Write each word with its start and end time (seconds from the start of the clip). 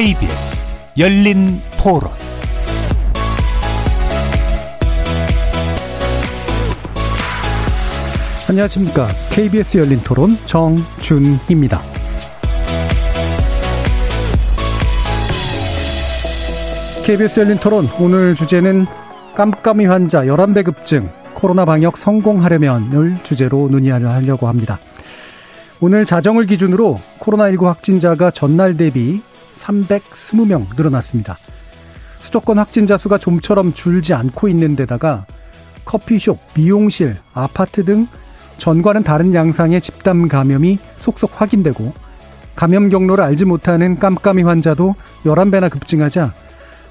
KBS 0.00 0.64
열린 0.96 1.60
토론 1.76 2.10
안녕하십니까. 8.48 9.08
KBS 9.30 9.76
열린 9.76 9.98
토론 9.98 10.30
정준희입니다. 10.46 11.82
KBS 17.04 17.40
열린 17.40 17.58
토론 17.58 17.86
오늘 18.00 18.34
주제는 18.34 18.86
깜깜이 19.34 19.84
환자 19.84 20.22
11배 20.22 20.64
급증 20.64 21.10
코로나 21.34 21.66
방역 21.66 21.98
성공하려면을 21.98 23.18
주제로 23.22 23.68
논의하려고 23.70 24.48
합니다. 24.48 24.78
오늘 25.78 26.06
자정을 26.06 26.46
기준으로 26.46 26.98
코로나19 27.18 27.64
확진자가 27.64 28.30
전날 28.30 28.78
대비 28.78 29.20
320명 29.62 30.76
늘어났습니다. 30.76 31.36
수도권 32.18 32.58
확진자 32.58 32.96
수가 32.96 33.18
좀처럼 33.18 33.72
줄지 33.72 34.14
않고 34.14 34.48
있는 34.48 34.76
데다가 34.76 35.26
커피숍, 35.84 36.38
미용실, 36.54 37.16
아파트 37.32 37.84
등 37.84 38.06
전과는 38.58 39.02
다른 39.02 39.34
양상의 39.34 39.80
집단 39.80 40.28
감염이 40.28 40.78
속속 40.98 41.40
확인되고 41.40 41.92
감염 42.54 42.88
경로를 42.90 43.24
알지 43.24 43.46
못하는 43.46 43.98
깜깜이 43.98 44.42
환자도 44.42 44.94
11배나 45.24 45.70
급증하자 45.70 46.32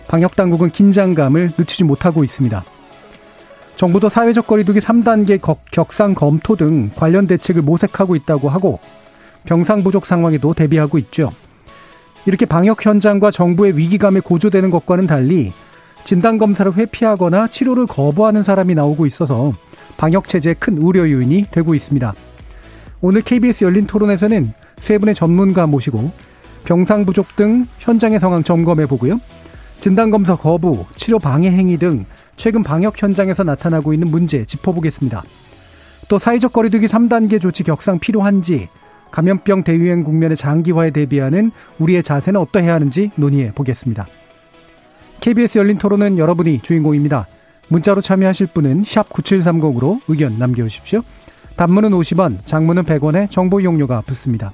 방역당국은 0.07 0.71
긴장감을 0.71 1.51
늦추지 1.57 1.83
못하고 1.83 2.23
있습니다. 2.23 2.63
정부도 3.75 4.09
사회적 4.09 4.47
거리두기 4.47 4.79
3단계 4.79 5.39
격상 5.71 6.15
검토 6.15 6.55
등 6.55 6.89
관련 6.95 7.27
대책을 7.27 7.61
모색하고 7.61 8.15
있다고 8.15 8.49
하고 8.49 8.79
병상 9.45 9.83
부족 9.83 10.05
상황에도 10.05 10.53
대비하고 10.53 10.97
있죠. 10.97 11.31
이렇게 12.25 12.45
방역 12.45 12.85
현장과 12.85 13.31
정부의 13.31 13.77
위기감에 13.77 14.19
고조되는 14.19 14.69
것과는 14.69 15.07
달리 15.07 15.51
진단검사를 16.05 16.73
회피하거나 16.75 17.47
치료를 17.47 17.85
거부하는 17.87 18.43
사람이 18.43 18.75
나오고 18.75 19.05
있어서 19.05 19.53
방역 19.97 20.27
체제에 20.27 20.55
큰 20.55 20.77
우려 20.77 21.09
요인이 21.09 21.47
되고 21.51 21.75
있습니다. 21.75 22.13
오늘 23.01 23.21
KBS 23.21 23.63
열린 23.63 23.85
토론에서는 23.85 24.53
세 24.79 24.97
분의 24.97 25.15
전문가 25.15 25.67
모시고 25.67 26.11
병상 26.65 27.05
부족 27.05 27.35
등 27.35 27.65
현장의 27.79 28.19
상황 28.19 28.43
점검해 28.43 28.85
보고요. 28.87 29.19
진단검사 29.79 30.35
거부, 30.35 30.85
치료 30.95 31.19
방해 31.19 31.49
행위 31.49 31.77
등 31.77 32.05
최근 32.35 32.63
방역 32.63 33.01
현장에서 33.01 33.43
나타나고 33.43 33.93
있는 33.93 34.09
문제 34.09 34.45
짚어보겠습니다. 34.45 35.23
또 36.09 36.19
사회적 36.19 36.53
거리두기 36.53 36.87
3단계 36.87 37.39
조치 37.39 37.63
격상 37.63 37.99
필요한지, 37.99 38.67
감염병 39.11 39.63
대유행 39.63 40.03
국면의 40.03 40.37
장기화에 40.37 40.91
대비하는 40.91 41.51
우리의 41.79 42.03
자세는 42.03 42.39
어떠해야 42.39 42.73
하는지 42.73 43.11
논의해 43.15 43.51
보겠습니다. 43.53 44.07
KBS 45.21 45.57
열린 45.57 45.77
토론은 45.77 46.17
여러분이 46.17 46.61
주인공입니다. 46.61 47.27
문자로 47.69 48.01
참여하실 48.01 48.47
분은 48.53 48.83
9730으로 48.83 49.99
의견 50.07 50.37
남겨주십시오. 50.39 51.01
단문은 51.55 51.91
50원, 51.91 52.45
장문은 52.45 52.83
100원에 52.83 53.29
정보 53.29 53.59
이용료가 53.59 54.01
붙습니다. 54.01 54.51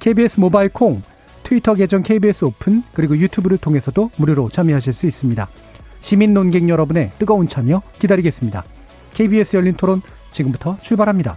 KBS 0.00 0.40
모바일 0.40 0.68
콩, 0.70 1.00
트위터 1.44 1.74
계정 1.74 2.02
KBS 2.02 2.44
오픈, 2.44 2.82
그리고 2.92 3.16
유튜브를 3.16 3.58
통해서도 3.58 4.10
무료로 4.16 4.48
참여하실 4.48 4.92
수 4.92 5.06
있습니다. 5.06 5.48
시민 6.00 6.34
논객 6.34 6.68
여러분의 6.68 7.12
뜨거운 7.18 7.46
참여 7.46 7.82
기다리겠습니다. 8.00 8.64
KBS 9.14 9.56
열린 9.56 9.74
토론 9.74 10.02
지금부터 10.32 10.76
출발합니다. 10.80 11.36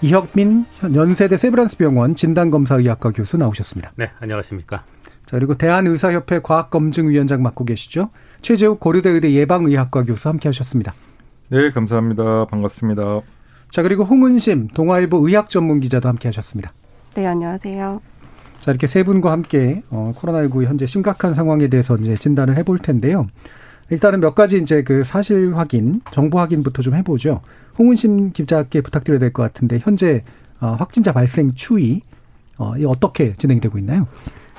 이혁민 0.00 0.64
연세대 0.94 1.36
세브란스병원 1.36 2.14
진단검사의학과 2.14 3.10
교수 3.10 3.36
나오셨습니다. 3.36 3.92
네, 3.96 4.10
안녕하십니까. 4.20 4.84
자, 5.26 5.36
그리고 5.36 5.56
대한의사협회 5.56 6.40
과학검증위원장 6.42 7.42
맡고 7.42 7.64
계시죠. 7.64 8.10
최재욱 8.40 8.78
고려대 8.78 9.10
의대 9.10 9.32
예방의학과 9.32 10.04
교수 10.04 10.28
함께 10.28 10.48
하셨습니다. 10.48 10.94
네, 11.48 11.70
감사합니다. 11.72 12.44
반갑습니다. 12.46 13.20
자, 13.70 13.82
그리고 13.82 14.04
홍은심 14.04 14.68
동아일보 14.68 15.26
의학 15.28 15.50
전문 15.50 15.80
기자도 15.80 16.08
함께 16.08 16.28
하셨습니다. 16.28 16.72
네, 17.14 17.26
안녕하세요. 17.26 18.00
자, 18.60 18.70
이렇게 18.70 18.86
세 18.86 19.02
분과 19.02 19.32
함께 19.32 19.82
어, 19.90 20.12
코로나19 20.16 20.64
현재 20.64 20.86
심각한 20.86 21.34
상황에 21.34 21.68
대해서 21.68 21.96
이제 21.96 22.14
진단을 22.14 22.56
해볼 22.56 22.78
텐데요. 22.78 23.26
일단은 23.90 24.20
몇 24.20 24.34
가지 24.34 24.58
이제 24.58 24.82
그 24.82 25.02
사실 25.04 25.56
확인, 25.56 26.02
정보 26.12 26.38
확인부터 26.38 26.82
좀 26.82 26.94
해보죠. 26.94 27.40
홍은심 27.78 28.32
기자께 28.32 28.80
부탁드려야 28.80 29.18
될 29.18 29.32
것 29.32 29.42
같은데 29.42 29.78
현재 29.80 30.22
어, 30.60 30.74
확진자 30.78 31.12
발생 31.12 31.54
추이 31.54 32.00
어, 32.56 32.74
어떻게 32.86 33.34
진행이 33.34 33.60
되고 33.60 33.78
있나요? 33.78 34.06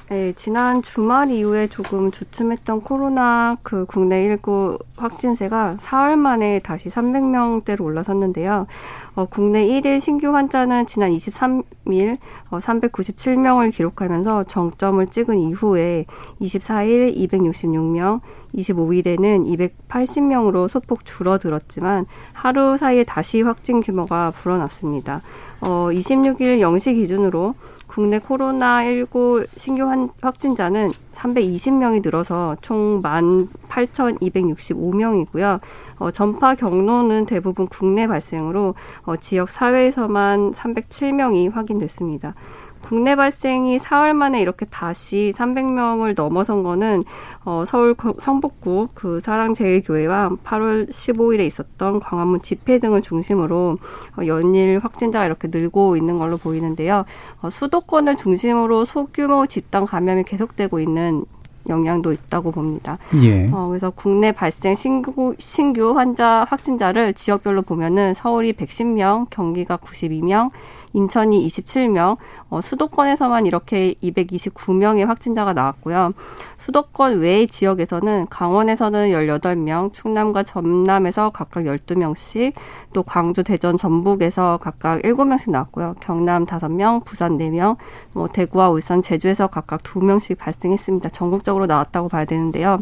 네, 0.09 0.33
지난 0.33 0.81
주말 0.81 1.29
이후에 1.29 1.67
조금 1.67 2.09
주춤했던 2.09 2.81
코로나 2.81 3.55
그 3.61 3.85
국내 3.85 4.27
19 4.27 4.79
확진세가 4.97 5.77
사흘 5.81 6.17
만에 6.17 6.57
다시 6.63 6.89
300명대로 6.89 7.81
올라섰는데요. 7.81 8.65
어, 9.13 9.25
국내 9.25 9.67
1일 9.67 9.99
신규 9.99 10.33
환자는 10.33 10.87
지난 10.87 11.11
23일 11.11 12.15
어, 12.49 12.57
397명을 12.57 13.71
기록하면서 13.71 14.45
정점을 14.45 15.05
찍은 15.05 15.37
이후에 15.37 16.05
24일 16.41 17.15
266명, 17.15 18.21
25일에는 18.55 19.79
280명으로 19.87 20.67
소폭 20.67 21.05
줄어들었지만 21.05 22.07
하루 22.33 22.77
사이에 22.77 23.03
다시 23.03 23.43
확진 23.43 23.81
규모가 23.81 24.31
불어났습니다. 24.31 25.21
어, 25.61 25.89
26일 25.91 26.61
0시 26.61 26.95
기준으로 26.95 27.53
국내 27.89 28.19
코로나19 28.19 29.47
신규 29.57 29.89
확진자는 30.21 30.89
320명이 31.15 32.01
늘어서 32.03 32.55
총 32.61 33.01
18,265명이고요. 33.01 35.59
어, 35.97 36.11
전파 36.11 36.53
경로는 36.55 37.25
대부분 37.25 37.67
국내 37.67 38.07
발생으로 38.07 38.75
어, 39.03 39.17
지역 39.17 39.49
사회에서만 39.49 40.53
307명이 40.53 41.51
확인됐습니다. 41.51 42.35
국내 42.81 43.15
발생이 43.15 43.79
사흘 43.79 44.13
만에 44.13 44.41
이렇게 44.41 44.65
다시 44.65 45.31
300명을 45.35 46.15
넘어선 46.15 46.63
거는 46.63 47.03
어, 47.45 47.63
서울 47.65 47.95
성북구 48.19 48.89
그 48.93 49.19
사랑제일교회와 49.19 50.29
8월 50.43 50.89
15일에 50.89 51.45
있었던 51.45 51.99
광화문 51.99 52.41
집회 52.41 52.79
등을 52.79 53.01
중심으로 53.01 53.77
어, 54.17 54.25
연일 54.25 54.79
확진자가 54.79 55.25
이렇게 55.25 55.47
늘고 55.51 55.97
있는 55.97 56.17
걸로 56.17 56.37
보이는데요. 56.37 57.05
어, 57.41 57.49
수도권을 57.49 58.15
중심으로 58.15 58.85
소규모 58.85 59.45
집단 59.47 59.85
감염이 59.85 60.23
계속되고 60.23 60.79
있는 60.79 61.25
영향도 61.67 62.11
있다고 62.11 62.51
봅니다. 62.51 62.97
예. 63.21 63.49
어, 63.51 63.67
그래서 63.67 63.89
국내 63.91 64.31
발생 64.31 64.75
신규, 64.75 65.35
신규 65.37 65.97
환자 65.97 66.45
확진자를 66.49 67.13
지역별로 67.13 67.61
보면은 67.61 68.13
서울이 68.13 68.53
110명, 68.53 69.27
경기가 69.29 69.77
92명, 69.77 70.51
인천이 70.93 71.45
27명, 71.47 72.17
어, 72.49 72.61
수도권에서만 72.61 73.45
이렇게 73.45 73.93
229명의 74.01 75.05
확진자가 75.05 75.53
나왔고요. 75.53 76.13
수도권 76.57 77.19
외 77.19 77.45
지역에서는 77.45 78.27
강원에서는 78.29 79.09
18명, 79.11 79.93
충남과 79.93 80.43
전남에서 80.43 81.29
각각 81.29 81.63
12명씩, 81.63 82.53
또 82.93 83.03
광주, 83.03 83.43
대전, 83.43 83.77
전북에서 83.77 84.59
각각 84.61 85.01
7명씩 85.01 85.51
나왔고요. 85.51 85.95
경남 85.99 86.45
5명, 86.45 87.05
부산 87.05 87.37
4명, 87.37 87.77
뭐 88.13 88.27
대구와 88.27 88.69
울산, 88.69 89.01
제주에서 89.01 89.47
각각 89.47 89.83
2명씩 89.83 90.37
발생했습니다. 90.37 91.09
전국적으로 91.09 91.65
나왔다고 91.65 92.09
봐야 92.09 92.25
되는데요. 92.25 92.79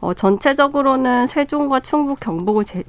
어, 0.00 0.14
전체적으로는 0.14 1.28
세종과 1.28 1.80
충북, 1.80 2.18
경북을 2.18 2.64
제, 2.64 2.82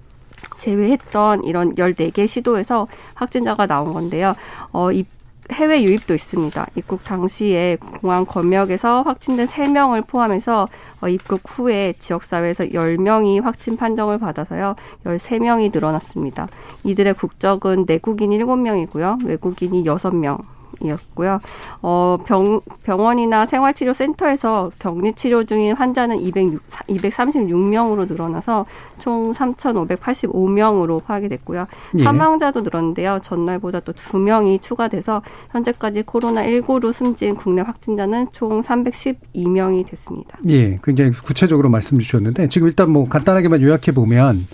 제외했던 0.57 1.43
이런 1.43 1.75
14개 1.75 2.27
시도에서 2.27 2.87
확진자가 3.15 3.65
나온 3.65 3.93
건데요. 3.93 4.35
어, 4.71 4.91
이 4.91 5.05
해외 5.51 5.83
유입도 5.83 6.13
있습니다. 6.13 6.67
입국 6.75 7.03
당시에 7.03 7.77
공항 8.01 8.25
검역에서 8.25 9.01
확진된 9.01 9.47
3명을 9.47 10.07
포함해서 10.07 10.69
어, 11.01 11.07
입국 11.09 11.41
후에 11.45 11.93
지역사회에서 11.99 12.65
10명이 12.65 13.41
확진 13.41 13.75
판정을 13.75 14.19
받아서요. 14.19 14.75
13명이 15.05 15.73
늘어났습니다. 15.73 16.47
이들의 16.83 17.13
국적은 17.15 17.85
내국인 17.87 18.31
7명이고요. 18.31 19.25
외국인이 19.25 19.83
6명, 19.83 20.15
명 20.15 20.37
이었고요. 20.81 21.39
어, 21.81 22.17
병, 22.25 22.61
병원이나 22.83 23.45
생활치료센터에서 23.45 24.71
격리 24.79 25.13
치료 25.13 25.43
중인 25.43 25.75
환자는 25.75 26.19
206, 26.19 26.61
236명으로 26.87 28.07
늘어나서 28.07 28.65
총 28.99 29.31
3,585명으로 29.31 31.03
파악이 31.03 31.29
됐고요. 31.29 31.65
예. 31.99 32.03
사망자도 32.03 32.61
늘었는데요. 32.61 33.19
전날보다 33.21 33.81
또 33.81 33.93
2명이 33.93 34.61
추가돼서 34.61 35.21
현재까지 35.51 36.03
코로나19로 36.03 36.93
숨진 36.93 37.35
국내 37.35 37.61
확진자는 37.61 38.27
총 38.31 38.61
312명이 38.61 39.85
됐습니다. 39.87 40.37
예, 40.49 40.79
굉장히 40.83 41.11
구체적으로 41.11 41.69
말씀 41.69 41.99
주셨는데 41.99 42.49
지금 42.49 42.67
일단 42.67 42.89
뭐 42.91 43.07
간단하게만 43.07 43.61
요약해 43.61 43.91
보면 43.91 44.45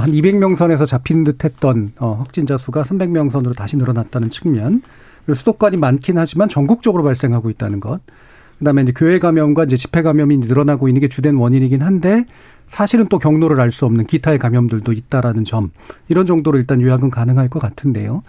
한 0.00 0.10
200명 0.10 0.56
선에서 0.56 0.86
잡힌 0.86 1.24
듯 1.24 1.44
했던 1.44 1.92
어, 1.98 2.14
확진자 2.14 2.56
수가 2.56 2.82
300명 2.82 3.30
선으로 3.30 3.54
다시 3.54 3.76
늘어났다는 3.76 4.30
측면. 4.30 4.82
수도권이 5.32 5.76
많긴 5.76 6.18
하지만 6.18 6.48
전국적으로 6.48 7.02
발생하고 7.04 7.50
있다는 7.50 7.80
것. 7.80 8.00
그다음에 8.58 8.82
이제 8.82 8.92
교회 8.94 9.18
감염과 9.18 9.64
이제 9.64 9.76
집회 9.76 10.02
감염이 10.02 10.38
늘어나고 10.38 10.88
있는 10.88 11.00
게 11.00 11.08
주된 11.08 11.34
원인이긴 11.36 11.82
한데 11.82 12.24
사실은 12.68 13.06
또 13.08 13.18
경로를 13.18 13.60
알 13.60 13.70
수 13.70 13.84
없는 13.86 14.06
기타의 14.06 14.38
감염들도 14.38 14.92
있다라는 14.92 15.44
점. 15.44 15.70
이런 16.08 16.26
정도로 16.26 16.58
일단 16.58 16.80
요약은 16.80 17.10
가능할 17.10 17.48
것 17.48 17.60
같은데요. 17.60 18.22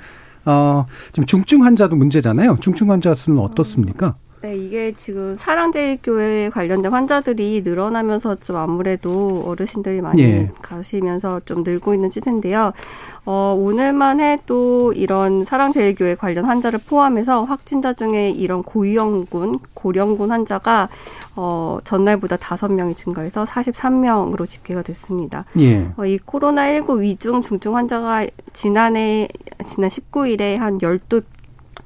어, 0.46 0.86
지금 1.12 1.26
중증 1.26 1.64
환자도 1.64 1.96
문제잖아요. 1.96 2.58
중증 2.60 2.92
환자 2.92 3.16
수는 3.16 3.40
어떻습니까? 3.40 4.16
네, 4.46 4.56
이게 4.58 4.94
지금 4.96 5.36
사랑제일교회 5.38 6.52
관련된 6.52 6.92
환자들이 6.92 7.64
늘어나면서 7.66 8.36
좀 8.36 8.58
아무래도 8.58 9.44
어르신들이 9.48 10.02
많이 10.02 10.22
예. 10.22 10.52
가시면서 10.62 11.42
좀 11.46 11.64
늘고 11.64 11.96
있는 11.96 12.12
추세인데요. 12.12 12.72
어, 13.26 13.56
오늘만 13.58 14.20
해도 14.20 14.94
이런 14.94 15.46
사랑제일교회 15.46 16.14
관련 16.14 16.46
환자를 16.46 16.80
포함해서 16.88 17.44
확진자 17.44 17.94
중에 17.94 18.30
이런 18.30 18.62
고위험군, 18.62 19.62
고령군 19.74 20.30
환자가 20.30 20.90
어, 21.36 21.80
전날보다 21.84 22.38
다섯 22.38 22.72
명이 22.72 22.94
증가해서 22.94 23.46
43명으로 23.46 24.48
집계가 24.48 24.84
됐습니다. 24.84 25.46
예. 25.58 25.90
어, 25.98 26.06
이 26.06 26.20
코로나19 26.20 27.00
위중 27.02 27.42
중증 27.42 27.76
환자가 27.76 28.28
지난해 28.54 29.28
지난 29.64 29.90
19일에 29.90 30.58
한 30.58 30.80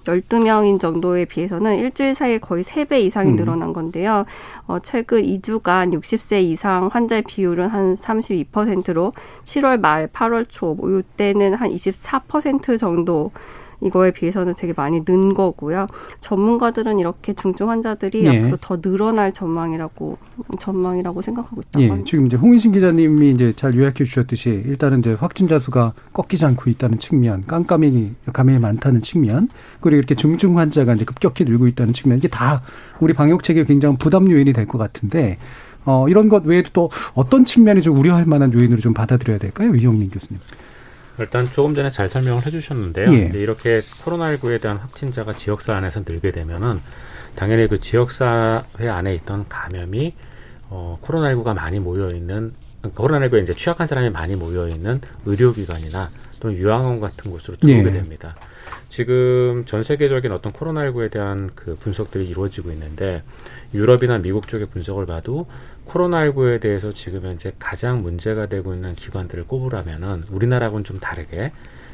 12, 0.06 0.22
12명인 0.22 0.80
정도에 0.80 1.26
비해서는 1.26 1.78
일주일 1.78 2.16
사이에 2.16 2.38
거의 2.38 2.64
3배 2.64 3.02
이상이 3.02 3.32
음. 3.32 3.36
늘어난 3.36 3.74
건데요. 3.74 4.26
어, 4.68 4.80
최근 4.80 5.24
2주간 5.24 5.94
60세 5.94 6.42
이상 6.44 6.88
환자의 6.92 7.24
비율은 7.24 7.68
한 7.68 7.96
32%로 7.96 9.14
7월 9.44 9.80
말, 9.80 10.08
8월 10.08 10.46
초, 10.48 10.74
뭐 10.74 10.90
이때는 11.00 11.56
한24% 11.56 12.78
정도 12.80 13.32
이거에 13.82 14.12
비해서는 14.12 14.56
되게 14.58 14.74
많이 14.76 15.00
는 15.06 15.34
거고요. 15.34 15.88
전문가들은 16.20 17.00
이렇게 17.00 17.34
중증 17.34 17.70
환자들이 17.70 18.26
예. 18.26 18.40
앞으로 18.40 18.58
더 18.60 18.82
늘어날 18.82 19.32
전망이라고 19.32 20.18
전망이라고 20.60 21.22
생각하고 21.22 21.62
있다고 21.62 21.84
예. 21.84 22.04
지금 22.06 22.28
이제 22.28 22.36
홍인신 22.38 22.72
기자님이 22.72 23.32
이제 23.32 23.54
잘 23.54 23.76
요약해 23.76 24.04
주셨듯이 24.04 24.50
일단은 24.50 25.00
이제 25.00 25.14
확진자 25.14 25.58
수가 25.60 25.94
꺾이지 26.14 26.46
않고 26.46 26.70
있다는 26.70 27.00
측면, 27.00 27.44
깜깜이 27.48 28.16
감염이 28.34 28.60
많다는 28.60 29.02
측면, 29.02 29.48
그리고 29.80 29.98
이렇게 29.98 30.16
중증 30.16 30.58
환자가 30.58 30.94
이제 30.96 31.06
급격히 31.06 31.46
늘고 31.46 31.68
있다는 31.68 31.94
측면 31.94 32.18
이게 32.18 32.28
다 32.28 32.62
우리 33.00 33.14
방역 33.14 33.44
체계에 33.44 33.64
굉장히 33.64 33.96
부담 33.98 34.30
요인이 34.30 34.52
될 34.54 34.66
것 34.70 34.78
같은데 34.78 35.38
어, 35.86 36.08
이런 36.10 36.30
것 36.30 36.46
외에도 36.46 36.70
또 36.74 36.92
어떤 37.16 37.46
측면이 37.46 37.82
좀 37.82 37.98
우려할 37.98 38.26
만한 38.26 38.54
요인으로 38.54 38.80
좀 38.82 38.94
받아들여야 38.94 39.40
될까요, 39.40 39.74
이용민 39.74 40.10
교수님? 40.12 40.40
일단 41.20 41.46
조금 41.46 41.76
전에 41.76 41.90
잘 41.90 42.10
설명을 42.10 42.46
해주셨는데요. 42.46 43.14
예. 43.14 43.32
이렇게 43.34 43.80
코로나19에 43.80 44.62
대한 44.62 44.78
확진자가 44.78 45.34
지역사 45.34 45.76
안에서 45.76 46.04
늘게 46.06 46.32
되면은 46.32 46.80
당연히 47.36 47.68
그 47.68 47.80
지역사회 47.80 48.88
안에 48.88 49.16
있던 49.16 49.48
감염이 49.48 50.14
어, 50.70 50.98
코로나19가 51.04 51.56
많이 51.56 51.80
모여 51.80 52.10
있는 52.12 52.54
그러니까 52.82 53.04
코로나19에 53.04 53.44
이제 53.44 53.54
취약한 53.54 53.88
사람이 53.88 54.10
많이 54.10 54.36
모여 54.36 54.68
있는 54.68 55.02
의료기관이나 55.26 56.10
또는 56.40 56.58
유황원 56.58 57.00
같은 57.00 57.32
곳으로 57.32 57.58
들어오게 57.58 57.90
예. 57.90 57.92
됩니다. 57.92 58.36
지금 58.90 59.66
전 59.66 59.84
세계적인 59.84 60.32
어떤 60.32 60.52
코로나19에 60.52 61.12
대한 61.12 61.52
그 61.56 61.76
분석들이 61.76 62.28
이루어지고 62.28 62.72
있는데 62.72 63.24
유럽이나 63.74 64.18
미국 64.20 64.48
쪽의 64.48 64.68
분석을 64.68 65.06
봐도 65.06 65.48
코로나19에 65.90 66.62
대해서 66.62 66.94
지금 66.94 67.22
현재 67.24 67.52
가장 67.60 68.02
문제가 68.02 68.46
되고 68.46 68.74
있는 68.74 68.96
기관들을 68.96 69.46
꼽으라면은 69.48 70.26
우리나라하고는 70.30 70.84
좀 70.84 70.98
다르게 71.00 71.50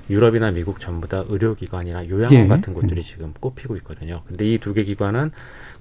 유럽이나 0.10 0.52
미국 0.52 0.80
전부 0.80 1.08
다 1.08 1.24
의료기관이나 1.28 2.08
요양원 2.10 2.32
예. 2.34 2.48
같은 2.48 2.74
곳들이 2.76 3.04
지금 3.04 3.34
꼽히고 3.40 3.76
있거든요. 3.78 4.22
근데 4.28 4.46
이 4.46 4.60
두 4.60 4.74
개 4.74 4.84
기관은 4.84 5.32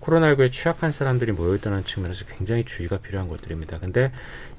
코로나19에 0.01 0.51
취약한 0.51 0.93
사람들이 0.93 1.33
모여있다는 1.33 1.85
측면에서 1.85 2.25
굉장히 2.27 2.65
주의가 2.65 2.99
필요한 2.99 3.29
것들입니다. 3.29 3.79
근데 3.81 4.13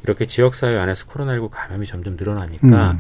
이렇게 0.04 0.28
지역사회 0.28 0.78
안에서 0.78 1.06
코로나19 1.08 1.50
감염이 1.52 1.88
점점 1.88 2.16
늘어나니까 2.16 2.92
음. 2.92 3.00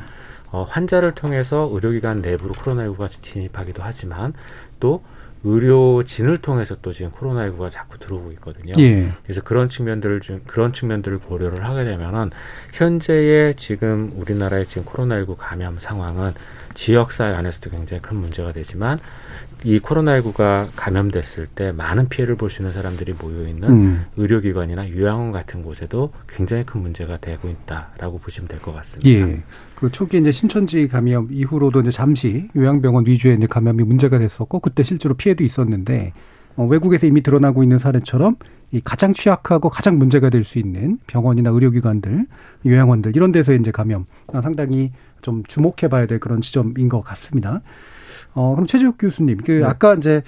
어, 0.51 0.63
환자를 0.63 1.13
통해서 1.13 1.69
의료기관 1.71 2.21
내부로 2.21 2.53
코로나19가 2.53 3.09
진입하기도 3.21 3.83
하지만 3.83 4.33
또 4.79 5.03
의료진을 5.45 6.37
통해서 6.39 6.75
또 6.81 6.91
지금 6.91 7.11
코로나19가 7.11 7.69
자꾸 7.69 7.97
들어오고 7.99 8.31
있거든요. 8.33 8.73
예. 8.79 9.07
그래서 9.23 9.41
그런 9.41 9.69
측면들을 9.69 10.21
좀 10.21 10.41
그런 10.47 10.73
측면들을 10.73 11.19
고려를 11.19 11.63
하게 11.65 11.85
되면은 11.85 12.31
현재의 12.73 13.55
지금 13.55 14.11
우리나라의 14.15 14.65
지금 14.65 14.83
코로나19 14.85 15.35
감염 15.37 15.77
상황은 15.79 16.33
지역사회 16.73 17.33
안에서도 17.33 17.69
굉장히 17.69 18.01
큰 18.01 18.17
문제가 18.17 18.51
되지만 18.51 18.99
이 19.63 19.79
코로나19가 19.79 20.67
감염됐을 20.75 21.47
때 21.47 21.71
많은 21.71 22.09
피해를 22.09 22.35
볼 22.35 22.49
수 22.49 22.61
있는 22.61 22.73
사람들이 22.73 23.13
모여 23.19 23.47
있는 23.47 23.69
음. 23.69 24.05
의료기관이나 24.17 24.89
요양원 24.91 25.31
같은 25.31 25.63
곳에도 25.63 26.11
굉장히 26.27 26.65
큰 26.65 26.81
문제가 26.81 27.17
되고 27.17 27.47
있다라고 27.47 28.19
보시면 28.19 28.47
될 28.49 28.59
것 28.59 28.75
같습니다. 28.75 29.09
예. 29.09 29.41
그 29.75 29.91
초기 29.91 30.17
이제 30.17 30.31
신천지 30.31 30.87
감염 30.87 31.27
이후로도 31.31 31.81
이제 31.81 31.91
잠시 31.91 32.47
요양병원 32.55 33.05
위주의 33.07 33.35
이제 33.35 33.45
감염이 33.45 33.83
문제가 33.83 34.17
됐었고 34.17 34.59
그때 34.59 34.83
실제로 34.83 35.15
피해도 35.15 35.43
있었는데 35.43 36.13
어, 36.55 36.65
외국에서 36.65 37.05
이미 37.05 37.21
드러나고 37.21 37.63
있는 37.63 37.79
사례처럼 37.79 38.35
이 38.71 38.81
가장 38.81 39.13
취약하고 39.13 39.69
가장 39.69 39.97
문제가 39.97 40.29
될 40.29 40.43
수 40.43 40.57
있는 40.59 40.97
병원이나 41.07 41.49
의료기관들, 41.49 42.25
요양원들 42.65 43.15
이런 43.15 43.31
데서 43.31 43.53
이제 43.53 43.71
감염 43.71 44.05
상당히 44.41 44.91
좀 45.21 45.43
주목해봐야 45.43 46.05
될 46.07 46.19
그런 46.19 46.41
지점인 46.41 46.87
것 46.89 47.01
같습니다. 47.01 47.61
어, 48.33 48.51
그럼 48.53 48.67
최재욱 48.67 48.95
교수님, 48.99 49.37
그 49.45 49.51
네. 49.51 49.63
아까 49.63 49.95
이제 49.95 50.21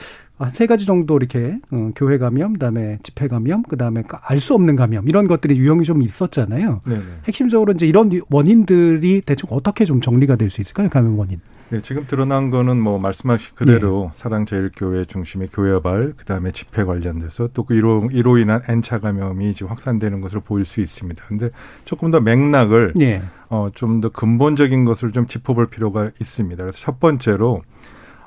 세 0.53 0.67
가지 0.67 0.85
정도 0.85 1.17
이렇게 1.17 1.57
어, 1.71 1.91
교회 1.95 2.17
감염, 2.17 2.53
그다음에 2.53 2.99
집회 3.03 3.27
감염, 3.27 3.63
그다음에 3.63 4.03
알 4.21 4.39
수 4.39 4.53
없는 4.53 4.75
감염 4.75 5.07
이런 5.09 5.27
것들이 5.27 5.57
유형이 5.57 5.83
좀 5.83 6.01
있었잖아요. 6.01 6.81
네네. 6.85 7.03
핵심적으로 7.25 7.73
이제 7.73 7.87
이런 7.87 8.11
원인들이 8.29 9.21
대충 9.25 9.49
어떻게 9.51 9.83
좀 9.85 9.99
정리가 10.01 10.35
될 10.35 10.49
수 10.49 10.61
있을까요? 10.61 10.89
감염 10.89 11.17
원인. 11.17 11.39
네, 11.69 11.81
지금 11.81 12.05
드러난 12.07 12.49
거는 12.49 12.79
뭐 12.79 12.97
말씀하신 12.97 13.55
그대로 13.55 14.11
네. 14.13 14.17
사랑제일교회 14.17 15.03
중심의 15.03 15.49
교회발, 15.51 16.13
그다음에 16.15 16.51
집회 16.53 16.85
관련돼서 16.85 17.49
또 17.53 17.63
그 17.65 17.73
이로 17.75 18.07
이로 18.13 18.37
인한 18.37 18.61
N차 18.69 18.99
감염이 18.99 19.53
지금 19.53 19.71
확산되는 19.71 20.21
것으로 20.21 20.39
보일 20.41 20.63
수 20.63 20.79
있습니다. 20.79 21.25
근데 21.27 21.49
조금 21.83 22.09
더 22.11 22.21
맥락을 22.21 22.93
네. 22.95 23.21
어, 23.49 23.69
좀 23.73 23.99
더 23.99 24.07
근본적인 24.09 24.85
것을 24.85 25.11
좀 25.11 25.27
짚어볼 25.27 25.67
필요가 25.69 26.09
있습니다. 26.21 26.63
그래서 26.63 26.79
첫 26.79 27.01
번째로 27.01 27.63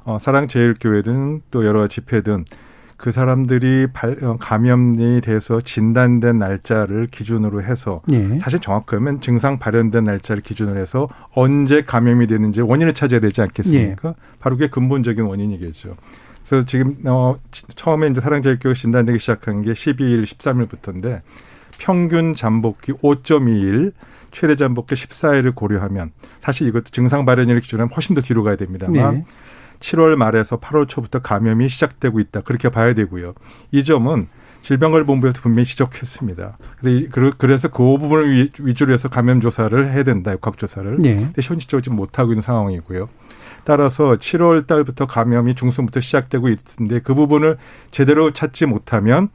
어, 0.04 0.18
사랑제일교회든 0.20 1.42
또 1.50 1.64
여러 1.66 1.88
집회든 1.88 2.44
그 2.96 3.12
사람들이 3.12 3.86
발, 3.94 4.22
어, 4.22 4.36
감염에 4.38 5.20
대해서 5.22 5.62
진단된 5.62 6.38
날짜를 6.38 7.06
기준으로 7.06 7.62
해서 7.62 8.02
예. 8.10 8.36
사실 8.38 8.60
정확하면 8.60 9.22
증상 9.22 9.58
발현된 9.58 10.04
날짜를 10.04 10.42
기준으로 10.42 10.78
해서 10.78 11.08
언제 11.34 11.82
감염이 11.82 12.26
되는지 12.26 12.60
원인을 12.60 12.92
찾아야 12.92 13.20
되지 13.20 13.40
않겠습니까? 13.40 14.08
예. 14.10 14.14
바로 14.38 14.56
그게 14.56 14.68
근본적인 14.68 15.24
원인이겠죠. 15.24 15.96
그래서 16.46 16.66
지금 16.66 16.96
어 17.06 17.38
처음에 17.74 18.08
이제 18.08 18.20
사랑제일교회 18.20 18.74
진단되기 18.74 19.18
시작한 19.18 19.62
게 19.62 19.72
12일, 19.72 20.24
13일부터인데 20.24 21.22
평균 21.78 22.34
잠복기 22.34 22.92
5.2일, 22.92 23.92
최대 24.30 24.56
잠복기 24.56 24.94
14일을 24.94 25.54
고려하면 25.54 26.10
사실 26.42 26.68
이것도 26.68 26.84
증상 26.90 27.24
발현일 27.24 27.60
기준으로 27.60 27.88
훨씬 27.88 28.14
더 28.14 28.20
뒤로 28.20 28.42
가야 28.42 28.56
됩니다만 28.56 29.14
네. 29.14 29.24
7월 29.80 30.14
말에서 30.14 30.60
8월 30.60 30.88
초부터 30.88 31.20
감염이 31.20 31.68
시작되고 31.68 32.20
있다. 32.20 32.42
그렇게 32.42 32.68
봐야 32.68 32.94
되고요. 32.94 33.34
이 33.72 33.82
점은 33.82 34.28
질병관리본부에서 34.62 35.40
분명히 35.40 35.64
지적했습니다. 35.64 36.58
그래서 37.38 37.68
그 37.68 37.82
부분을 37.98 38.50
위주로 38.60 38.92
해서 38.92 39.08
감염 39.08 39.40
조사를 39.40 39.90
해야 39.90 40.02
된다. 40.02 40.32
역학 40.32 40.58
조사를. 40.58 40.98
네. 40.98 41.16
근데 41.16 41.40
현실적으로 41.42 41.82
지금 41.82 41.96
못 41.96 42.18
하고 42.18 42.32
있는 42.32 42.42
상황이고요. 42.42 43.08
따라서 43.64 44.16
7월 44.16 44.66
달부터 44.66 45.06
감염이 45.06 45.54
중순부터 45.54 46.00
시작되고 46.00 46.48
있는데 46.48 47.00
그 47.00 47.14
부분을 47.14 47.56
제대로 47.90 48.32
찾지 48.32 48.66
못하면 48.66 49.30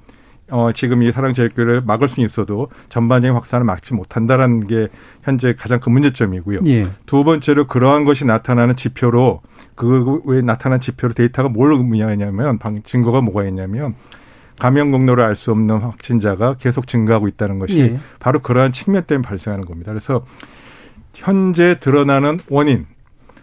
어, 0.52 0.72
지금 0.74 1.02
이 1.02 1.12
사랑제일교회를 1.12 1.82
막을 1.86 2.08
수는 2.08 2.25
있어도 2.25 2.70
전반적인 2.90 3.34
확산을 3.34 3.66
막지 3.66 3.94
못한다라는 3.94 4.68
게 4.68 4.90
현재 5.24 5.54
가장 5.54 5.80
큰 5.80 5.92
문제점이고요. 5.94 6.60
예. 6.66 6.86
두 7.06 7.24
번째로 7.24 7.66
그러한 7.66 8.06
것이 8.06 8.25
나타나는 8.25 8.75
지표로 8.75 9.42
그 9.74 10.22
외에 10.25 10.42
나타난 10.42 10.80
지표로 10.80 11.14
데이터가 11.14 11.50
뭘 11.50 11.74
의미하냐면 11.74 12.60
증거가 12.84 13.22
뭐가 13.22 13.46
있냐면 13.46 13.96
감염 14.60 14.92
경로를 14.92 15.24
알 15.24 15.36
수 15.36 15.52
없는 15.52 15.80
확진자가 15.80 16.54
계속 16.54 16.88
증가하고 16.88 17.28
있다는 17.28 17.60
것이 17.60 17.80
예. 17.80 18.00
바로 18.20 18.40
그러한 18.40 18.72
측면 18.72 19.04
때문에 19.04 19.28
발생하는 19.28 19.66
겁니다. 19.66 19.92
그래서 19.92 20.24
현재 21.14 21.80
드러나는 21.80 22.40
원인 22.50 22.86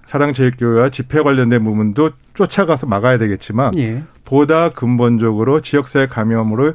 사랑제일교회와 0.07 0.91
집회 0.91 1.23
관련된 1.23 1.65
부분도 1.65 2.11
쫓아가서 2.35 2.87
막아야 2.87 3.19
되겠지만 3.19 3.77
예. 3.79 4.03
보다 4.33 4.71
근본적으로 4.71 5.61
지역사회 5.61 6.07
감염으로 6.07 6.73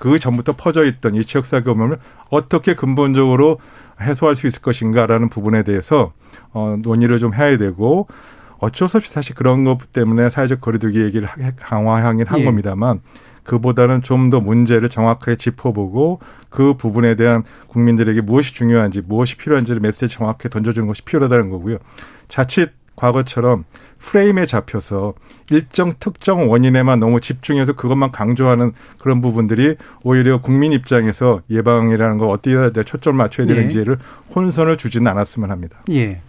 그 0.00 0.18
전부터 0.18 0.54
퍼져 0.56 0.84
있던 0.84 1.14
이 1.14 1.24
지역사회 1.24 1.62
감염을 1.62 1.96
어떻게 2.28 2.74
근본적으로 2.74 3.60
해소할 4.00 4.34
수 4.34 4.48
있을 4.48 4.60
것인가라는 4.62 5.28
부분에 5.28 5.62
대해서 5.62 6.12
어 6.52 6.76
논의를 6.82 7.20
좀 7.20 7.34
해야 7.34 7.56
되고 7.56 8.08
어쩔 8.58 8.88
수 8.88 8.96
없이 8.96 9.12
사실 9.12 9.36
그런 9.36 9.62
것 9.62 9.92
때문에 9.92 10.28
사회적 10.28 10.60
거리두기 10.60 11.00
얘기를 11.00 11.28
강화하긴 11.54 12.26
한 12.26 12.40
예. 12.40 12.44
겁니다만 12.44 13.00
그보다는 13.44 14.02
좀 14.02 14.30
더 14.30 14.40
문제를 14.40 14.88
정확하게 14.88 15.36
짚어보고 15.36 16.18
그 16.50 16.74
부분에 16.74 17.14
대한 17.14 17.44
국민들에게 17.68 18.22
무엇이 18.22 18.52
중요한지 18.54 19.02
무엇이 19.02 19.36
필요한지를 19.36 19.80
메시지 19.80 20.08
정확하게 20.08 20.48
던져주는 20.48 20.88
것이 20.88 21.02
필요하다는 21.02 21.50
거고요. 21.50 21.78
자칫 22.26 22.72
과거처럼 22.98 23.64
프레임에 23.98 24.46
잡혀서 24.46 25.14
일정 25.50 25.92
특정 25.98 26.50
원인에만 26.50 26.98
너무 27.00 27.20
집중해서 27.20 27.74
그것만 27.74 28.10
강조하는 28.10 28.72
그런 28.98 29.20
부분들이 29.20 29.76
오히려 30.02 30.40
국민 30.40 30.72
입장에서 30.72 31.42
예방이라는 31.50 32.18
거 32.18 32.28
어디에다 32.28 32.82
초점을 32.82 33.16
맞춰야 33.16 33.46
예. 33.48 33.54
되는지를 33.54 33.98
예. 34.00 34.32
혼선을 34.34 34.76
주지는 34.76 35.10
않았으면 35.10 35.50
합니다. 35.50 35.78
예. 35.90 36.20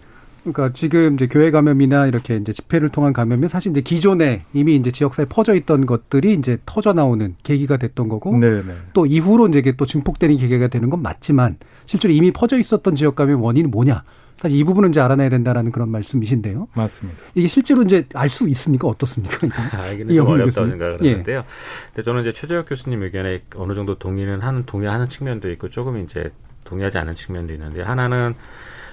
그러니까 0.42 0.72
지금 0.72 1.14
이제 1.14 1.26
교회 1.26 1.50
감염이나 1.50 2.06
이렇게 2.06 2.36
이제 2.36 2.52
집회를 2.52 2.88
통한 2.88 3.12
감염은 3.12 3.48
사실 3.48 3.72
이제 3.72 3.82
기존에 3.82 4.42
이미 4.54 4.74
이제 4.74 4.90
지역사에 4.90 5.26
퍼져 5.26 5.54
있던 5.54 5.84
것들이 5.84 6.32
이제 6.34 6.56
터져 6.64 6.94
나오는 6.94 7.34
계기가 7.42 7.76
됐던 7.76 8.08
거고 8.08 8.36
네네. 8.38 8.62
네. 8.62 8.74
또 8.94 9.04
이후로 9.04 9.48
이제 9.48 9.74
또 9.76 9.84
증폭되는 9.84 10.38
계기가 10.38 10.68
되는 10.68 10.88
건 10.88 11.02
맞지만 11.02 11.58
실제로 11.84 12.14
이미 12.14 12.32
퍼져 12.32 12.58
있었던 12.58 12.96
지역 12.96 13.16
감염 13.16 13.42
원인이 13.42 13.68
뭐냐 13.68 14.02
사실 14.40 14.56
이 14.56 14.64
부분은 14.64 14.88
이제 14.88 15.00
알아내야 15.00 15.28
된다라는 15.28 15.70
그런 15.70 15.90
말씀이신데요. 15.90 16.68
맞습니다. 16.72 17.20
이게 17.34 17.46
실제로 17.46 17.82
이제 17.82 18.06
알 18.14 18.30
수 18.30 18.48
있습니까? 18.48 18.88
어떻습니까? 18.88 19.36
알기는 19.78 20.14
좀 20.14 20.26
어렵다고 20.26 20.66
생각을 20.66 20.98
예. 21.02 21.10
하는데요. 21.10 21.44
근데 21.92 22.02
저는 22.02 22.22
이제 22.22 22.32
최재혁 22.32 22.66
교수님 22.68 23.02
의견에 23.02 23.42
어느 23.56 23.74
정도 23.74 23.98
동의는 23.98 24.40
하는 24.40 24.64
동의하는 24.64 25.10
측면도 25.10 25.50
있고 25.52 25.68
조금 25.68 26.00
이제 26.02 26.32
동의하지 26.64 26.96
않는 26.98 27.16
측면도 27.16 27.52
있는데 27.52 27.82
하나는 27.82 28.34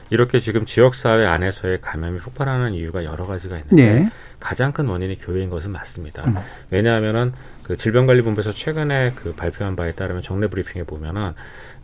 이렇게 0.09 0.39
지금 0.39 0.65
지역 0.65 0.95
사회 0.95 1.25
안에서의 1.25 1.79
감염이 1.81 2.19
폭발하는 2.19 2.73
이유가 2.73 3.05
여러 3.05 3.25
가지가 3.25 3.57
있는데 3.57 3.93
네. 3.93 4.09
가장 4.39 4.71
큰 4.73 4.87
원인이 4.87 5.19
교회인 5.19 5.49
것은 5.49 5.71
맞습니다. 5.71 6.25
음. 6.25 6.35
왜냐하면은 6.71 7.31
그 7.63 7.77
질병관리본부에서 7.77 8.51
최근에 8.51 9.13
그 9.15 9.33
발표한 9.33 9.75
바에 9.75 9.91
따르면 9.91 10.23
정례 10.23 10.47
브리핑에 10.47 10.83
보면은 10.83 11.33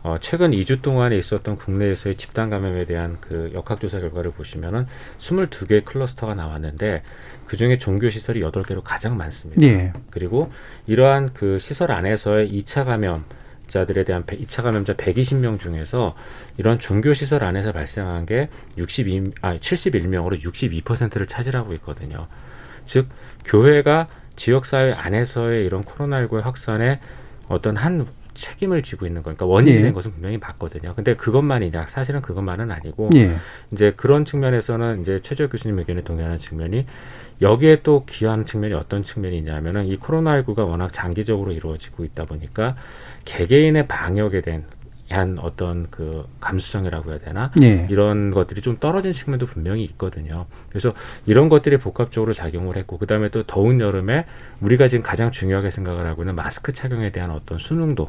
어, 0.04 0.18
최근 0.20 0.50
2주 0.50 0.82
동안에 0.82 1.16
있었던 1.16 1.56
국내에서의 1.56 2.16
집단 2.16 2.50
감염에 2.50 2.84
대한 2.84 3.16
그 3.22 3.50
역학조사 3.54 4.00
결과를 4.00 4.32
보시면은 4.32 4.86
22개의 5.18 5.82
클러스터가 5.86 6.34
나왔는데 6.34 7.02
그 7.46 7.56
중에 7.56 7.78
종교 7.78 8.10
시설이 8.10 8.40
8개로 8.40 8.82
가장 8.84 9.16
많습니다. 9.16 9.62
예. 9.62 9.94
그리고 10.10 10.52
이러한 10.86 11.32
그 11.32 11.58
시설 11.58 11.90
안에서의 11.90 12.52
2차 12.52 12.84
감염 12.84 13.24
자들에 13.66 14.04
대한 14.04 14.24
2차 14.24 14.62
감염자 14.62 14.92
120명 14.92 15.58
중에서 15.58 16.14
이런 16.58 16.78
종교 16.78 17.14
시설 17.14 17.42
안에서 17.42 17.72
발생한 17.72 18.26
게 18.26 18.50
62, 18.76 19.32
아, 19.40 19.56
71명으로 19.56 20.38
62%를 20.38 21.26
차지하고 21.26 21.72
있거든요. 21.74 22.26
즉, 22.84 23.08
교회가 23.46 24.08
지역사회 24.36 24.92
안에서의 24.92 25.64
이런 25.64 25.82
코로나19의 25.82 26.42
확산에 26.42 27.00
어떤 27.48 27.78
한 27.78 28.06
책임을 28.34 28.82
지고 28.82 29.06
있는 29.06 29.22
거니까 29.22 29.46
원인이 29.46 29.78
예. 29.78 29.82
된 29.82 29.92
것은 29.92 30.12
분명히 30.12 30.38
맞거든요. 30.38 30.94
근데 30.94 31.14
그것만이냐? 31.16 31.86
사실은 31.88 32.20
그것만은 32.20 32.70
아니고 32.70 33.10
예. 33.14 33.36
이제 33.72 33.92
그런 33.96 34.24
측면에서는 34.24 35.02
이제 35.02 35.20
최재 35.22 35.46
교수님 35.46 35.78
의견에 35.78 36.02
동의하는 36.02 36.38
측면이 36.38 36.86
여기에 37.40 37.82
또 37.82 38.04
기여하는 38.04 38.46
측면이 38.46 38.74
어떤 38.74 39.02
측면이 39.02 39.38
있냐면은 39.38 39.86
이 39.86 39.96
코로나19가 39.98 40.68
워낙 40.68 40.92
장기적으로 40.92 41.52
이루어지고 41.52 42.04
있다 42.04 42.24
보니까 42.24 42.76
개개인의 43.24 43.88
방역에 43.88 44.40
대한 44.40 44.64
한 45.10 45.38
어떤 45.38 45.88
그 45.90 46.26
감수성이라고 46.40 47.10
해야 47.10 47.18
되나 47.18 47.50
네. 47.56 47.86
이런 47.90 48.30
것들이 48.30 48.62
좀 48.62 48.78
떨어진 48.80 49.12
측면도 49.12 49.46
분명히 49.46 49.84
있거든요. 49.84 50.46
그래서 50.68 50.92
이런 51.26 51.48
것들이 51.48 51.76
복합적으로 51.76 52.32
작용을 52.32 52.76
했고 52.76 52.98
그다음에 52.98 53.28
또 53.28 53.42
더운 53.44 53.80
여름에 53.80 54.24
우리가 54.60 54.88
지금 54.88 55.02
가장 55.02 55.30
중요하게 55.30 55.70
생각을 55.70 56.06
하고 56.06 56.22
있는 56.22 56.34
마스크 56.34 56.72
착용에 56.72 57.12
대한 57.12 57.30
어떤 57.30 57.58
의 57.58 58.06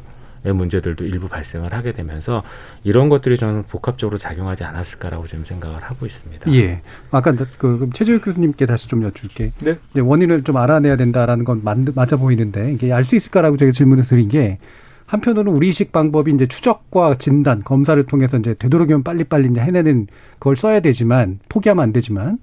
문제들도 0.52 1.04
일부 1.04 1.28
발생을 1.28 1.72
하게 1.72 1.92
되면서 1.92 2.42
이런 2.84 3.08
것들이 3.08 3.36
저는 3.36 3.64
복합적으로 3.64 4.18
작용하지 4.18 4.64
않았을까라고 4.64 5.26
좀 5.26 5.44
생각을 5.44 5.82
하고 5.82 6.06
있습니다. 6.06 6.52
예. 6.54 6.82
아까 7.10 7.32
그 7.58 7.88
최재욱 7.94 8.24
교수님께 8.24 8.66
다시 8.66 8.88
좀 8.88 9.02
여쭐게. 9.02 9.52
네. 9.62 9.78
원인을 9.98 10.44
좀 10.44 10.56
알아내야 10.56 10.96
된다라는 10.96 11.44
건 11.44 11.62
맞아 11.94 12.16
보이는데 12.16 12.72
이게 12.72 12.92
알 12.92 13.04
수 13.06 13.16
있을까라고 13.16 13.56
제가 13.56 13.72
질문을 13.72 14.04
드린 14.04 14.28
게 14.28 14.58
한편으로는 15.06 15.52
우리식 15.52 15.92
방법이 15.92 16.32
이제 16.32 16.46
추적과 16.46 17.14
진단, 17.18 17.62
검사를 17.62 18.02
통해서 18.02 18.36
이제 18.36 18.54
되도록이면 18.54 19.04
빨리빨리 19.04 19.48
이제 19.50 19.60
해내는 19.60 20.08
그걸 20.40 20.56
써야 20.56 20.80
되지만 20.80 21.38
포기하면 21.48 21.84
안 21.84 21.92
되지만 21.92 22.38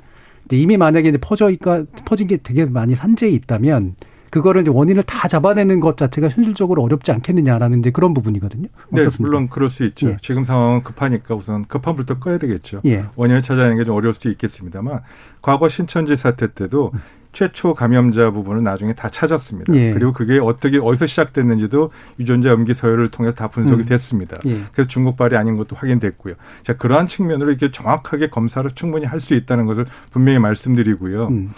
이미 0.52 0.78
만약에 0.78 1.10
이제 1.10 1.18
퍼져 1.18 1.50
있까 1.50 1.84
퍼진 2.06 2.28
게 2.28 2.38
되게 2.38 2.66
많이 2.66 2.96
산재에 2.96 3.30
있다면 3.30 3.96
그거를 4.34 4.62
이제 4.64 4.72
원인을 4.74 5.04
다 5.04 5.28
잡아내는 5.28 5.80
것 5.80 5.96
자체가 5.96 6.28
현실적으로 6.28 6.82
어렵지 6.82 7.12
않겠느냐라는 7.12 7.82
이제 7.82 7.92
그런 7.92 8.16
부분이거든요. 8.16 8.68
네, 8.90 9.02
어떻습니까? 9.02 9.12
네, 9.12 9.16
물론 9.20 9.48
그럴 9.48 9.70
수 9.70 9.84
있죠. 9.86 10.08
예. 10.08 10.18
지금 10.24 10.44
상황은 10.44 10.82
급하니까 10.82 11.36
우선 11.36 11.66
급한 11.66 11.96
불도 11.96 12.18
꺼야 12.18 12.40
되겠죠. 12.40 12.82
예. 12.86 13.06
원인을 13.16 13.44
찾아내는 13.44 13.78
게 13.78 13.84
좀 13.84 13.96
어려울 13.96 14.16
수도 14.16 14.30
있겠습니다만 14.32 15.02
과거 15.44 15.70
신천지 15.70 16.16
사태 16.16 16.52
때도 16.52 16.90
음. 16.96 17.00
최초 17.32 17.76
감염자 17.76 18.32
부분을 18.32 18.64
나중에 18.64 18.94
다 18.94 19.08
찾았습니다. 19.08 19.72
예. 19.76 19.94
그리고 19.94 20.14
그게 20.14 20.40
어떻게 20.40 20.80
어디서 20.80 21.06
시작됐는지도 21.06 21.92
유전자 22.20 22.50
염기 22.50 22.74
서열을 22.74 23.10
통해서 23.10 23.36
다 23.36 23.50
분석이 23.50 23.84
음. 23.84 23.86
됐습니다. 23.86 24.38
예. 24.48 24.62
그래서 24.72 24.88
중국발이 24.88 25.38
아닌 25.38 25.58
것도 25.58 25.76
확인됐고요. 25.76 26.34
자 26.64 26.76
그러한 26.76 27.06
측면으로 27.06 27.52
이렇게 27.52 27.70
정확하게 27.72 28.30
검사를 28.30 28.68
충분히 28.72 29.06
할 29.06 29.20
수 29.20 29.36
있다는 29.36 29.68
것을 29.68 29.86
분명히 30.10 30.40
말씀드리고요. 30.40 31.28
음. 31.28 31.52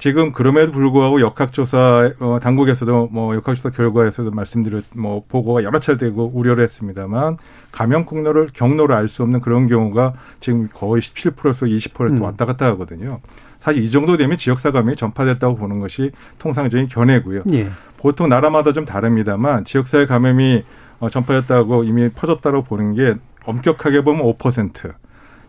지금 0.00 0.32
그럼에도 0.32 0.72
불구하고 0.72 1.20
역학조사 1.20 2.12
어, 2.20 2.38
당국에서도 2.42 3.10
뭐 3.12 3.34
역학조사 3.36 3.68
결과에서도 3.68 4.30
말씀드렸 4.30 4.84
뭐 4.94 5.22
보고가 5.28 5.62
여러 5.62 5.78
차례 5.78 5.98
되고 5.98 6.30
우려를 6.34 6.64
했습니다만 6.64 7.36
감염 7.70 8.06
경로를 8.06 8.48
경로를 8.54 8.96
알 8.96 9.08
수 9.08 9.22
없는 9.24 9.40
그런 9.40 9.66
경우가 9.68 10.14
지금 10.40 10.68
거의 10.72 11.02
17%에서 11.02 11.66
20% 11.66 12.18
음. 12.18 12.22
왔다 12.22 12.46
갔다 12.46 12.66
하거든요. 12.66 13.20
사실 13.60 13.84
이 13.84 13.90
정도 13.90 14.16
되면 14.16 14.38
지역사 14.38 14.70
감염이 14.70 14.96
전파됐다고 14.96 15.56
보는 15.56 15.80
것이 15.80 16.12
통상적인 16.38 16.86
견해고요. 16.86 17.42
예. 17.52 17.68
보통 17.98 18.30
나라마다 18.30 18.72
좀 18.72 18.86
다릅니다만 18.86 19.66
지역사회 19.66 20.06
감염이 20.06 20.64
어, 21.00 21.10
전파됐다고 21.10 21.84
이미 21.84 22.08
퍼졌다고 22.08 22.62
보는 22.62 22.94
게 22.94 23.16
엄격하게 23.44 24.02
보면 24.02 24.22
5%. 24.38 24.94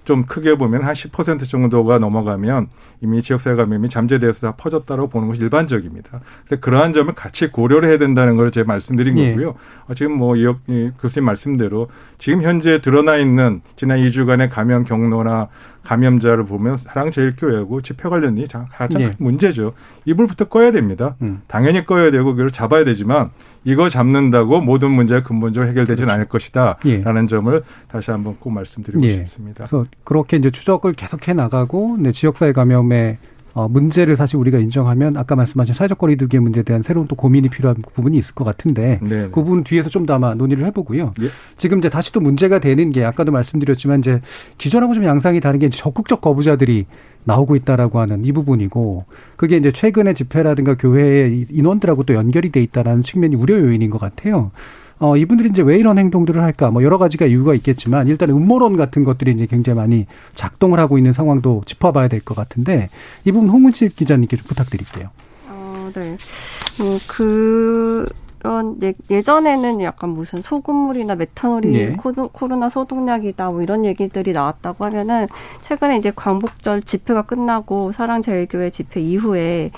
좀 0.03 0.25
크게 0.25 0.55
보면 0.55 0.83
한 0.83 0.93
10% 0.93 1.47
정도가 1.47 1.99
넘어가면 1.99 2.67
이미 3.01 3.21
지역사회 3.21 3.55
감염이 3.55 3.89
잠재되어서 3.89 4.47
다 4.47 4.55
퍼졌다고 4.55 5.09
보는 5.09 5.27
것이 5.27 5.41
일반적입니다. 5.41 6.21
그래서 6.45 6.59
그러한 6.59 6.93
점을 6.93 7.13
같이 7.13 7.47
고려를 7.51 7.89
해야 7.89 7.97
된다는 7.97 8.35
걸 8.35 8.51
제가 8.51 8.67
말씀드린 8.67 9.17
예. 9.19 9.31
거고요. 9.31 9.55
어, 9.87 9.93
지금 9.93 10.13
뭐 10.13 10.35
이, 10.35 10.45
교수님 10.99 11.25
말씀대로 11.25 11.87
지금 12.17 12.41
현재 12.41 12.81
드러나 12.81 13.17
있는 13.17 13.61
지난 13.75 13.99
2주간의 13.99 14.49
감염 14.49 14.83
경로나 14.83 15.49
감염자를 15.83 16.45
보면 16.45 16.77
사랑제일교회고 16.77 17.81
집회 17.81 18.09
관련이 18.09 18.45
가장 18.69 19.01
예. 19.01 19.11
문제죠. 19.17 19.73
이불부터 20.05 20.45
꺼야 20.45 20.71
됩니다. 20.71 21.15
음. 21.21 21.41
당연히 21.47 21.85
꺼야 21.85 22.11
되고 22.11 22.33
그걸 22.33 22.51
잡아야 22.51 22.83
되지만 22.83 23.31
이거 23.63 23.89
잡는다고 23.89 24.61
모든 24.61 24.91
문제가 24.91 25.23
근본적으로 25.23 25.69
해결되지는 25.69 26.07
그렇죠. 26.07 26.13
않을 26.13 26.25
것이다. 26.27 26.77
예. 26.85 27.01
라는 27.01 27.27
점을 27.27 27.61
다시 27.87 28.11
한번 28.11 28.35
꼭 28.39 28.51
말씀드리고 28.51 29.03
예. 29.05 29.09
싶습니다. 29.09 29.65
그래서 29.65 29.85
그렇게 30.03 30.37
이제 30.37 30.49
추적을 30.49 30.93
계속해 30.93 31.33
나가고 31.33 31.97
네, 31.99 32.11
지역사회 32.11 32.53
감염의 32.53 33.17
어, 33.53 33.67
문제를 33.67 34.17
사실 34.17 34.37
우리가 34.37 34.59
인정하면 34.59 35.17
아까 35.17 35.35
말씀하신 35.35 35.73
사회적 35.73 35.97
거리두기의 35.97 36.41
문제에 36.41 36.63
대한 36.63 36.83
새로운 36.83 37.07
또 37.07 37.15
고민이 37.15 37.49
필요한 37.49 37.75
부분이 37.93 38.17
있을 38.17 38.33
것 38.35 38.43
같은데 38.43 38.99
네. 39.01 39.27
그 39.31 39.43
부분 39.43 39.63
뒤에서 39.63 39.89
좀 39.89 40.01
더 40.05 40.15
아마 40.15 40.33
논의를 40.33 40.65
해보고요. 40.65 41.13
예. 41.21 41.27
지금 41.57 41.77
이제 41.77 41.87
다시 41.87 42.11
또 42.11 42.19
문제가 42.19 42.57
되는 42.57 42.91
게 42.91 43.03
아까도 43.05 43.31
말씀드렸지만 43.31 43.99
이제 43.99 44.19
기존하고 44.57 44.95
좀 44.95 45.05
양상이 45.05 45.39
다른 45.39 45.59
게 45.59 45.69
적극적 45.69 46.21
거부자들이 46.21 46.87
나오고 47.23 47.55
있다라고 47.55 47.99
하는 47.99 48.25
이 48.25 48.31
부분이고 48.31 49.05
그게 49.35 49.57
이제 49.57 49.71
최근의 49.71 50.15
집회라든가 50.15 50.75
교회의 50.75 51.45
인원들하고 51.51 52.03
또 52.03 52.15
연결이 52.15 52.51
돼 52.51 52.63
있다라는 52.63 53.03
측면이 53.03 53.35
우려 53.35 53.59
요인인 53.59 53.91
것 53.91 53.99
같아요. 53.99 54.49
어, 55.01 55.17
이분들이 55.17 55.49
이제 55.49 55.63
왜 55.63 55.77
이런 55.77 55.97
행동들을 55.97 56.41
할까? 56.41 56.69
뭐 56.69 56.83
여러 56.83 56.99
가지가 56.99 57.25
이유가 57.25 57.55
있겠지만 57.55 58.07
일단 58.07 58.29
음모론 58.29 58.77
같은 58.77 59.03
것들이 59.03 59.31
이제 59.31 59.47
굉장히 59.47 59.77
많이 59.77 60.05
작동을 60.35 60.79
하고 60.79 60.97
있는 60.99 61.11
상황도 61.11 61.63
짚어봐야 61.65 62.07
될 62.07 62.21
것 62.21 62.35
같은데 62.35 62.87
이 63.25 63.31
부분 63.31 63.49
홍은실 63.49 63.89
기자님께 63.95 64.37
좀 64.37 64.45
부탁드릴게요. 64.45 65.09
어, 65.49 65.89
네. 65.95 66.15
뭐 66.77 66.99
그, 67.07 68.07
그런 68.37 68.79
예, 69.09 69.21
전에는 69.21 69.81
약간 69.81 70.11
무슨 70.11 70.41
소금물이나 70.41 71.15
메탄올이 71.15 71.73
예. 71.75 71.95
코로나 72.31 72.69
소독약이다 72.69 73.49
뭐 73.51 73.61
이런 73.61 73.85
얘기들이 73.85 74.33
나왔다고 74.33 74.85
하면은 74.85 75.27
최근에 75.61 75.97
이제 75.97 76.11
광복절 76.15 76.83
집회가 76.83 77.23
끝나고 77.23 77.91
사랑제일교회 77.91 78.69
집회 78.69 79.01
이후에 79.01 79.71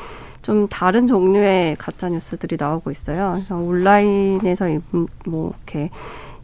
좀 0.43 0.67
다른 0.67 1.07
종류의 1.07 1.75
가짜 1.77 2.09
뉴스들이 2.09 2.57
나오고 2.59 2.91
있어요. 2.91 3.31
그래서 3.35 3.55
온라인에서 3.55 4.67
뭐 5.25 5.53
이렇게 5.55 5.89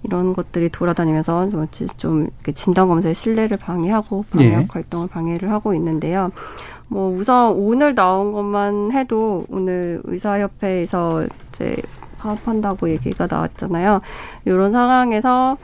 이런 0.03 0.34
것들이 0.34 0.70
돌아다니면서 0.70 1.50
좀, 1.50 1.68
좀 1.98 2.27
진단 2.56 2.88
검사의 2.88 3.13
신뢰를 3.13 3.58
방해하고 3.60 4.25
방역 4.32 4.62
예. 4.62 4.68
활동을 4.70 5.08
방해를 5.08 5.51
하고 5.51 5.74
있는데요. 5.74 6.32
뭐 6.88 7.12
우선 7.12 7.51
오늘 7.51 7.94
나온 7.94 8.32
것만 8.32 8.94
해도 8.94 9.46
오늘 9.50 10.01
의사협회에서 10.06 11.27
이제 11.50 11.75
파업한다고 12.18 12.89
얘기가 12.89 13.27
나왔잖아요. 13.29 14.01
이런 14.46 14.72
상황에서 14.72 15.58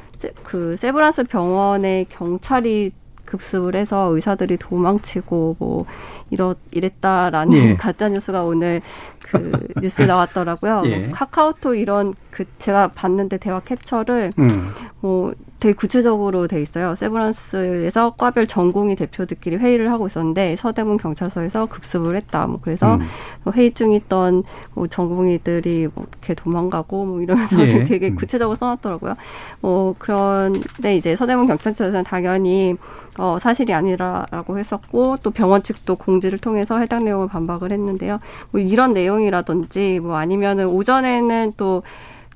그 0.44 0.76
세브란스 0.78 1.24
병원의 1.24 2.06
경찰이 2.10 2.92
급습을 3.26 3.76
해서 3.76 4.10
의사들이 4.14 4.58
도망치고 4.58 5.56
뭐 5.60 5.86
이렇 6.32 6.56
이랬다라는 6.72 7.54
예. 7.58 7.76
가짜 7.76 8.10
뉴스가 8.10 8.44
오늘 8.44 8.82
그 9.20 9.68
뉴스 9.82 10.02
나왔더라고요. 10.04 10.84
예. 10.86 10.98
뭐 10.98 11.12
카카오톡 11.14 11.76
이런 11.78 12.14
그 12.32 12.46
제가 12.60 12.90
봤는데 12.90 13.38
대화 13.38 13.60
캡처를 13.60 14.34
음. 14.40 14.72
뭐 15.02 15.34
되게 15.66 15.74
구체적으로 15.74 16.46
돼 16.46 16.62
있어요. 16.62 16.94
세브란스에서 16.94 18.14
과별 18.18 18.46
전공의 18.46 18.96
대표들끼리 18.98 19.56
회의를 19.56 19.92
하고 19.92 20.06
있었는데 20.06 20.56
서대문 20.58 20.98
경찰서에서 20.98 21.66
급습을 21.66 22.16
했다. 22.18 22.46
뭐 22.46 22.60
그래서 22.62 22.98
음. 22.98 23.08
뭐 23.44 23.52
회의 23.52 23.74
중 23.74 23.92
있던 23.94 24.44
뭐 24.76 24.86
전공의들이 24.86 25.88
뭐 25.96 26.06
이렇게 26.08 26.36
도망가고 26.36 27.06
뭐 27.06 27.20
이러면서 27.20 27.60
예. 27.68 27.84
되게 27.90 28.10
음. 28.10 28.16
구체적으로 28.16 28.56
써놨더라고요. 28.56 29.16
뭐 29.62 29.96
그런데 29.98 30.96
이제 30.98 31.16
서대문 31.16 31.48
경찰서에서는 31.48 32.04
당연히 32.04 32.76
어 33.18 33.40
사실이 33.40 33.74
아니라라고 33.74 34.60
했었고 34.60 35.18
또 35.24 35.32
병원 35.32 35.64
측도 35.64 35.96
공지를 35.96 36.38
통해서 36.38 36.78
해당 36.78 37.06
내용을 37.06 37.28
반박을 37.28 37.72
했는데요. 37.72 38.20
뭐 38.52 38.62
이런 38.62 38.94
내용이라든지 38.94 40.00
뭐 40.00 40.18
아니면은 40.18 40.68
오전에는 40.68 41.54
또 41.58 41.82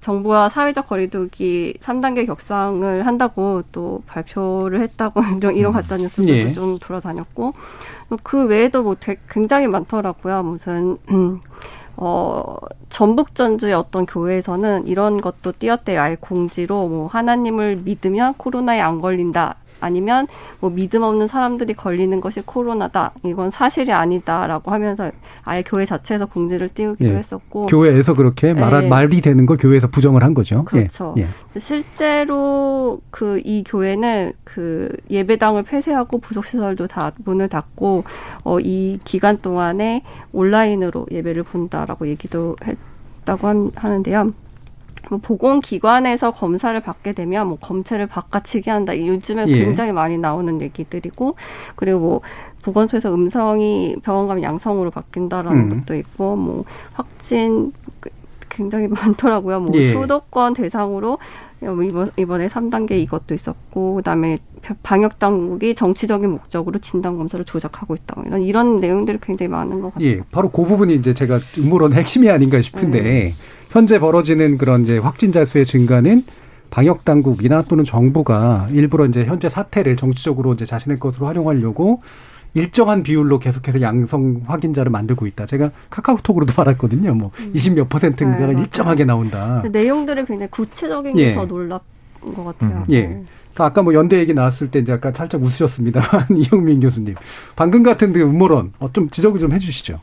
정부와 0.01 0.49
사회적 0.49 0.87
거리두기 0.87 1.75
3단계 1.81 2.25
격상을 2.25 3.05
한다고 3.05 3.63
또 3.71 4.01
발표를 4.07 4.81
했다고 4.81 5.21
이런, 5.37 5.55
이런 5.55 5.71
음. 5.71 5.73
가짜 5.73 5.97
뉴스도 5.97 6.29
예. 6.29 6.53
좀 6.53 6.77
돌아다녔고 6.79 7.53
그 8.23 8.45
외에도 8.45 8.83
뭐 8.83 8.95
되게 8.99 9.19
굉장히 9.29 9.67
많더라고요. 9.67 10.43
무슨 10.43 10.97
어, 12.01 12.55
전북 12.87 13.35
전주의 13.35 13.73
어떤 13.73 14.05
교회에서는 14.05 14.87
이런 14.87 15.19
것도 15.19 15.51
띄었대요. 15.59 16.01
아예 16.01 16.15
공지로 16.19 16.87
뭐 16.87 17.07
하나님을 17.07 17.81
믿으면 17.83 18.35
코로나에 18.35 18.79
안 18.79 19.01
걸린다. 19.01 19.55
아니면 19.81 20.27
뭐 20.59 20.69
믿음 20.69 21.03
없는 21.03 21.27
사람들이 21.27 21.73
걸리는 21.73 22.19
것이 22.21 22.41
코로나다. 22.45 23.11
이건 23.23 23.49
사실이 23.49 23.91
아니다라고 23.91 24.71
하면서 24.71 25.11
아예 25.43 25.61
교회 25.63 25.85
자체에서 25.85 26.25
공지를 26.25 26.69
띄우기도 26.69 27.09
예. 27.11 27.15
했었고 27.17 27.67
교회에서 27.67 28.13
그렇게 28.15 28.53
말 28.53 28.83
예. 28.83 28.87
말이 28.87 29.21
되는 29.21 29.45
걸 29.45 29.57
교회에서 29.57 29.87
부정을 29.87 30.23
한 30.23 30.33
거죠. 30.33 30.65
예. 30.73 30.79
그렇죠. 30.79 31.15
예. 31.17 31.27
실제로 31.57 33.01
그 33.11 33.39
이 33.45 33.63
교회는 33.65 34.33
그 34.43 34.89
예배당을 35.09 35.63
폐쇄하고 35.63 36.17
부속 36.19 36.45
시설도 36.45 36.87
다 36.87 37.11
문을 37.23 37.47
닫고 37.49 38.03
어 38.43 38.59
이 38.59 38.99
기간 39.05 39.37
동안에 39.41 40.03
온라인으로 40.33 41.07
예배를 41.11 41.43
본다라고 41.43 42.07
얘기도 42.07 42.55
했다고 42.65 43.47
한, 43.47 43.71
하는데요. 43.75 44.33
뭐 45.09 45.19
보건기관에서 45.19 46.31
검사를 46.31 46.79
받게 46.79 47.13
되면 47.13 47.47
뭐 47.47 47.57
검체를 47.59 48.07
바꿔치기 48.07 48.69
한다. 48.69 48.97
요즘에 48.97 49.45
예. 49.47 49.53
굉장히 49.65 49.91
많이 49.91 50.17
나오는 50.17 50.61
얘기들이고 50.61 51.35
그리고 51.75 51.99
뭐 51.99 52.21
보건소에서 52.61 53.13
음성이 53.13 53.95
병원 54.03 54.27
가면 54.27 54.43
양성으로 54.43 54.91
바뀐다라는 54.91 55.71
음. 55.71 55.79
것도 55.79 55.95
있고 55.95 56.35
뭐 56.35 56.63
확진 56.93 57.71
굉장히 58.59 58.89
많더라고요. 58.89 59.61
뭐 59.61 59.71
예. 59.75 59.93
수도권 59.93 60.53
대상으로 60.53 61.17
뭐 61.61 61.83
이번 61.83 62.11
이번에 62.17 62.47
3단계 62.47 62.91
이것도 62.91 63.33
있었고 63.33 63.95
그다음에 63.95 64.37
방역 64.83 65.17
당국이 65.17 65.73
정치적인 65.73 66.29
목적으로 66.29 66.77
진단 66.79 67.17
검사를 67.17 67.43
조작하고 67.45 67.95
있다. 67.95 68.21
이런 68.25 68.41
이런 68.41 68.77
내용들이 68.77 69.19
굉장히 69.21 69.47
많은 69.49 69.79
것 69.79 69.93
같아요. 69.93 70.07
예, 70.07 70.21
바로 70.31 70.49
그 70.49 70.65
부분이 70.65 70.95
이제 70.95 71.13
제가 71.13 71.39
음모론 71.57 71.93
핵심이 71.93 72.29
아닌가 72.29 72.61
싶은데 72.61 73.01
네. 73.01 73.35
현재 73.69 73.97
벌어지는 73.97 74.57
그런 74.57 74.83
이제 74.83 74.97
확진자 74.97 75.45
수의 75.45 75.65
증가는 75.65 76.23
방역 76.69 77.05
당국이나 77.05 77.63
또는 77.63 77.85
정부가 77.85 78.67
일부러 78.71 79.05
이제 79.05 79.23
현재 79.23 79.49
사태를 79.49 79.95
정치적으로 79.95 80.53
이제 80.53 80.65
자신의 80.65 80.99
것으로 80.99 81.27
활용하려고 81.27 82.01
일정한 82.53 83.03
비율로 83.03 83.39
계속해서 83.39 83.81
양성 83.81 84.41
확인자를 84.45 84.91
만들고 84.91 85.27
있다. 85.27 85.45
제가 85.45 85.71
카카오톡으로도 85.89 86.53
받았거든요. 86.53 87.13
뭐 87.13 87.31
음. 87.39 87.53
20몇 87.53 87.89
퍼센트인가가 87.89 88.47
네, 88.47 88.61
일정하게 88.61 89.05
나온다. 89.05 89.63
내용들이 89.71 90.25
굉장히 90.25 90.49
구체적인 90.49 91.15
게더 91.15 91.45
놀랍 91.45 91.83
것 92.21 92.43
같아요. 92.43 92.79
음. 92.79 92.85
예. 92.89 93.07
네. 93.07 93.23
아까 93.57 93.81
뭐 93.81 93.93
연대 93.93 94.17
얘기 94.19 94.33
나왔을 94.33 94.71
때 94.71 94.79
이제 94.79 94.93
약간 94.93 95.13
살짝 95.13 95.41
웃으셨습니다만 95.41 96.27
이영민 96.37 96.79
교수님 96.79 97.15
방금 97.57 97.83
같은 97.83 98.13
그 98.13 98.21
음모론 98.21 98.71
어, 98.79 98.89
좀 98.93 99.09
지적을 99.09 99.39
좀 99.39 99.51
해주시죠. 99.51 99.99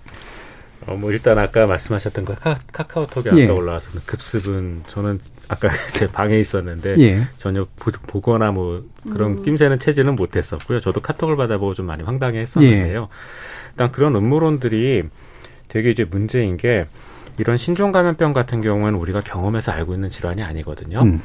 어, 0.86 0.94
뭐 0.94 1.10
일단 1.10 1.38
아까 1.38 1.66
말씀하셨던 1.66 2.24
거 2.26 2.34
카, 2.34 2.58
카카오톡에 2.72 3.30
아까 3.30 3.38
예. 3.38 3.48
올라와서 3.48 3.90
급습은 4.04 4.82
저는 4.88 5.20
아까 5.48 5.68
제 5.92 6.06
방에 6.06 6.38
있었는데 6.38 6.96
예. 6.98 7.22
전혀 7.38 7.66
보, 7.76 8.20
거나뭐 8.20 8.84
그런 9.10 9.32
음. 9.32 9.42
낌새는 9.42 9.78
채지는 9.78 10.16
못했었고요. 10.16 10.80
저도 10.80 11.00
카톡을 11.00 11.36
받아보고 11.36 11.74
좀 11.74 11.86
많이 11.86 12.02
황당해했었는데요. 12.02 13.00
예. 13.00 13.06
일단 13.70 13.92
그런 13.92 14.16
음모론들이 14.16 15.04
되게 15.68 15.90
이제 15.90 16.04
문제인 16.04 16.56
게 16.56 16.86
이런 17.38 17.58
신종 17.58 17.92
감염병 17.92 18.32
같은 18.32 18.60
경우는 18.62 18.98
우리가 18.98 19.20
경험해서 19.20 19.72
알고 19.72 19.94
있는 19.94 20.10
질환이 20.10 20.42
아니거든요. 20.42 21.02
음. 21.02 21.20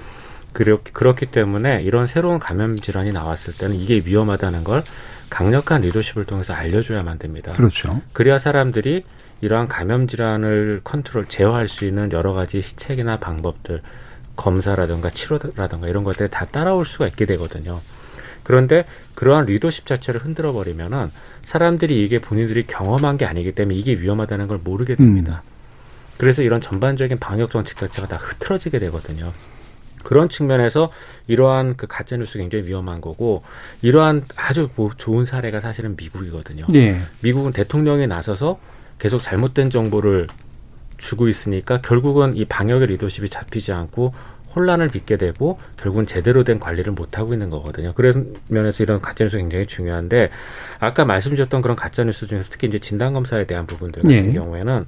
그렇기, 0.54 0.92
그렇기 0.92 1.28
때문에 1.28 1.82
이런 1.82 2.08
새로운 2.08 2.38
감염 2.38 2.76
질환이 2.78 3.12
나왔을 3.14 3.54
때는 3.58 3.78
이게 3.78 4.02
위험하다는 4.06 4.64
걸 4.66 4.84
강력한 5.30 5.82
리더십을 5.82 6.26
통해서 6.26 6.54
알려줘야만 6.54 7.20
됩니다. 7.20 7.54
그렇죠. 7.54 8.02
그래야 8.12 8.38
사람들이 8.38 9.06
이러한 9.40 9.70
감염 9.70 10.08
질환을 10.08 10.82
컨트롤 10.84 11.26
제어할 11.26 11.68
수 11.68 11.86
있는 11.86 12.12
여러 12.12 12.34
가지 12.34 12.62
시책이나 12.62 13.18
방법들 13.18 13.82
검사라든가 14.42 15.12
치료라든가 15.12 15.88
이런 15.88 16.04
것들 16.04 16.30
다 16.30 16.46
따라올 16.46 16.86
수가 16.86 17.08
있게 17.08 17.26
되거든요. 17.26 17.80
그런데 18.44 18.86
그러한 19.14 19.46
리더십 19.46 19.86
자체를 19.86 20.26
흔들어 20.26 20.52
버리면은 20.52 21.12
사람들이 21.44 22.04
이게 22.04 22.20
본인들이 22.20 22.66
경험한 22.66 23.18
게 23.18 23.26
아니기 23.26 23.52
때문에 23.52 23.78
이게 23.78 23.94
위험하다는 23.94 24.48
걸 24.48 24.60
모르게 24.64 24.96
됩니다. 24.96 25.44
음. 25.46 25.52
그래서 26.18 26.42
이런 26.42 26.60
전반적인 26.60 27.20
방역 27.20 27.52
정책 27.52 27.78
자체가 27.78 28.08
다 28.08 28.18
흐트러지게 28.18 28.80
되거든요. 28.80 29.32
그런 30.04 30.30
측면에서 30.30 30.92
이러한 31.28 31.78
그 31.78 31.86
가짜 31.86 32.18
뉴스 32.18 32.40
굉장히 32.40 32.66
위험한 32.66 33.02
거고 33.02 33.44
이러한 33.84 34.26
아주 34.36 34.70
뭐 34.76 34.90
좋은 34.98 35.26
사례가 35.26 35.60
사실은 35.60 35.96
미국이거든요. 35.96 36.66
네. 36.70 37.00
미국은 37.22 37.52
대통령이 37.52 38.08
나서서 38.08 38.60
계속 38.98 39.20
잘못된 39.20 39.70
정보를 39.70 40.26
주고 40.98 41.28
있으니까 41.28 41.82
결국은 41.82 42.36
이 42.36 42.46
방역의 42.46 42.88
리더십이 42.88 43.30
잡히지 43.30 43.72
않고 43.72 44.14
혼란을 44.56 44.90
빚게 44.90 45.18
되고 45.18 45.60
결국은 45.78 46.06
제대로 46.06 46.44
된 46.44 46.60
관리를 46.60 46.94
못 46.94 47.18
하고 47.18 47.34
있는 47.34 47.50
거거든요. 47.50 47.94
그래서 47.96 48.22
면에서 48.50 48.84
이런 48.84 49.02
가짜뉴스 49.02 49.38
굉장히 49.38 49.66
중요한데 49.66 50.30
아까 50.80 51.06
말씀드렸던 51.06 51.62
그런 51.62 51.76
가짜뉴스 51.76 52.28
중에서 52.28 52.50
특히 52.52 52.68
이제 52.68 52.80
진단검사에 52.80 53.46
대한 53.46 53.66
부분들 53.66 54.04
같은 54.04 54.30
네. 54.30 54.32
경우에는 54.32 54.86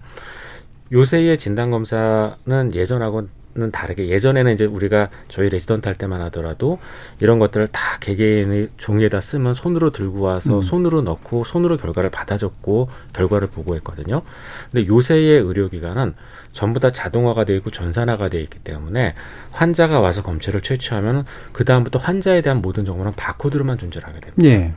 요새의 0.92 1.38
진단검사는 1.38 2.76
예전하고 2.76 3.28
는 3.56 3.70
다르게 3.70 4.10
예전에는 4.10 4.52
이제 4.52 4.66
우리가 4.66 5.10
저희 5.28 5.48
레지던트 5.48 5.88
할 5.88 5.96
때만 5.96 6.22
하더라도 6.22 6.80
이런 7.20 7.38
것들을 7.38 7.68
다 7.68 8.00
개개인의 8.00 8.70
종이에다 8.78 9.22
쓰면 9.22 9.54
손으로 9.54 9.92
들고 9.92 10.22
와서 10.22 10.58
음. 10.58 10.62
손으로 10.64 11.04
넣고 11.04 11.44
손으로 11.44 11.78
결과를 11.78 12.10
받아 12.10 12.36
적고 12.36 12.90
결과를 13.14 13.50
보고했거든요. 13.50 14.24
근데 14.72 14.88
요새의 14.88 15.42
의료기관은 15.42 16.16
전부 16.54 16.80
다 16.80 16.92
자동화가 16.92 17.44
되어 17.44 17.58
있고 17.58 17.72
전산화가 17.72 18.30
되어 18.30 18.40
있기 18.42 18.60
때문에 18.60 19.16
환자가 19.52 20.00
와서 20.00 20.22
검체를 20.22 20.62
채취하면 20.62 21.26
그 21.52 21.66
다음부터 21.66 22.00
환자에 22.00 22.42
대한 22.42 22.62
모든 22.62 22.86
정보는 22.86 23.14
바코드로만 23.14 23.80
존재를 23.80 24.08
하게 24.08 24.20
됩니다. 24.22 24.44
예. 24.46 24.74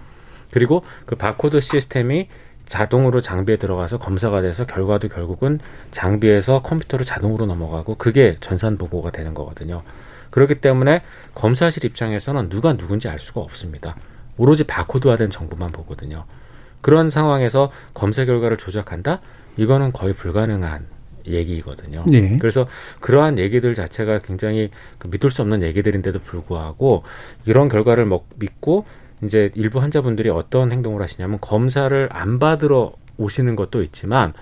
그리고 0.50 0.82
그 1.04 1.16
바코드 1.16 1.60
시스템이 1.60 2.28
자동으로 2.66 3.20
장비에 3.20 3.56
들어가서 3.56 3.98
검사가 3.98 4.42
돼서 4.42 4.66
결과도 4.66 5.08
결국은 5.08 5.60
장비에서 5.92 6.62
컴퓨터로 6.62 7.04
자동으로 7.04 7.46
넘어가고 7.46 7.96
그게 7.96 8.36
전산 8.40 8.76
보고가 8.76 9.10
되는 9.12 9.34
거거든요. 9.34 9.82
그렇기 10.30 10.56
때문에 10.56 11.02
검사실 11.34 11.84
입장에서는 11.84 12.48
누가 12.48 12.76
누군지 12.76 13.08
알 13.08 13.18
수가 13.18 13.40
없습니다. 13.40 13.94
오로지 14.36 14.64
바코드화된 14.64 15.30
정보만 15.30 15.70
보거든요. 15.70 16.24
그런 16.80 17.10
상황에서 17.10 17.70
검사 17.94 18.24
결과를 18.24 18.56
조작한다? 18.56 19.20
이거는 19.56 19.92
거의 19.92 20.12
불가능한 20.12 20.95
얘기거든요. 21.28 22.04
네. 22.08 22.36
그래서 22.38 22.66
그러한 23.00 23.38
얘기들 23.38 23.74
자체가 23.74 24.20
굉장히 24.20 24.70
그 24.98 25.08
믿을 25.08 25.30
수 25.30 25.42
없는 25.42 25.62
얘기들인데도 25.62 26.18
불구하고 26.20 27.02
이런 27.44 27.68
결과를 27.68 28.04
먹, 28.04 28.28
믿고 28.36 28.84
이제 29.22 29.50
일부 29.54 29.80
환자분들이 29.80 30.28
어떤 30.28 30.72
행동을 30.72 31.02
하시냐면 31.02 31.38
검사를 31.40 32.08
안 32.12 32.38
받으러 32.38 32.92
오시는 33.18 33.56
것도 33.56 33.82
있지만 33.82 34.32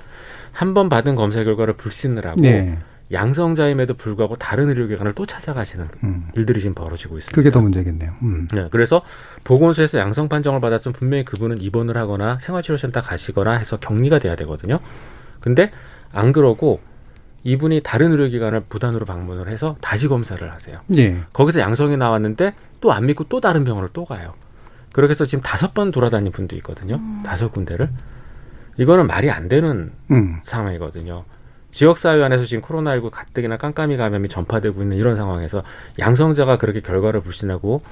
한 0.52 0.74
번 0.74 0.88
받은 0.88 1.14
검사 1.16 1.42
결과를 1.44 1.74
불신을 1.74 2.26
하고 2.26 2.40
네. 2.42 2.78
양성자임에도 3.12 3.94
불구하고 3.94 4.36
다른 4.36 4.68
의료기관을 4.70 5.12
또 5.14 5.26
찾아가시는 5.26 5.86
음. 6.04 6.28
일들이 6.34 6.58
지금 6.60 6.74
벌어지고 6.74 7.18
있습니다. 7.18 7.34
그게 7.36 7.50
더 7.50 7.60
문제겠네요. 7.60 8.12
음. 8.22 8.48
네, 8.52 8.68
그래서 8.70 9.02
보건소에서 9.44 9.98
양성 9.98 10.28
판정을 10.28 10.60
받았으면 10.60 10.94
분명히 10.94 11.24
그분은 11.24 11.60
입원을 11.60 11.96
하거나 11.96 12.38
생활치료센터 12.40 13.02
가시거나 13.02 13.52
해서 13.58 13.76
격리가 13.76 14.18
돼야 14.20 14.34
되거든요. 14.36 14.78
근데 15.40 15.70
안 16.14 16.32
그러고 16.32 16.80
이분이 17.42 17.82
다른 17.82 18.10
의료기관을 18.12 18.60
부단으로 18.68 19.04
방문을 19.04 19.48
해서 19.48 19.76
다시 19.82 20.08
검사를 20.08 20.50
하세요. 20.50 20.78
네. 20.86 21.20
거기서 21.34 21.60
양성이 21.60 21.96
나왔는데 21.96 22.54
또 22.80 22.90
안 22.92 23.06
믿고 23.06 23.24
또 23.24 23.40
다른 23.40 23.64
병원을 23.64 23.90
또 23.92 24.04
가요. 24.04 24.32
그렇게 24.92 25.10
해서 25.10 25.26
지금 25.26 25.42
다섯 25.42 25.74
번 25.74 25.90
돌아다닌 25.90 26.32
분도 26.32 26.56
있거든요. 26.56 26.96
음. 26.96 27.22
다섯 27.26 27.50
군데를. 27.52 27.90
이거는 28.78 29.06
말이 29.06 29.30
안 29.30 29.48
되는 29.48 29.92
음. 30.10 30.40
상황이거든요. 30.44 31.24
지역사회 31.72 32.22
안에서 32.22 32.44
지금 32.44 32.62
코로나19 32.62 33.10
가뜩이나 33.10 33.56
깜깜이 33.56 33.96
감염이 33.96 34.28
전파되고 34.28 34.80
있는 34.82 34.96
이런 34.96 35.16
상황에서 35.16 35.62
양성자가 35.98 36.56
그렇게 36.58 36.80
결과를 36.80 37.20
불신하고 37.20 37.82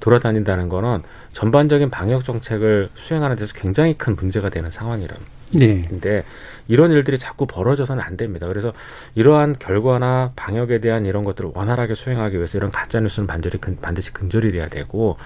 돌아다닌다는 0.00 0.68
거는 0.68 1.02
전반적인 1.32 1.90
방역 1.90 2.24
정책을 2.24 2.88
수행하는 2.94 3.36
데서 3.36 3.54
굉장히 3.54 3.96
큰 3.96 4.16
문제가 4.16 4.48
되는 4.48 4.70
상황이란 4.70 5.16
네. 5.52 5.86
인데 5.90 6.24
이런 6.68 6.90
일들이 6.92 7.18
자꾸 7.18 7.46
벌어져서는 7.46 8.02
안 8.02 8.16
됩니다. 8.16 8.46
그래서 8.46 8.72
이러한 9.14 9.56
결과나 9.58 10.32
방역에 10.36 10.80
대한 10.80 11.06
이런 11.06 11.24
것들을 11.24 11.50
원활하게 11.54 11.94
수행하기 11.94 12.36
위해서 12.36 12.58
이런 12.58 12.70
가짜 12.70 13.00
뉴스는 13.00 13.26
반드시 13.26 13.58
반드시 13.80 14.12
근절이 14.12 14.52
돼야 14.52 14.68
되고 14.68 15.16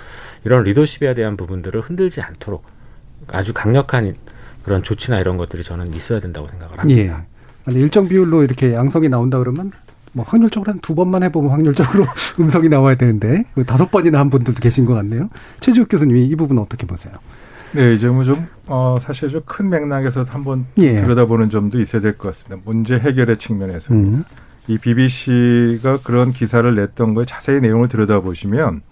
이런 0.45 0.63
리더십에 0.65 1.15
대한 1.15 1.37
부분들을 1.37 1.81
흔들지 1.81 2.21
않도록 2.23 2.65
아주 3.29 3.53
강력한 3.53 4.15
그런 4.65 4.83
조치나 4.83 5.19
이런 5.21 5.37
것들이 5.37 5.63
저는 5.63 5.93
있어야 5.95 6.21
된다고 6.21 6.47
생각을 6.49 6.79
합니다. 6.79 7.27
예. 7.69 7.73
일정 7.77 8.09
비율로 8.09 8.43
이렇게 8.45 8.73
양성이 8.73 9.09
나온다 9.09 9.39
그러면 9.39 9.73
뭐 10.13 10.25
확률적으로 10.29 10.71
한 10.73 10.79
두 10.81 10.95
번만 10.95 11.23
해보면 11.23 11.51
확률적으로 11.51 12.07
음성이 12.39 12.69
나와야 12.69 12.95
되는데 12.97 13.45
그 13.55 13.65
다섯 13.65 13.91
번이나 13.91 14.19
한 14.21 14.31
분들도 14.31 14.61
계신 14.61 14.85
것 14.85 14.95
같네요. 14.95 15.29
최지욱 15.61 15.89
교수님이 15.89 16.27
이 16.27 16.37
부분 16.37 16.59
어떻게 16.59 16.87
보세요? 16.87 17.15
네, 17.75 17.95
이제 17.95 18.09
뭐좀 18.09 18.47
어, 18.67 18.99
사실 19.01 19.29
좀 19.31 19.43
큰 19.47 19.69
맥락에서 19.71 20.25
한번 20.29 20.67
예. 20.79 20.97
들여다보는 20.97 21.51
점도 21.51 21.81
있어야 21.81 22.01
될 22.03 22.17
것 22.17 22.29
같습니다. 22.29 22.63
문제 22.65 22.97
해결의 22.97 23.37
측면에서 23.39 23.93
음. 23.95 24.25
이 24.69 24.79
BBC가 24.79 26.01
그런 26.05 26.33
기사를 26.33 26.73
냈던 26.75 27.15
거에 27.15 27.25
자세히 27.25 27.61
내용을 27.61 27.89
들여다보시면 27.89 28.83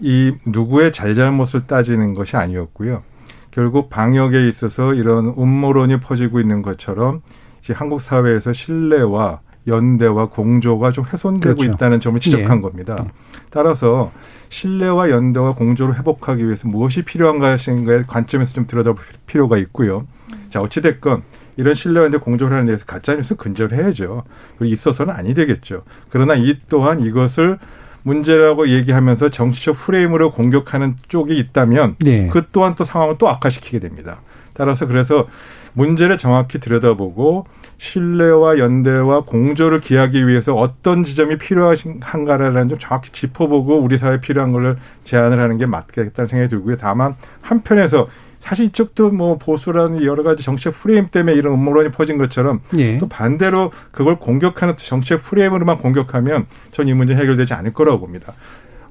이 0.00 0.32
누구의 0.46 0.92
잘잘못을 0.92 1.66
따지는 1.66 2.14
것이 2.14 2.36
아니었고요. 2.36 3.02
결국 3.50 3.90
방역에 3.90 4.46
있어서 4.48 4.94
이런 4.94 5.34
음모론이 5.36 6.00
퍼지고 6.00 6.40
있는 6.40 6.62
것처럼 6.62 7.22
이제 7.60 7.72
한국 7.72 8.00
사회에서 8.00 8.52
신뢰와 8.52 9.40
연대와 9.68 10.30
공조가 10.30 10.90
좀 10.90 11.04
훼손되고 11.04 11.56
그렇죠. 11.56 11.72
있다는 11.72 12.00
점을 12.00 12.18
지적한 12.18 12.58
예. 12.58 12.60
겁니다. 12.62 12.96
예. 13.00 13.08
따라서 13.50 14.10
신뢰와 14.48 15.10
연대와 15.10 15.54
공조를 15.54 15.98
회복하기 15.98 16.44
위해서 16.44 16.66
무엇이 16.68 17.02
필요한가의 17.02 17.58
관점에서 18.06 18.54
좀 18.54 18.66
들여다볼 18.66 19.04
필요가 19.26 19.58
있고요. 19.58 20.06
자, 20.48 20.60
어찌됐건 20.60 21.22
이런 21.56 21.74
신뢰와 21.74 22.06
연대 22.06 22.18
공조를 22.18 22.56
하는 22.56 22.66
데서 22.66 22.86
가짜뉴스 22.86 23.36
근절해야죠. 23.36 24.24
그리고 24.58 24.72
있어서는 24.72 25.14
아니 25.14 25.34
되겠죠. 25.34 25.82
그러나 26.08 26.34
이 26.34 26.56
또한 26.68 27.00
이것을 27.00 27.58
문제라고 28.04 28.68
얘기하면서 28.68 29.28
정치적 29.30 29.76
프레임으로 29.76 30.30
공격하는 30.30 30.96
쪽이 31.08 31.36
있다면 31.36 31.96
네. 32.00 32.28
그 32.28 32.46
또한 32.52 32.74
또 32.76 32.84
상황을 32.84 33.16
또 33.18 33.28
악화시키게 33.28 33.80
됩니다. 33.80 34.20
따라서 34.54 34.86
그래서 34.86 35.26
문제를 35.74 36.16
정확히 36.16 36.58
들여다보고 36.58 37.46
신뢰와 37.78 38.58
연대와 38.58 39.22
공조를 39.24 39.80
기하기 39.80 40.26
위해서 40.26 40.54
어떤 40.54 41.04
지점이 41.04 41.38
필요한가라는 41.38 42.68
점 42.68 42.78
정확히 42.78 43.10
짚어보고 43.12 43.78
우리 43.80 43.98
사회에 43.98 44.20
필요한 44.20 44.52
걸 44.52 44.76
제안을 45.04 45.38
하는 45.40 45.58
게 45.58 45.66
맞겠다는 45.66 46.26
생각이 46.26 46.50
들고요. 46.50 46.76
다만 46.76 47.14
한편에서 47.40 48.08
사실 48.40 48.66
이쪽도 48.66 49.10
뭐 49.10 49.36
보수라는 49.36 50.02
여러 50.04 50.22
가지 50.22 50.42
정책 50.42 50.72
프레임 50.80 51.08
때문에 51.08 51.36
이런 51.36 51.54
음모론이 51.54 51.90
퍼진 51.90 52.18
것처럼 52.18 52.60
예. 52.76 52.96
또 52.98 53.08
반대로 53.08 53.70
그걸 53.90 54.16
공격하는 54.18 54.74
정책 54.76 55.22
프레임으로만 55.22 55.78
공격하면 55.78 56.46
전 56.70 56.88
이 56.88 56.94
문제 56.94 57.14
해결되지 57.14 57.52
않을 57.54 57.72
거라고 57.74 58.00
봅니다. 58.00 58.32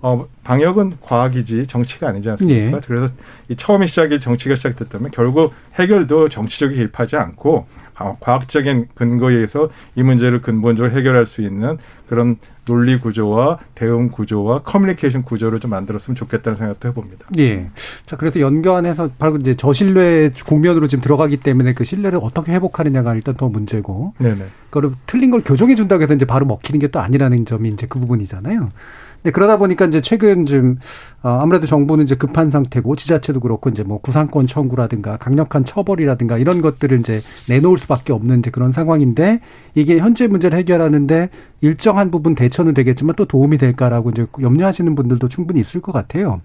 어, 0.02 0.28
방역은 0.44 0.98
과학이지 1.02 1.66
정치가 1.66 2.08
아니지 2.10 2.30
않습니까? 2.32 2.78
예. 2.78 2.82
그래서 2.86 3.12
이 3.50 3.56
처음에 3.56 3.88
시작이 3.88 4.20
정치가 4.20 4.54
시작됐다면 4.54 5.10
결국 5.12 5.54
해결도 5.76 6.30
정치적인 6.30 6.78
개입하지 6.78 7.16
않고 7.16 7.66
과학적인 8.20 8.88
근거에 8.96 9.36
의해서 9.36 9.70
이 9.96 10.04
문제를 10.04 10.42
근본적으로 10.42 10.94
해결할 10.96 11.26
수 11.26 11.42
있는 11.42 11.78
그런 12.08 12.38
논리 12.66 12.98
구조와 13.00 13.60
대응 13.76 14.10
구조와 14.10 14.62
커뮤니케이션 14.64 15.24
구조를 15.24 15.60
좀 15.60 15.72
만들었으면 15.72 16.16
좋겠다는 16.16 16.56
생각도 16.58 16.90
해봅니다. 16.90 17.28
예. 17.38 17.70
자, 18.06 18.18
그래서 18.18 18.40
연관해서 18.42 19.10
바로 19.18 19.38
이제 19.38 19.56
저신뢰 19.56 20.32
국면으로 20.46 20.88
지금 20.88 21.02
들어가기 21.02 21.38
때문에 21.38 21.74
그 21.74 21.86
신뢰를 21.86 22.20
어떻게 22.22 22.52
회복하느냐가 22.52 23.16
일단 23.16 23.36
더 23.36 23.48
문제고. 23.48 24.14
네네. 24.18 24.46
그걸 24.70 24.92
틀린 25.06 25.32
걸 25.32 25.42
교정해 25.44 25.76
준다고 25.76 26.04
해서 26.04 26.14
이제 26.14 26.26
바로 26.26 26.46
먹히는 26.46 26.80
게 26.80 26.88
또 26.88 27.00
아니라는 27.00 27.46
점이 27.46 27.70
이제 27.70 27.86
그 27.90 28.00
부분이잖아요. 28.00 28.70
네, 29.28 29.32
그러다 29.32 29.58
보니까 29.58 29.84
이제 29.84 30.00
최근 30.00 30.46
좀 30.46 30.78
어, 31.22 31.40
아무래도 31.42 31.66
정부는 31.66 32.06
이제 32.06 32.16
급한 32.16 32.50
상태고 32.50 32.96
지자체도 32.96 33.42
그렇고 33.42 33.70
이제 33.70 33.84
뭐 33.84 34.00
구상권 34.00 34.48
청구라든가 34.48 35.18
강력한 35.18 35.66
처벌이라든가 35.66 36.38
이런 36.38 36.62
것들을 36.62 36.98
이제 37.02 37.20
내놓을 37.50 37.78
수밖에 37.78 38.14
없는 38.14 38.40
이제 38.40 38.52
그런 38.52 38.72
상황인데 38.72 39.42
이게 39.76 39.98
현재 39.98 40.28
문제를 40.28 40.58
해결하는데 40.60 41.30
일정한 41.60 42.10
부분 42.10 42.36
대처는 42.36 42.74
되겠지만 42.74 43.16
또 43.18 43.26
도움이 43.26 43.58
될까라고 43.58 44.12
이제 44.12 44.28
염려하시는 44.40 44.96
분들도 44.96 45.28
충분히 45.28 45.60
있을 45.60 45.82
것 45.82 45.92
같아요. 45.92 46.40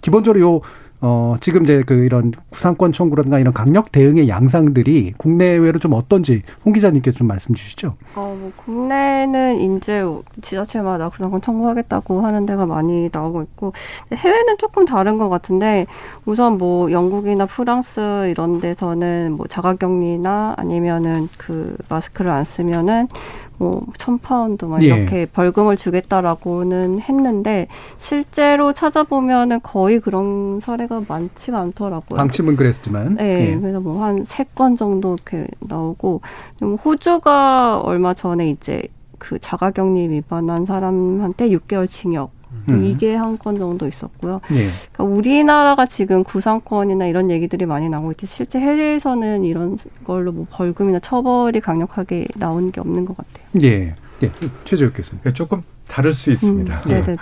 기본적으로 0.00 0.40
요 0.40 0.60
어, 1.00 1.36
지금 1.40 1.62
이제 1.62 1.82
그 1.86 1.94
이런 1.94 2.32
구상권 2.50 2.92
청구라든가 2.92 3.38
이런 3.38 3.52
강력 3.52 3.92
대응의 3.92 4.28
양상들이 4.28 5.14
국내외로 5.16 5.78
좀 5.78 5.92
어떤지 5.92 6.42
홍 6.64 6.72
기자님께 6.72 7.12
좀 7.12 7.28
말씀 7.28 7.54
주시죠. 7.54 7.94
어, 8.16 8.36
뭐 8.38 8.50
국내는 8.56 9.76
이제 9.76 10.02
지자체마다 10.42 11.08
구상권 11.08 11.40
청구하겠다고 11.40 12.22
하는 12.22 12.46
데가 12.46 12.66
많이 12.66 13.08
나오고 13.12 13.42
있고 13.42 13.72
해외는 14.12 14.58
조금 14.58 14.84
다른 14.84 15.18
것 15.18 15.28
같은데 15.28 15.86
우선 16.24 16.58
뭐 16.58 16.90
영국이나 16.90 17.46
프랑스 17.46 18.28
이런 18.28 18.60
데서는 18.60 19.34
뭐 19.36 19.46
자가격리나 19.46 20.54
아니면은 20.56 21.28
그 21.36 21.76
마스크를 21.88 22.30
안 22.30 22.44
쓰면은 22.44 23.06
뭐, 23.58 23.84
천 23.96 24.18
파운드 24.18 24.64
막 24.64 24.82
예. 24.82 24.86
이렇게 24.86 25.26
벌금을 25.26 25.76
주겠다라고는 25.76 27.00
했는데, 27.00 27.66
실제로 27.96 28.72
찾아보면은 28.72 29.60
거의 29.62 30.00
그런 30.00 30.60
사례가 30.60 31.02
많지가 31.08 31.58
않더라고요. 31.58 32.16
방침은 32.18 32.56
그랬지만. 32.56 33.16
네. 33.16 33.52
예. 33.52 33.58
그래서 33.60 33.80
뭐 33.80 34.02
한 34.02 34.24
세 34.24 34.46
건 34.54 34.76
정도 34.76 35.14
이렇게 35.14 35.46
나오고, 35.60 36.20
좀 36.58 36.74
호주가 36.76 37.80
얼마 37.80 38.14
전에 38.14 38.48
이제 38.50 38.82
그 39.18 39.38
자가격리 39.40 40.08
위반한 40.10 40.64
사람한테 40.64 41.50
6개월 41.50 41.88
징역 41.88 42.30
음. 42.68 42.84
이게 42.84 43.14
한 43.14 43.38
건 43.38 43.56
정도 43.58 43.86
있었고요. 43.86 44.40
네. 44.50 44.68
그러니까 44.92 45.04
우리나라가 45.04 45.86
지금 45.86 46.24
구상권이나 46.24 47.06
이런 47.06 47.30
얘기들이 47.30 47.66
많이 47.66 47.88
나오고 47.88 48.12
있지 48.12 48.26
실제 48.26 48.58
해외에서는 48.58 49.44
이런 49.44 49.78
걸로 50.04 50.32
뭐 50.32 50.44
벌금이나 50.50 50.98
처벌이 50.98 51.60
강력하게 51.60 52.26
나오는 52.36 52.72
게 52.72 52.80
없는 52.80 53.04
것 53.04 53.16
같아요. 53.16 53.46
네. 53.52 53.94
네, 54.20 54.30
최재욱 54.64 54.92
교수님. 54.96 55.22
조금 55.34 55.62
다를 55.86 56.12
수 56.14 56.32
있습니다. 56.32 56.82
음, 56.86 56.88
네네네. 56.88 57.16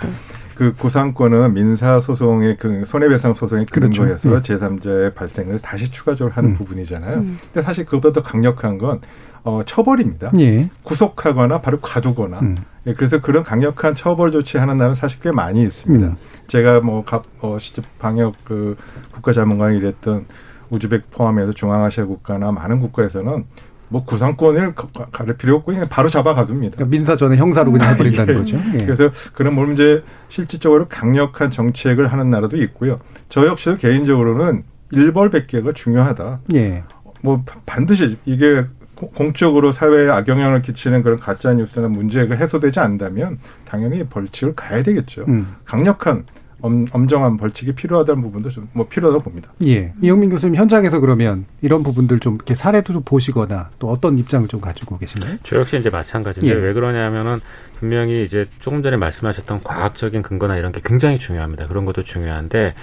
그 0.55 0.73
구상권은 0.75 1.53
민사 1.53 1.99
소송의 1.99 2.57
그 2.57 2.83
손해배상 2.87 3.33
소송의 3.33 3.67
그렇죠. 3.67 4.01
근거에서 4.01 4.29
네. 4.29 4.41
제3자의 4.57 5.13
발생을 5.13 5.59
다시 5.61 5.91
추가적으로 5.91 6.33
하는 6.33 6.49
음. 6.49 6.55
부분이잖아요. 6.55 7.17
음. 7.17 7.37
근데 7.53 7.63
사실 7.63 7.85
그것보다 7.85 8.21
더 8.21 8.27
강력한 8.27 8.79
건 8.79 9.01
어, 9.43 9.61
처벌입니다. 9.65 10.31
예. 10.39 10.69
구속하거나 10.83 11.61
바로 11.61 11.79
가두거나. 11.79 12.39
음. 12.39 12.57
예, 12.85 12.93
그래서 12.93 13.19
그런 13.19 13.43
강력한 13.43 13.95
처벌 13.95 14.31
조치하는 14.31 14.77
나라는 14.77 14.95
사실 14.95 15.19
꽤 15.19 15.31
많이 15.31 15.61
있습니다. 15.63 16.07
음. 16.07 16.15
제가 16.47 16.81
뭐, 16.81 17.03
가, 17.03 17.23
어, 17.41 17.57
시접 17.59 17.85
방역 17.99 18.35
그 18.43 18.75
국가자문관이 19.13 19.77
일했던 19.77 20.25
우즈벡 20.69 21.11
포함해서 21.11 21.53
중앙아시아 21.53 22.05
국가나 22.05 22.51
많은 22.51 22.79
국가에서는 22.79 23.45
뭐 23.89 24.03
구상권을 24.03 24.73
가릴 25.13 25.37
필요 25.37 25.55
없고 25.55 25.71
그냥 25.71 25.87
바로 25.89 26.09
잡아 26.09 26.33
가둡니다. 26.33 26.75
그러니까 26.75 26.91
민사 26.91 27.15
전에 27.15 27.37
형사로 27.37 27.71
그냥 27.71 27.93
해버린다는 27.93 28.33
예. 28.35 28.37
거죠. 28.37 28.57
예. 28.73 28.77
그래서 28.79 29.09
그런 29.33 29.55
문제 29.55 30.03
실질적으로 30.27 30.87
강력한 30.89 31.51
정책을 31.51 32.11
하는 32.11 32.29
나라도 32.29 32.57
있고요. 32.57 32.99
저 33.29 33.45
역시도 33.47 33.77
개인적으로는 33.77 34.63
일벌백계가 34.91 35.71
중요하다. 35.71 36.39
예. 36.55 36.83
뭐 37.21 37.43
반드시 37.65 38.17
이게 38.25 38.65
공적으로 38.97 39.71
사회에 39.71 40.09
악영향을 40.09 40.61
끼치는 40.63 41.03
그런 41.03 41.17
가짜 41.19 41.53
뉴스나 41.53 41.87
문제가 41.87 42.35
해소되지 42.35 42.79
않는다면 42.79 43.39
당연히 43.65 44.03
벌칙을 44.03 44.55
가야 44.55 44.83
되겠죠. 44.83 45.25
음. 45.27 45.55
강력한 45.65 46.25
엄, 46.61 46.87
엄정한 46.91 47.37
벌칙이 47.37 47.73
필요하다는 47.73 48.21
부분도 48.23 48.49
좀 48.49 48.67
뭐 48.73 48.87
필요하다고 48.87 49.23
봅니다. 49.23 49.51
예. 49.65 49.93
이영민 50.01 50.31
교수님 50.31 50.55
현장에서 50.55 50.99
그러면 50.99 51.45
이런 51.61 51.83
부분들 51.83 52.19
좀 52.19 52.35
이렇게 52.35 52.55
사례도 52.55 52.93
좀 52.93 53.01
보시거나 53.03 53.69
또 53.77 53.91
어떤 53.91 54.17
입장을 54.17 54.47
좀 54.47 54.59
가지고 54.59 54.97
계신가요? 54.97 55.37
저 55.43 55.57
역시 55.57 55.77
이제 55.77 55.91
마찬가지인데 55.91 56.51
예. 56.51 56.59
왜 56.59 56.73
그러냐면은 56.73 57.39
분명히 57.79 58.23
이제 58.23 58.47
조금 58.59 58.81
전에 58.81 58.97
말씀하셨던 58.97 59.61
과학적인 59.63 60.23
근거나 60.23 60.57
이런 60.57 60.71
게 60.71 60.81
굉장히 60.83 61.19
중요합니다. 61.19 61.67
그런 61.67 61.85
것도 61.85 62.01
중요한데 62.03 62.73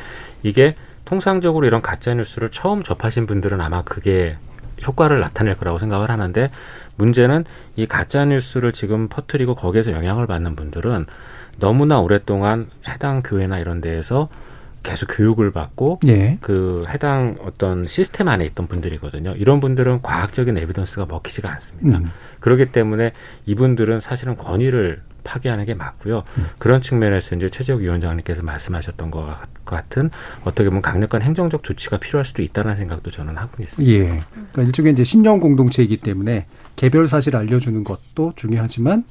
이게 0.44 0.76
통상적으로 1.04 1.66
이런 1.66 1.82
가짜 1.82 2.14
뉴스를 2.14 2.50
처음 2.50 2.84
접하신 2.84 3.26
분들은 3.26 3.60
아마 3.60 3.82
그게 3.82 4.36
효과를 4.86 5.20
나타낼 5.20 5.56
거라고 5.56 5.78
생각을 5.78 6.10
하는데 6.10 6.50
문제는 6.96 7.44
이 7.76 7.86
가짜 7.86 8.24
뉴스를 8.24 8.72
지금 8.72 9.08
퍼뜨리고 9.08 9.54
거기에서 9.54 9.92
영향을 9.92 10.26
받는 10.26 10.56
분들은 10.56 11.06
너무나 11.58 12.00
오랫동안 12.00 12.68
해당 12.88 13.22
교회나 13.22 13.58
이런 13.58 13.80
데에서 13.80 14.28
계속 14.82 15.06
교육을 15.16 15.50
받고 15.50 16.00
예. 16.06 16.36
그 16.42 16.84
해당 16.88 17.36
어떤 17.42 17.86
시스템 17.86 18.28
안에 18.28 18.44
있던 18.46 18.66
분들이거든요. 18.66 19.34
이런 19.36 19.58
분들은 19.58 20.02
과학적인 20.02 20.58
에비던스가 20.58 21.06
먹히지가 21.06 21.50
않습니다. 21.52 21.98
음. 21.98 22.10
그렇기 22.40 22.66
때문에 22.66 23.12
이분들은 23.46 24.00
사실은 24.00 24.36
권위를 24.36 25.00
파괴하는 25.24 25.64
게 25.64 25.74
맞고요. 25.74 26.22
음. 26.38 26.46
그런 26.58 26.80
측면에서 26.82 27.34
이제 27.34 27.48
최재욱 27.48 27.80
위원장님께서 27.80 28.42
말씀하셨던 28.42 29.10
것 29.10 29.34
같은 29.64 30.10
어떻게 30.44 30.68
보면 30.68 30.82
강력한 30.82 31.22
행정적 31.22 31.64
조치가 31.64 31.98
필요할 31.98 32.24
수도 32.24 32.42
있다는 32.42 32.76
생각도 32.76 33.10
저는 33.10 33.36
하고 33.36 33.62
있습니다. 33.62 33.92
예. 33.92 34.20
그러니까 34.32 34.62
일종의 34.62 34.92
이제 34.92 35.04
신령 35.04 35.40
공동체이기 35.40 35.96
때문에 35.96 36.46
개별 36.76 37.08
사실 37.08 37.34
알려주는 37.34 37.82
것도 37.82 38.34
중요하지만 38.36 39.04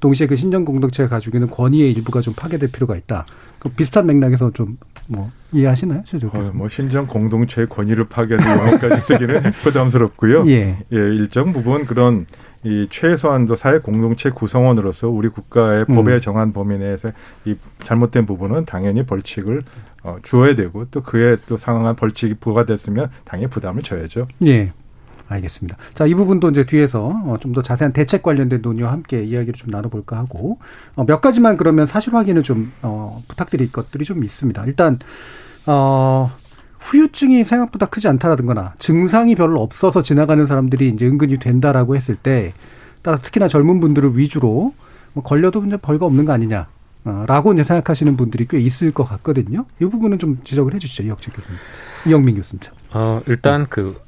동시에 0.00 0.26
그 0.26 0.34
신정 0.34 0.64
공동체가 0.64 1.08
가지고 1.08 1.36
있는 1.36 1.48
권위의 1.48 1.92
일부가 1.92 2.20
좀 2.20 2.34
파괴될 2.34 2.72
필요가 2.72 2.96
있다. 2.96 3.24
그 3.60 3.68
비슷한 3.68 4.06
맥락에서 4.06 4.50
좀 4.52 4.76
뭐 5.08 5.30
이해하시나요, 5.52 6.02
어, 6.32 6.50
뭐 6.54 6.68
신정 6.68 7.06
공동체의 7.06 7.68
권위를 7.68 8.04
파괴하는 8.08 8.66
용어까지 8.66 9.02
쓰기는 9.02 9.40
부담스럽고요. 9.62 10.48
예. 10.48 10.78
예, 10.92 10.96
일정 10.96 11.52
부분 11.52 11.84
그런 11.84 12.26
이 12.64 12.86
최소한도 12.90 13.56
사회 13.56 13.78
공동체 13.78 14.30
구성원으로서 14.30 15.08
우리 15.08 15.28
국가의 15.28 15.86
음. 15.88 15.94
법에 15.94 16.20
정한 16.20 16.52
범위 16.52 16.78
내에서 16.78 17.10
이 17.44 17.54
잘못된 17.82 18.26
부분은 18.26 18.66
당연히 18.66 19.04
벌칙을 19.04 19.62
어, 20.04 20.16
주어야 20.22 20.54
되고 20.54 20.84
또 20.90 21.02
그에 21.02 21.36
또 21.46 21.56
상응한 21.56 21.96
벌칙이 21.96 22.34
부과됐으면 22.34 23.10
당연히 23.24 23.50
부담을 23.50 23.82
져야죠. 23.82 24.28
예. 24.46 24.72
알겠습니다. 25.28 25.78
자, 25.94 26.04
이 26.04 26.14
부분도 26.14 26.50
이제 26.50 26.64
뒤에서 26.64 27.06
어, 27.24 27.36
좀더 27.40 27.62
자세한 27.62 27.92
대책 27.92 28.22
관련된 28.22 28.60
논의와 28.60 28.92
함께 28.92 29.22
이야기를 29.24 29.54
좀 29.54 29.70
나눠볼까 29.70 30.16
하고 30.16 30.58
어, 30.94 31.04
몇 31.04 31.20
가지만 31.20 31.56
그러면 31.56 31.86
사실 31.86 32.14
확인을 32.14 32.42
좀 32.42 32.70
어, 32.82 33.22
부탁드릴 33.28 33.72
것들이 33.72 34.04
좀 34.04 34.24
있습니다. 34.24 34.64
일단 34.66 34.98
어, 35.66 36.30
후유증이 36.82 37.44
생각보다 37.44 37.86
크지 37.86 38.08
않다라든가 38.08 38.74
증상이 38.78 39.34
별로 39.34 39.62
없어서 39.62 40.02
지나가는 40.02 40.44
사람들이 40.46 40.88
이제 40.88 41.06
은근히 41.06 41.38
된다라고 41.38 41.96
했을 41.96 42.16
때 42.16 42.52
따라 43.02 43.18
특히나 43.18 43.48
젊은 43.48 43.80
분들을 43.80 44.16
위주로 44.16 44.74
뭐 45.12 45.22
걸려도 45.22 45.64
이제 45.64 45.76
벌거 45.76 46.06
없는 46.06 46.24
거 46.24 46.32
아니냐. 46.32 46.66
라고 47.04 47.52
이제 47.52 47.64
생각하시는 47.64 48.16
분들이 48.16 48.46
꽤 48.46 48.60
있을 48.60 48.92
것 48.92 49.02
같거든요. 49.04 49.64
이 49.80 49.84
부분은 49.84 50.20
좀 50.20 50.38
지적을 50.44 50.74
해 50.74 50.78
주시죠, 50.78 51.02
이혁진 51.02 51.32
교수님. 51.32 51.58
이영민 52.06 52.36
교수님. 52.36 52.62
어, 52.92 53.20
일단 53.26 53.66
그 53.68 54.00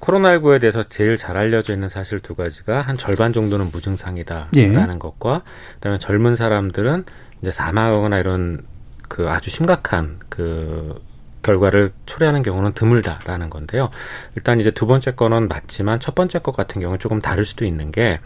코로나19에 0.00 0.60
대해서 0.60 0.82
제일 0.82 1.16
잘 1.16 1.36
알려져 1.36 1.72
있는 1.72 1.88
사실 1.88 2.18
두 2.18 2.34
가지가 2.34 2.80
한 2.82 2.96
절반 2.96 3.32
정도는 3.32 3.70
무증상이다라는 3.72 4.50
예. 4.56 4.98
것과 4.98 5.42
그다음에 5.74 5.98
젊은 5.98 6.34
사람들은 6.34 7.04
이제 7.40 7.52
사망하거나 7.52 8.18
이런 8.18 8.62
그 9.08 9.30
아주 9.30 9.50
심각한 9.50 10.18
그 10.28 11.00
결과를 11.42 11.92
초래하는 12.06 12.42
경우는 12.42 12.72
드물다라는 12.72 13.50
건데요. 13.50 13.90
일단 14.36 14.60
이제 14.60 14.70
두 14.70 14.86
번째 14.86 15.12
거는 15.12 15.48
맞지만 15.48 16.00
첫 16.00 16.14
번째 16.14 16.38
것 16.40 16.56
같은 16.56 16.80
경우는 16.80 16.98
조금 16.98 17.20
다를 17.20 17.44
수도 17.44 17.64
있는 17.64 17.90
게 17.90 18.20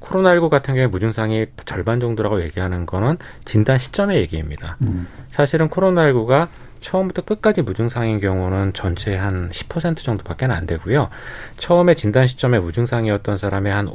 코로나19 0.00 0.48
같은 0.48 0.74
경우에 0.74 0.86
무증상이 0.86 1.46
절반 1.66 2.00
정도라고 2.00 2.42
얘기하는 2.42 2.86
거는 2.86 3.18
진단 3.44 3.78
시점의 3.78 4.18
얘기입니다. 4.18 4.76
음. 4.82 5.06
사실은 5.28 5.68
코로나19가 5.68 6.48
처음부터 6.80 7.22
끝까지 7.22 7.62
무증상인 7.62 8.20
경우는 8.20 8.72
전체 8.72 9.14
한 9.14 9.50
10% 9.50 9.98
정도밖에 9.98 10.46
안 10.46 10.66
되고요. 10.66 11.10
처음에 11.58 11.94
진단 11.94 12.26
시점에 12.26 12.58
무증상이었던 12.58 13.36
사람의 13.36 13.72
한 13.72 13.90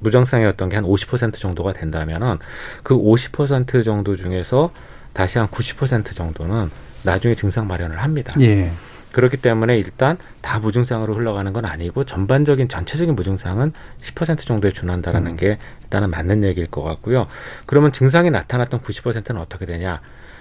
무증상이었던 0.00 0.68
게 0.68 0.76
한 0.76 0.84
50% 0.84 1.34
정도가 1.34 1.72
된다면은 1.72 2.38
그 2.82 2.94
50% 2.94 3.84
정도 3.84 4.14
중에서 4.16 4.70
다시 5.12 5.38
한 5.38 5.48
90% 5.48 6.14
정도는 6.14 6.70
나중에 7.04 7.34
증상 7.34 7.66
마련을 7.66 8.02
합니다. 8.02 8.32
예. 8.40 8.70
그렇기 9.12 9.36
때문에 9.36 9.78
일단 9.78 10.18
다 10.40 10.58
무증상으로 10.58 11.14
흘러가는 11.14 11.52
건 11.52 11.64
아니고 11.64 12.02
전반적인 12.02 12.68
전체적인 12.68 13.14
무증상은 13.14 13.72
10% 14.02 14.40
정도에 14.40 14.72
준한다라는 14.72 15.32
음. 15.32 15.36
게 15.36 15.58
일단은 15.84 16.10
맞는 16.10 16.42
얘기일 16.42 16.66
것 16.66 16.82
같고요. 16.82 17.28
그러면 17.66 17.92
증상이 17.92 18.30
나타났던 18.30 18.80
90%는 18.80 19.40
어떻게 19.40 19.66
되냐? 19.66 20.00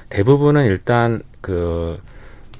대부분은 0.10 0.66
일단 0.66 1.22
그 1.40 2.00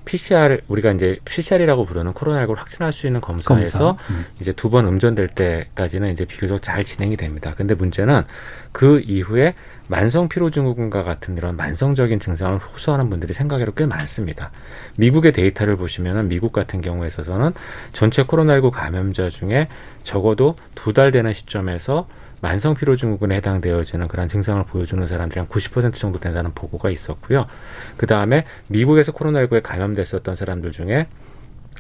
PCR 0.06 0.62
우리가 0.68 0.92
이제 0.92 1.18
PCR이라고 1.26 1.86
부르는 1.86 2.14
코로나19를 2.14 2.56
확진할 2.58 2.92
수 2.92 3.08
있는 3.08 3.22
검사에서 3.22 3.96
검사. 3.96 4.14
음. 4.14 4.26
이제 4.42 4.52
두 4.52 4.70
번 4.70 4.86
음전될 4.88 5.30
때까지는 5.30 6.12
이제 6.12 6.26
비교적 6.26 6.62
잘 6.62 6.84
진행이 6.84 7.16
됩니다. 7.16 7.54
근데 7.56 7.76
문제는 7.76 8.24
그 8.72 9.00
이후에 9.06 9.54
만성 9.88 10.28
피로 10.30 10.50
증후군과 10.50 11.04
같은 11.04 11.38
이런 11.38 11.56
만성적인 11.56 12.20
증상을 12.20 12.58
호소하는 12.58 13.10
분들이 13.10 13.34
생각외로 13.34 13.74
꽤 13.74 13.86
많습니다. 13.86 14.50
미국의 14.98 15.32
데이터를 15.34 15.76
보시면은 15.76 16.28
미국 16.28 16.52
같은 16.54 16.82
경우에 16.82 17.08
있어서는 17.08 17.52
전체 17.92 18.24
코로나19 18.24 18.72
감염자 18.72 19.30
중에 19.30 19.68
적어도 20.04 20.56
두 20.76 20.94
달 20.94 21.12
되는 21.12 21.34
시점에서 21.34 22.08
만성 22.44 22.76
피로 22.76 22.98
증후군에 22.98 23.38
해당되어지는 23.38 24.10
그런 24.10 24.28
증상을 24.28 24.62
보여주는 24.66 25.08
사람들이 25.08 25.40
한 25.40 25.48
90% 25.48 25.94
정도 25.94 26.20
된다는 26.20 26.52
보고가 26.54 26.90
있었고요. 26.90 27.48
그 27.96 28.06
다음에 28.06 28.44
미국에서 28.68 29.14
코로나19에 29.14 29.64
감염됐었던 29.64 30.36
사람들 30.36 30.74
중에 30.74 31.08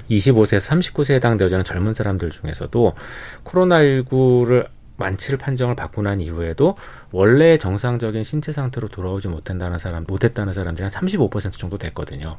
25세에서 0.09 0.93
39세에 0.93 1.15
해당되어지는 1.15 1.65
젊은 1.65 1.93
사람들 1.93 2.31
중에서도 2.31 2.93
코로나19를 3.43 4.69
완치를 4.95 5.37
판정을 5.37 5.75
받고 5.75 6.01
난 6.01 6.21
이후에도 6.21 6.77
원래 7.11 7.57
정상적인 7.57 8.23
신체 8.23 8.53
상태로 8.53 8.87
돌아오지 8.87 9.27
못한다는 9.27 9.79
사람, 9.79 10.05
못했다는 10.07 10.53
사람들이 10.53 10.83
한 10.83 10.91
35% 10.91 11.51
정도 11.59 11.77
됐거든요. 11.77 12.37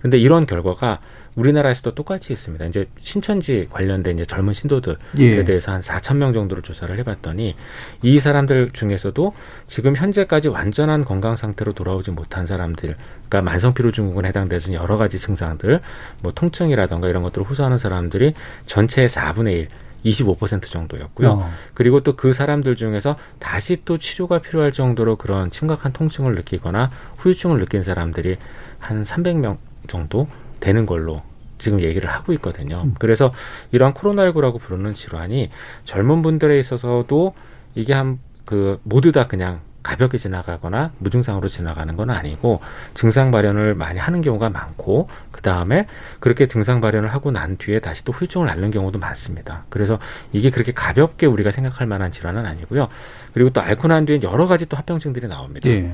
근데 0.00 0.16
이런 0.16 0.46
결과가 0.46 1.00
우리나라에서도 1.36 1.94
똑같이 1.94 2.32
있습니다. 2.32 2.64
이제 2.66 2.88
신천지 3.02 3.68
관련된 3.70 4.16
이제 4.16 4.24
젊은 4.24 4.54
신도들에 4.54 4.96
예. 5.18 5.44
대해서 5.44 5.72
한 5.72 5.80
4천 5.80 6.16
명 6.16 6.32
정도를 6.32 6.62
조사를 6.62 6.96
해봤더니 6.98 7.54
이 8.02 8.18
사람들 8.18 8.70
중에서도 8.72 9.32
지금 9.66 9.94
현재까지 9.94 10.48
완전한 10.48 11.04
건강 11.04 11.36
상태로 11.36 11.74
돌아오지 11.74 12.10
못한 12.10 12.46
사람들, 12.46 12.96
그러니까 13.28 13.42
만성피로증후군에 13.42 14.28
해당되는 14.28 14.72
여러 14.72 14.96
가지 14.96 15.18
증상들, 15.18 15.80
뭐 16.22 16.32
통증이라던가 16.32 17.08
이런 17.08 17.22
것들을 17.22 17.46
호소하는 17.46 17.78
사람들이 17.78 18.34
전체의 18.66 19.08
4분의 19.08 19.52
1, 19.52 19.68
25% 20.04 20.70
정도였고요. 20.70 21.28
어. 21.28 21.50
그리고 21.74 22.00
또 22.02 22.16
그 22.16 22.32
사람들 22.32 22.76
중에서 22.76 23.16
다시 23.38 23.82
또 23.84 23.98
치료가 23.98 24.38
필요할 24.38 24.72
정도로 24.72 25.16
그런 25.16 25.50
심각한 25.52 25.92
통증을 25.92 26.34
느끼거나 26.36 26.90
후유증을 27.18 27.58
느낀 27.58 27.82
사람들이 27.82 28.36
한 28.78 29.02
300명 29.02 29.58
정도 29.86 30.26
되는 30.60 30.86
걸로 30.86 31.22
지금 31.58 31.80
얘기를 31.80 32.08
하고 32.10 32.32
있거든요. 32.34 32.82
음. 32.84 32.94
그래서 32.98 33.32
이러한 33.72 33.94
코로나19라고 33.94 34.60
부르는 34.60 34.94
질환이 34.94 35.50
젊은 35.84 36.22
분들에 36.22 36.58
있어서도 36.58 37.34
이게 37.74 37.92
한 37.92 38.18
그 38.46 38.80
모두 38.84 39.12
다 39.12 39.26
그냥 39.26 39.60
가볍게 39.82 40.18
지나가거나 40.18 40.92
무증상으로 40.98 41.48
지나가는 41.48 41.94
건 41.94 42.10
아니고 42.10 42.60
증상 42.94 43.30
발현을 43.30 43.74
많이 43.74 44.00
하는 44.00 44.22
경우가 44.22 44.50
많고 44.50 45.08
그 45.30 45.42
다음에 45.42 45.86
그렇게 46.18 46.48
증상 46.48 46.80
발현을 46.80 47.12
하고 47.12 47.30
난 47.30 47.56
뒤에 47.56 47.78
다시 47.80 48.04
또 48.04 48.12
후유증을 48.12 48.48
앓는 48.48 48.70
경우도 48.72 48.98
많습니다. 48.98 49.64
그래서 49.68 49.98
이게 50.32 50.50
그렇게 50.50 50.72
가볍게 50.72 51.26
우리가 51.26 51.52
생각할 51.52 51.86
만한 51.86 52.10
질환은 52.10 52.46
아니고요. 52.46 52.88
그리고 53.32 53.50
또 53.50 53.60
앓고 53.60 53.86
난 53.86 54.06
뒤에 54.06 54.20
여러 54.22 54.46
가지 54.46 54.66
또 54.66 54.76
합병증들이 54.76 55.28
나옵니다. 55.28 55.68
예. 55.68 55.92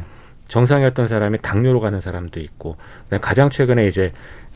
정상이었던 0.48 1.06
사람이 1.06 1.38
당뇨로 1.42 1.80
가는 1.80 2.00
사람도 2.00 2.40
있고 2.40 2.76
가장 3.20 3.50
최근에 3.50 3.86
이제 3.86 4.12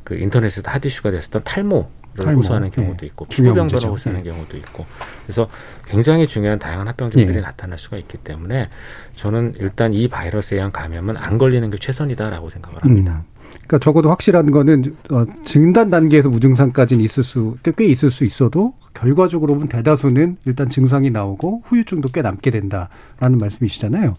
그 0.07 0.14
인터넷에서 0.16 0.62
핫이슈가 0.71 1.11
됐었던 1.11 1.42
탈모 1.42 1.90
탈모. 2.16 2.38
호소하는 2.38 2.71
경우도 2.71 2.99
예. 3.03 3.09
있고 3.09 3.27
피부병변을 3.27 3.88
호소하는 3.88 4.25
예. 4.25 4.31
경우도 4.31 4.57
있고 4.59 4.87
그래서 5.25 5.49
굉장히 5.85 6.29
중요한 6.29 6.61
다양한 6.61 6.87
합병증들이 6.87 7.38
예. 7.38 7.40
나타날 7.42 7.77
수가 7.77 7.99
있기 7.99 8.19
때문에 8.19 8.69
저는 9.16 9.55
일단 9.59 9.92
이 9.92 10.07
바이러스에 10.09 10.59
의한 10.59 10.71
감염은 10.71 11.16
안 11.16 11.38
걸리는 11.38 11.69
게 11.71 11.77
최선이다라고 11.79 12.49
생각을 12.51 12.83
합니다. 12.85 13.25
음. 13.29 13.37
그러니까 13.66 13.79
적어도 13.81 14.11
확실한 14.11 14.53
거는 14.53 14.97
어, 15.11 15.25
진단 15.45 15.90
단계에서 15.90 16.29
무증상까지는 16.29 17.05
있을 17.05 17.25
수 17.25 17.57
꽤 17.77 17.85
있을 17.87 18.12
수 18.12 18.25
있어도 18.25 18.75
결과적으로 18.95 19.55
보면 19.55 19.69
대다수는 19.69 20.37
일단 20.47 20.69
증상이 20.69 21.11
나오고 21.11 21.62
후유증도 21.66 22.11
꽤 22.12 22.23
남게 22.23 22.51
된다라는 22.53 23.38
말씀이시잖아요. 23.40 24.14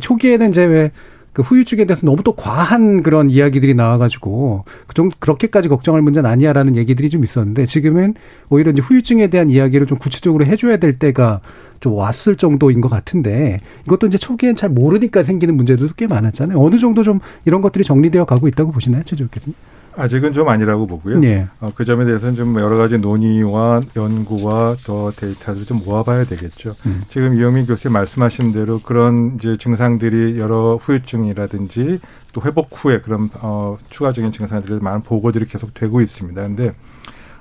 초기에는 0.00 0.48
이제 0.48 0.64
왜 0.64 0.90
그 1.36 1.42
후유증에 1.42 1.84
대해서 1.84 2.06
너무 2.06 2.22
또 2.22 2.32
과한 2.32 3.02
그런 3.02 3.28
이야기들이 3.28 3.74
나와가지고 3.74 4.64
그정 4.86 5.10
그렇게까지 5.18 5.68
걱정할 5.68 6.00
문제는 6.00 6.30
아니야라는 6.30 6.76
얘기들이 6.76 7.10
좀 7.10 7.24
있었는데 7.24 7.66
지금은 7.66 8.14
오히려 8.48 8.70
이제 8.70 8.80
후유증에 8.80 9.26
대한 9.26 9.50
이야기를 9.50 9.86
좀 9.86 9.98
구체적으로 9.98 10.46
해줘야 10.46 10.78
될 10.78 10.98
때가 10.98 11.42
좀 11.80 11.92
왔을 11.92 12.36
정도인 12.36 12.80
것 12.80 12.88
같은데 12.88 13.58
이것도 13.84 14.06
이제 14.06 14.16
초기엔 14.16 14.56
잘 14.56 14.70
모르니까 14.70 15.24
생기는 15.24 15.54
문제들도 15.54 15.92
꽤 15.98 16.06
많았잖아요. 16.06 16.58
어느 16.58 16.78
정도 16.78 17.02
좀 17.02 17.20
이런 17.44 17.60
것들이 17.60 17.84
정리되어 17.84 18.24
가고 18.24 18.48
있다고 18.48 18.72
보시나요, 18.72 19.02
최재 19.04 19.26
교수님? 19.30 19.54
아직은 19.96 20.32
좀 20.32 20.48
아니라고 20.48 20.86
보고요. 20.86 21.18
네. 21.18 21.46
어, 21.60 21.72
그 21.74 21.84
점에 21.84 22.04
대해서는 22.04 22.34
좀 22.34 22.54
여러 22.60 22.76
가지 22.76 22.98
논의와 22.98 23.80
연구와 23.96 24.76
더 24.84 25.10
데이터를 25.10 25.64
좀 25.64 25.80
모아봐야 25.84 26.24
되겠죠. 26.24 26.74
음. 26.84 27.02
지금 27.08 27.34
이영민 27.34 27.66
교수님 27.66 27.94
말씀하신 27.94 28.52
대로 28.52 28.80
그런 28.80 29.36
이제 29.36 29.56
증상들이 29.56 30.38
여러 30.38 30.76
후유증이라든지 30.76 32.00
또 32.32 32.42
회복 32.42 32.68
후에 32.72 33.00
그런 33.00 33.30
어, 33.40 33.78
추가적인 33.88 34.32
증상들이 34.32 34.78
많은 34.80 35.02
보고들이 35.02 35.46
계속 35.46 35.72
되고 35.72 36.00
있습니다. 36.00 36.42
근데 36.42 36.74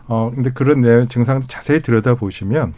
어 0.07 0.31
근데 0.33 0.51
그런 0.51 0.81
내용 0.81 1.07
증상 1.07 1.43
자세히 1.47 1.81
들여다 1.81 2.15
보시면 2.15 2.73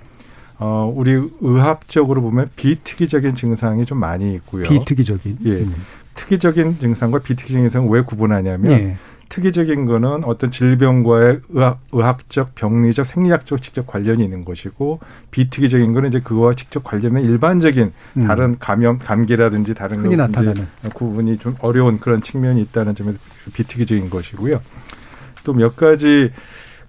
어 0.60 0.92
우리 0.96 1.12
의학적으로 1.42 2.22
보면 2.22 2.50
비특이적인 2.56 3.36
증상이 3.36 3.86
좀 3.86 4.00
많이 4.00 4.34
있고요. 4.36 4.68
비특이적인. 4.68 5.38
예. 5.46 5.52
음. 5.52 5.76
특이적인 6.16 6.80
증상과 6.80 7.20
비특이적인 7.20 7.66
증상을 7.66 7.90
왜 7.90 8.02
구분하냐면 8.02 8.72
예. 8.72 8.98
특이적인 9.30 9.86
거는 9.86 10.24
어떤 10.24 10.52
질병과의 10.52 11.42
의학, 11.50 11.80
의학 11.92 12.30
적, 12.30 12.56
병리적, 12.56 13.06
생리학적 13.06 13.62
직접 13.62 13.86
관련이 13.88 14.24
있는 14.24 14.42
것이고 14.42 15.00
비특이적인 15.32 15.94
거는 15.94 16.10
이제 16.10 16.20
그거와 16.20 16.54
직접 16.54 16.84
관련된 16.84 17.24
일반적인 17.24 17.94
음. 18.18 18.28
다른 18.28 18.58
감염, 18.60 18.98
감기라든지 18.98 19.74
다른 19.74 20.04
흔히 20.04 20.16
나타나는 20.16 20.68
구분이 20.94 21.38
좀 21.38 21.56
어려운 21.60 22.00
그런 22.00 22.22
측면이 22.22 22.62
있다는 22.62 22.96
점에서 22.96 23.18
비특이적인 23.54 24.10
것이고요. 24.10 24.62
또 25.48 25.54
몇 25.54 25.78
가지 25.78 26.32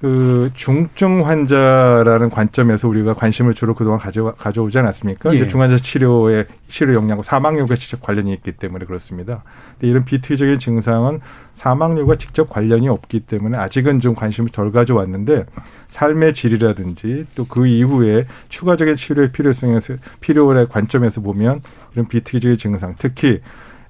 그 0.00 0.50
중증 0.54 1.26
환자라는 1.26 2.30
관점에서 2.30 2.86
우리가 2.86 3.14
관심을 3.14 3.54
주로 3.54 3.74
그동안 3.74 3.98
가져 3.98 4.32
가져오지 4.38 4.78
않았습니까? 4.78 5.34
예. 5.34 5.46
중환자 5.48 5.78
치료의 5.78 6.46
치료 6.68 6.94
역량과 6.94 7.24
사망률과 7.24 7.74
직접 7.74 8.00
관련이 8.00 8.32
있기 8.34 8.52
때문에 8.52 8.84
그렇습니다. 8.86 9.42
근데 9.72 9.88
이런 9.88 10.04
비특이적인 10.04 10.60
증상은 10.60 11.20
사망률과 11.54 12.14
직접 12.16 12.48
관련이 12.48 12.88
없기 12.88 13.20
때문에 13.20 13.58
아직은 13.58 13.98
좀 13.98 14.14
관심을 14.14 14.50
덜 14.50 14.70
가져왔는데 14.70 15.46
삶의 15.88 16.34
질이라든지 16.34 17.26
또 17.34 17.48
그 17.48 17.66
이후에 17.66 18.26
추가적인 18.50 18.94
치료의 18.94 19.32
필요성에서 19.32 19.94
필요의 20.20 20.68
관점에서 20.68 21.22
보면 21.22 21.60
이런 21.94 22.06
비특이적인 22.06 22.58
증상, 22.58 22.94
특히 22.98 23.40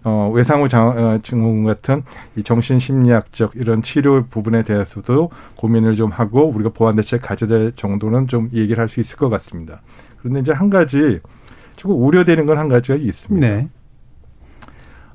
어, 0.09 0.31
외상후 0.33 0.68
어, 0.75 1.18
증후군 1.23 1.64
같은 1.64 2.03
이 2.35 2.42
정신심리학적 2.42 3.53
이런 3.57 3.83
치료 3.83 4.25
부분에 4.25 4.62
대해서도 4.62 5.31
고민을 5.57 5.94
좀 5.97 6.11
하고 6.11 6.47
우리가 6.49 6.71
보완 6.71 6.97
대책 6.97 7.21
가져야 7.21 7.49
될 7.49 7.73
정도는 7.73 8.27
좀 8.27 8.49
얘기를 8.55 8.81
할 8.81 8.88
수 8.88 9.01
있을 9.01 9.18
것 9.18 9.29
같습니다. 9.29 9.83
그런데 10.18 10.40
이제 10.40 10.51
한 10.53 10.71
가지 10.71 11.21
조금 11.77 12.03
우려되는 12.03 12.47
건 12.47 12.57
한 12.57 12.68
가지가 12.68 12.97
있습니다. 12.97 13.47
네. 13.47 13.68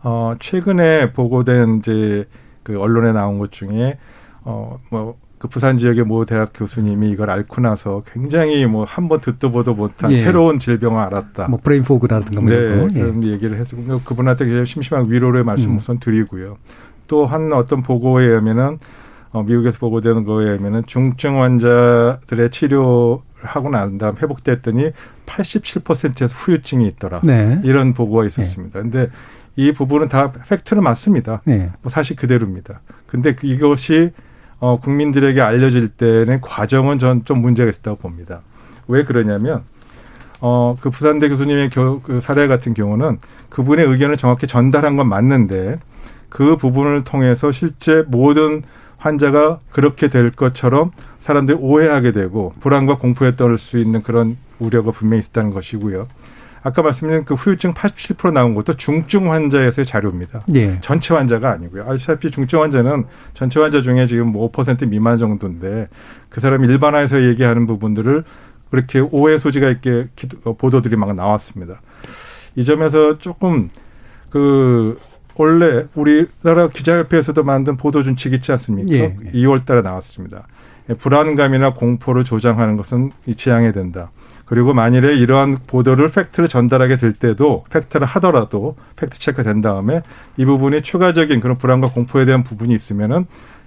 어, 0.03 0.35
최근에 0.39 1.13
보고된 1.13 1.79
이제 1.79 2.27
그 2.61 2.79
언론에 2.79 3.13
나온 3.13 3.39
것 3.39 3.51
중에 3.51 3.97
어, 4.43 4.79
뭐 4.91 5.17
그 5.43 5.49
부산 5.49 5.77
지역의 5.77 6.05
모 6.05 6.23
대학 6.23 6.51
교수님이 6.53 7.09
이걸 7.09 7.29
앓고 7.29 7.59
나서 7.59 8.01
굉장히 8.13 8.65
뭐 8.65 8.85
한 8.85 9.09
번 9.09 9.19
듣도 9.19 9.51
보도 9.51 9.73
못한 9.73 10.09
예. 10.13 10.15
새로운 10.15 10.57
질병을 10.57 11.01
알았다. 11.01 11.49
뭐 11.49 11.59
brain 11.61 11.83
fog라든가 11.83 12.39
뭐 12.39 12.49
네, 12.49 12.55
그런 12.93 13.21
예. 13.25 13.31
얘기를 13.33 13.57
해서 13.59 13.75
그분한테 14.05 14.45
굉장히 14.45 14.65
심심한 14.65 15.05
위로를 15.09 15.43
말씀 15.43 15.71
음. 15.71 15.75
우선 15.75 15.99
드리고요. 15.99 16.55
또 17.09 17.25
한 17.25 17.51
어떤 17.51 17.81
보고에 17.81 18.23
의하면은 18.25 18.77
어, 19.33 19.43
미국에서 19.43 19.79
보고되는 19.79 20.23
거에 20.23 20.45
의하면은 20.45 20.83
중증 20.85 21.41
환자들의 21.41 22.49
치료 22.51 23.23
하고 23.41 23.69
난 23.69 23.97
다음 23.97 24.15
회복됐더니 24.15 24.91
87%에서 25.25 26.33
후유증이 26.33 26.87
있더라. 26.87 27.19
네. 27.21 27.59
이런 27.65 27.91
보고가 27.91 28.25
있었습니다. 28.27 28.79
네. 28.79 28.83
근데 28.89 29.11
이 29.57 29.73
부분은 29.73 30.07
다 30.07 30.31
팩트는 30.31 30.81
맞습니다. 30.81 31.41
네. 31.43 31.69
뭐 31.81 31.89
사실 31.89 32.15
그대로입니다. 32.15 32.79
근데 33.07 33.35
그 33.35 33.45
이것이 33.45 34.11
어, 34.63 34.79
국민들에게 34.79 35.41
알려질 35.41 35.89
때는 35.89 36.39
과정은 36.39 36.97
전 36.97 37.25
좀 37.25 37.41
문제가 37.41 37.69
있었다고 37.69 37.97
봅니다. 37.97 38.39
왜 38.87 39.03
그러냐면 39.03 39.63
어, 40.39 40.77
그 40.79 40.89
부산대 40.89 41.27
교수님의 41.27 41.69
겨, 41.69 41.99
그 42.01 42.21
사례 42.21 42.47
같은 42.47 42.73
경우는 42.73 43.19
그분의 43.49 43.85
의견을 43.85 44.15
정확히 44.15 44.47
전달한 44.47 44.95
건 44.95 45.09
맞는데 45.09 45.79
그 46.29 46.55
부분을 46.55 47.03
통해서 47.03 47.51
실제 47.51 48.05
모든 48.07 48.63
환자가 48.97 49.59
그렇게 49.69 50.07
될 50.07 50.31
것처럼 50.31 50.91
사람들이 51.19 51.57
오해하게 51.59 52.13
되고 52.13 52.53
불안과 52.61 52.97
공포에 52.97 53.35
떨을 53.35 53.57
수 53.57 53.77
있는 53.77 54.01
그런 54.01 54.37
우려가 54.59 54.91
분명히 54.91 55.19
있었다는 55.19 55.53
것이고요. 55.53 56.07
아까 56.63 56.81
말씀드린 56.81 57.25
그 57.25 57.33
후유증 57.33 57.73
87% 57.73 58.31
나온 58.31 58.55
것도 58.55 58.73
중증 58.73 59.31
환자에서의 59.31 59.85
자료입니다. 59.85 60.45
예. 60.55 60.79
전체 60.79 61.13
환자가 61.13 61.51
아니고요. 61.51 61.85
아시다시피 61.87 62.31
중증 62.31 62.61
환자는 62.61 63.05
전체 63.33 63.59
환자 63.59 63.81
중에 63.81 64.05
지금 64.07 64.31
뭐 64.31 64.49
5% 64.49 64.87
미만 64.87 65.17
정도인데 65.17 65.89
그 66.29 66.39
사람이 66.39 66.65
일반화해서 66.67 67.25
얘기하는 67.25 67.67
부분들을 67.67 68.23
그렇게 68.71 68.99
오해 68.99 69.37
소지가 69.37 69.69
있게 69.71 70.07
어, 70.45 70.55
보도들이 70.55 70.95
막 70.95 71.13
나왔습니다. 71.13 71.81
이 72.55 72.63
점에서 72.63 73.17
조금 73.17 73.69
그 74.29 74.97
원래 75.35 75.85
우리나라 75.95 76.69
기자협회에서도 76.69 77.43
만든 77.43 77.75
보도 77.75 78.01
준칙 78.01 78.33
있지 78.33 78.51
않습니까? 78.53 78.93
예. 78.93 79.15
2월 79.33 79.65
달에 79.65 79.81
나왔습니다. 79.81 80.47
불안감이나 80.97 81.73
공포를 81.73 82.23
조장하는 82.23 82.77
것은 82.77 83.11
지양해야 83.35 83.71
된다. 83.71 84.11
그리고 84.45 84.73
만일에 84.73 85.15
이러한 85.15 85.57
보도를 85.67 86.09
fact를 86.09 86.47
전달하게 86.47 86.97
될 86.97 87.13
때도 87.13 87.65
fact를 87.69 88.05
하더라도 88.05 88.75
fact 88.95 89.19
check 89.19 89.43
된 89.43 89.61
다음에 89.61 90.01
이 90.37 90.45
부분이 90.45 90.81
추가적인 90.81 91.39
그런 91.39 91.57
불안과 91.57 91.87
공포에 91.87 92.25
대한 92.25 92.43
부분이 92.43 92.73
있으면은 92.73 93.25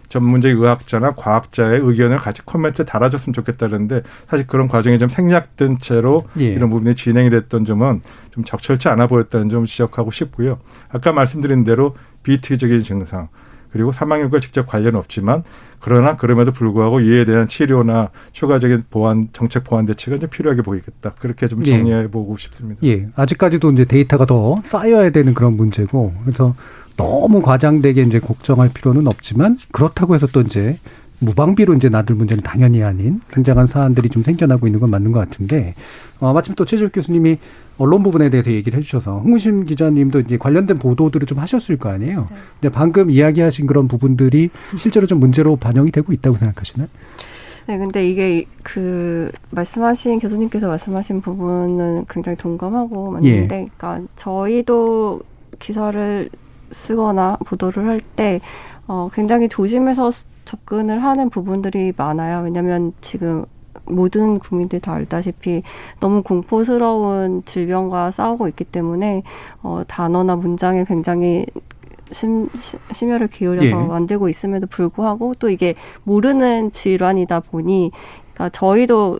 전문적 0.09 0.51
의학자나 0.53 1.12
과학자의 1.12 1.81
의견을 1.83 2.19
같이 2.19 2.43
코멘트 2.45 2.85
달아줬으면 2.85 3.35
좋겠다는데 3.35 4.03
사실 4.29 4.47
그런 4.47 4.69
과정이 4.69 4.99
좀 4.99 5.09
생략된 5.09 5.79
채로 5.81 6.25
예. 6.39 6.45
이런 6.45 6.71
부분이 6.71 6.95
진행이 6.95 7.31
됐던 7.31 7.65
점은 7.65 8.03
좀 8.31 8.45
적절치 8.45 8.89
않아 8.89 9.09
보였다는 9.09 9.49
점 9.49 9.65
지적하고 9.65 10.11
싶고요. 10.11 10.59
아까 10.91 11.12
말씀드린 11.12 11.65
대로 11.65 11.97
비특이적인 12.23 12.83
증상 12.83 13.29
그리고 13.77 13.93
사망률과 13.93 14.41
직접 14.41 14.67
관련 14.67 14.97
없지만 14.97 15.45
그러나 15.81 16.17
그럼에도 16.17 16.51
불구하고 16.51 17.01
이에 17.01 17.27
대한 17.27 17.47
치료나 17.47 18.09
추가적인 18.33 18.85
보완 18.91 19.29
정책 19.35 19.65
보완 19.65 19.85
대책은 19.85 20.19
좀 20.19 20.31
필요하게 20.31 20.62
보이겠다. 20.62 21.12
그렇게 21.19 21.47
좀 21.47 21.61
예. 21.67 21.73
정리해 21.73 22.05
예. 22.05 22.07
보고 22.07 22.39
싶습니다. 22.39 22.81
예. 22.85 23.07
아직까지도 23.15 23.71
이제 23.73 23.85
데이터가 23.85 24.25
더 24.25 24.62
쌓여야 24.65 25.11
되는 25.11 25.35
그런 25.35 25.59
문제고 25.59 26.15
그래서 26.25 26.55
너무 26.97 27.43
과장되게 27.43 28.03
이제 28.03 28.19
걱정할 28.19 28.71
필요는 28.73 29.07
없지만 29.07 29.59
그렇다고 29.71 30.15
해서 30.15 30.27
또 30.27 30.41
이제 30.41 30.79
무방비로 31.19 31.75
이제 31.75 31.89
나들 31.89 32.15
문제는 32.15 32.43
당연히 32.43 32.83
아닌 32.83 33.21
굉장한 33.33 33.67
사안들이 33.67 34.09
좀 34.11 34.23
생겨나고 34.23 34.67
있는 34.67 34.81
건 34.81 34.91
맞는 34.91 35.12
것 35.12 35.21
같은데 35.21 35.75
어, 36.21 36.33
마침 36.33 36.55
또 36.55 36.64
최재욱 36.64 36.93
교수님이 36.93 37.39
언론 37.79 38.03
부분에 38.03 38.31
대해서 38.31 38.51
얘기를 38.51 38.79
해주셔서 38.79 39.21
홍무심 39.21 39.64
기자님도 39.64 40.21
이제 40.21 40.39
관련된 40.39 40.79
보도들을 40.79 41.27
좀 41.27 41.39
하셨을 41.39 41.77
거 41.77 41.91
아니에요. 41.91 42.29
네. 42.31 42.37
근데 42.61 42.73
방금 42.75 43.11
이야기하신 43.11 43.67
그런 43.67 43.87
부분들이 43.89 44.51
실제로 44.77 45.07
좀 45.07 45.21
문제로 45.21 45.57
반영이 45.57 45.91
되고 45.91 46.12
있다고 46.12 46.39
생각하시나요? 46.39 46.89
네, 47.67 47.79
근데 47.79 48.09
이게 48.09 48.47
그 48.62 49.31
말씀하신 49.51 50.21
교수님께서 50.21 50.69
말씀하신 50.69 51.21
부분은 51.21 52.07
굉장히 52.09 52.39
동감하고 52.39 53.11
맞는데, 53.11 53.43
예. 53.43 53.47
그러니까 53.47 54.01
저희도 54.14 55.21
기사를 55.59 56.29
쓰거나 56.71 57.37
보도를 57.45 57.87
할 57.87 58.01
때 58.17 58.41
어, 58.87 59.11
굉장히 59.12 59.49
조심해서 59.49 60.11
접근을 60.47 61.05
하는 61.05 61.28
부분들이 61.28 61.92
많아요. 61.94 62.42
왜냐하면 62.44 62.92
지금 63.03 63.44
모든 63.84 64.38
국민들이 64.38 64.80
다 64.80 64.94
알다시피 64.94 65.62
너무 66.01 66.22
공포스러운 66.22 67.44
질병과 67.44 68.11
싸우고 68.11 68.49
있기 68.49 68.64
때문에 68.64 69.22
어, 69.62 69.82
단어나 69.86 70.36
문장에 70.36 70.84
굉장히 70.84 71.44
심, 72.12 72.49
심혈을 72.92 73.28
기울여서 73.28 73.66
예. 73.66 73.72
만들고 73.74 74.28
있음에도 74.28 74.66
불구하고 74.66 75.34
또 75.38 75.51
이게 75.51 75.74
모르는 76.05 76.70
질환이다 76.70 77.40
보니 77.40 77.90
그러니까 78.34 78.49
저희도 78.51 79.18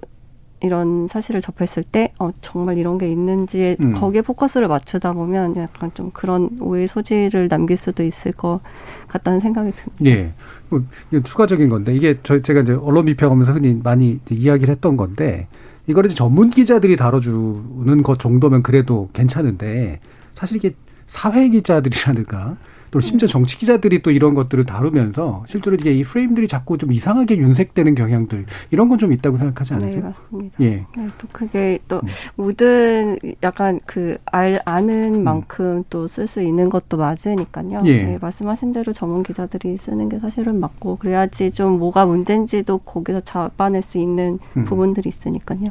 이런 0.61 1.07
사실을 1.09 1.41
접했을 1.41 1.83
때 1.83 2.13
어, 2.19 2.31
정말 2.41 2.79
이런 2.79 2.99
게 2.99 3.11
있는지에 3.11 3.77
음. 3.81 3.93
거기에 3.93 4.23
포커스를 4.23 4.69
맞추다 4.69 5.13
보면 5.13 5.57
약간 5.57 5.91
좀 5.95 6.11
그런 6.13 6.51
오해 6.61 6.87
소지를 6.87 7.49
남길 7.49 7.77
수도 7.77 8.03
있을 8.03 8.33
것 8.33 8.61
같다는 9.09 9.41
생각이 9.41 9.73
듭니다. 9.73 10.05
예. 10.07 10.33
뭐, 10.69 10.83
추가적인 11.23 11.69
건데 11.69 11.95
이게 11.95 12.15
저 12.23 12.41
제가 12.41 12.61
이제 12.61 12.73
언론 12.73 13.05
비평하면서 13.05 13.53
흔히 13.53 13.79
많이 13.83 14.19
이야기를 14.31 14.73
했던 14.73 14.97
건데 14.97 15.47
이거를 15.87 16.11
전문 16.11 16.51
기자들이 16.51 16.97
다뤄주는 16.97 18.03
것 18.03 18.19
정도면 18.19 18.63
그래도 18.63 19.09
괜찮은데 19.13 20.01
사실 20.35 20.57
이게 20.57 20.75
사회 21.07 21.49
기자들이라든가 21.49 22.57
또 22.91 23.01
심지어 23.01 23.29
정치 23.29 23.59
기자들이 23.59 24.03
또 24.03 24.11
이런 24.11 24.35
것들을 24.35 24.65
다루면서 24.65 25.45
실제로 25.49 25.77
이게 25.77 25.93
이 25.93 26.03
프레임들이 26.05 26.49
자꾸 26.49 26.79
좀 26.79 26.93
이상하게 26.93 27.37
윤색되는 27.39 27.95
경향들 27.95 28.47
이런 28.71 28.89
건 28.89 28.97
좀 28.97 29.13
있다고 29.13 29.37
생각하지 29.37 29.71
네, 29.73 29.77
않으세요? 29.77 30.01
네, 30.01 30.07
맞습니다. 30.07 30.57
예. 30.63 30.69
네, 30.97 31.09
또 31.19 31.29
그게 31.33 31.79
또 31.87 32.01
네. 32.01 32.09
모든 32.37 33.19
약간 33.43 33.79
그 33.87 34.17
알 34.33 34.59
아는 34.65 35.15
음. 35.17 35.25
만큼 35.25 35.85
또쓸 35.91 36.27
수 36.27 36.41
있는 36.43 36.69
것도 36.71 36.97
맞으니까요. 36.97 37.83
예. 37.85 38.03
네, 38.05 38.19
말씀하신 38.21 38.73
대로 38.73 38.93
전문 38.93 39.23
기자들이 39.23 39.77
쓰는 39.77 40.09
게 40.09 40.19
사실은 40.19 40.59
맞고 40.61 40.97
그래야지 40.97 41.51
좀 41.51 41.79
뭐가 41.79 42.07
문제인지도 42.07 42.79
거기서 42.79 43.21
잡아낼 43.21 43.83
수 43.83 43.99
있는 43.99 44.39
음. 44.57 44.65
부분들이 44.65 45.09
있으니까요. 45.09 45.71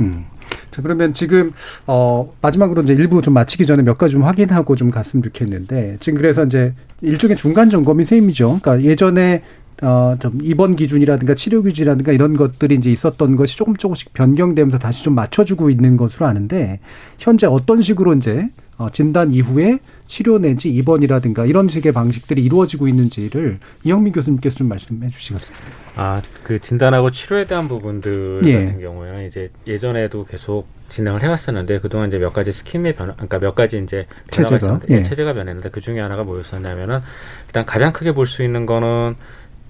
음. 0.00 0.24
자, 0.70 0.82
그러면 0.82 1.12
지금, 1.12 1.52
어, 1.86 2.32
마지막으로 2.40 2.82
이제 2.82 2.92
일부 2.94 3.20
좀 3.20 3.34
마치기 3.34 3.66
전에 3.66 3.82
몇 3.82 3.98
가지 3.98 4.12
좀 4.12 4.24
확인하고 4.24 4.76
좀 4.76 4.90
갔으면 4.90 5.22
좋겠는데, 5.22 5.98
지금 6.00 6.18
그래서 6.18 6.44
이제 6.44 6.72
일종의 7.02 7.36
중간 7.36 7.70
점검이 7.70 8.04
셈이죠. 8.04 8.60
그러니까 8.62 8.82
예전에 8.88 9.42
어, 9.80 10.16
좀 10.18 10.40
입원 10.42 10.74
기준이라든가 10.74 11.36
치료 11.36 11.62
기준이라든가 11.62 12.10
이런 12.10 12.34
것들이 12.36 12.74
이제 12.74 12.90
있었던 12.90 13.36
것이 13.36 13.56
조금 13.56 13.76
조금씩 13.76 14.12
변경되면서 14.12 14.78
다시 14.78 15.04
좀 15.04 15.14
맞춰주고 15.14 15.70
있는 15.70 15.96
것으로 15.96 16.26
아는데, 16.26 16.80
현재 17.18 17.46
어떤 17.46 17.80
식으로 17.80 18.14
이제, 18.14 18.48
어, 18.76 18.90
진단 18.90 19.32
이후에 19.32 19.78
치료 20.08 20.38
내지 20.38 20.70
입원이라든가 20.70 21.44
이런 21.44 21.68
식의 21.68 21.92
방식들이 21.92 22.42
이루어지고 22.42 22.88
있는지를 22.88 23.60
이영민 23.84 24.12
교수님께서 24.14 24.56
좀 24.56 24.68
말씀해 24.68 25.10
주시겠어요? 25.10 25.50
아, 25.96 26.22
그 26.42 26.58
진단하고 26.58 27.10
치료에 27.10 27.46
대한 27.46 27.68
부분들 27.68 28.40
예. 28.46 28.58
같은 28.58 28.80
경우에는 28.80 29.26
이제 29.26 29.50
예전에도 29.66 30.24
계속 30.24 30.66
진행을 30.88 31.22
해왔었는데 31.22 31.80
그동안 31.80 32.08
이제 32.08 32.18
몇 32.18 32.32
가지 32.32 32.52
scheme의 32.52 32.94
변화, 32.94 33.12
그러니까 33.12 33.38
몇 33.38 33.54
가지 33.54 33.78
이제 33.78 34.06
변화가 34.32 34.56
있었는데 34.56 34.86
예. 34.94 35.02
체제가 35.02 35.34
변했는데 35.34 35.68
그 35.68 35.80
중에 35.80 36.00
하나가 36.00 36.24
뭐였었냐면은 36.24 37.00
일단 37.46 37.66
가장 37.66 37.92
크게 37.92 38.12
볼 38.12 38.26
수 38.26 38.42
있는 38.42 38.64
거는 38.66 39.14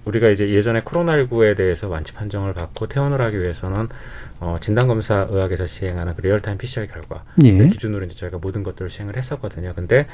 우리가 0.05 0.29
이제 0.29 0.49
예전에 0.49 0.79
코로나19에 0.79 1.57
대해서 1.57 1.89
완치 1.89 2.13
판정을 2.13 2.53
받고 2.53 2.87
퇴원을 2.87 3.21
하기 3.21 3.41
위해서는 3.41 3.89
어, 4.39 4.57
진단검사 4.61 5.27
의학에서 5.29 5.65
시행하는 5.65 6.15
그 6.15 6.21
real-time 6.21 6.57
PCR 6.57 6.87
결과 6.87 7.23
예. 7.43 7.67
기준으로 7.67 8.05
이제 8.05 8.15
저희가 8.15 8.37
모든 8.37 8.63
것들을 8.63 8.89
시행을 8.89 9.17
했었거든요. 9.17 9.73
근데 9.75 10.07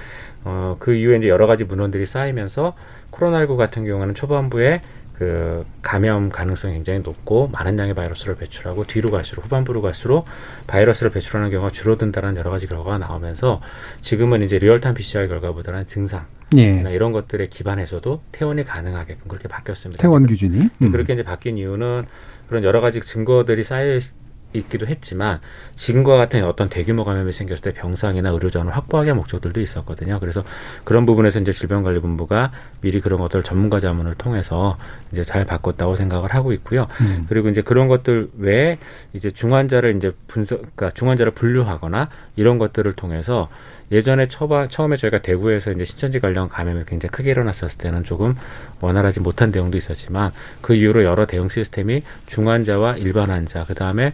어, 0.44 0.78
그 0.80 0.94
이후에 0.94 1.18
이제 1.18 1.30
여러 1.30 1.46
가지 1.48 1.64
문헌들이 1.64 2.06
쌓이면서 2.06 2.76
코로나19 3.12 3.58
같은 3.58 3.86
경우는 3.86 4.16
초반부에 4.16 4.82
그 5.18 5.66
감염 5.82 6.30
가능성이 6.30 6.74
굉장히 6.74 7.00
높고 7.00 7.48
많은 7.48 7.80
양의 7.80 7.94
바이러스를 7.94 8.36
배출하고 8.36 8.86
뒤로 8.86 9.12
갈수록 9.12 9.46
후반부로 9.46 9.82
갈수록 9.82 10.26
바이러스를 10.68 11.12
배출하는 11.12 11.52
경우가 11.52 11.72
줄어든다는 11.72 12.36
여러 12.36 12.52
가지 12.52 12.68
결과가 12.68 12.98
나오면서 12.98 13.62
지금은 14.02 14.44
이제 14.44 14.58
real-time 14.58 14.96
PCR 14.96 15.30
결과보다는 15.30 15.86
증상 15.86 16.26
예. 16.58 16.84
이런 16.92 17.12
것들에 17.12 17.48
기반해서도 17.48 18.22
퇴원이 18.32 18.66
가능하게끔 18.66 19.28
그렇게 19.28 19.48
바뀌었습니다. 19.48 20.02
퇴원 20.02 20.26
기준이 20.28 20.70
음. 20.82 20.92
그렇게 20.92 21.14
이제 21.14 21.24
바뀐 21.24 21.58
이유는 21.58 22.06
그런 22.48 22.64
여러 22.64 22.82
가지 22.82 23.02
증거들이 23.02 23.64
쌓여 23.64 24.00
있기도 24.58 24.88
했지만 24.88 25.40
지금과 25.76 26.16
같은 26.18 26.44
어떤 26.46 26.70
대규모 26.70 27.04
감염이 27.04 27.32
생겼을 27.32 27.62
때 27.62 27.74
병상이나 27.74 28.30
의료진을 28.30 28.76
확보하기 28.76 29.08
위한 29.08 29.18
목적들도 29.18 29.60
있었거든요. 29.62 30.20
그래서 30.20 30.44
그런 30.84 31.06
부분에서 31.06 31.40
이제 31.40 31.52
질병관리본부가 31.52 32.52
미리 32.82 33.02
그런 33.02 33.20
것들 33.20 33.44
전문가 33.44 33.80
자문을 33.80 34.16
통해서 34.16 34.78
이제 35.12 35.24
잘 35.24 35.46
바꿨다고 35.46 35.96
생각을 35.96 36.34
하고 36.34 36.54
있고요. 36.54 36.88
음. 37.02 37.26
그리고 37.30 37.50
이제 37.50 37.62
그런 37.62 37.88
것들 37.88 38.30
외에 38.38 38.78
이제 39.14 39.32
중환자를 39.32 39.96
이제 39.98 40.14
분석, 40.28 40.62
그러니까 40.62 40.92
중환자를 40.92 41.34
분류하거나 41.34 42.10
이런 42.36 42.58
것들을 42.58 42.94
통해서 42.94 43.50
예전에 43.92 44.28
처바, 44.28 44.68
처음에 44.70 44.98
저희가 44.98 45.20
대구에서 45.20 45.72
이제 45.72 45.86
신천지 45.86 46.20
관련 46.20 46.50
감염이 46.50 46.84
굉장히 46.86 47.12
크게 47.12 47.32
일어났었을 47.32 47.78
때는 47.78 48.04
조금 48.04 48.36
원활하지 48.82 49.20
못한 49.20 49.52
내용도 49.52 49.78
있었지만 49.78 50.32
그 50.62 50.74
이후로 50.74 51.04
여러 51.04 51.26
대응 51.26 51.50
시스템이 51.50 52.02
중환자와 52.26 52.98
일반 52.98 53.30
환자, 53.30 53.64
그 53.66 53.76
다음에 53.76 54.14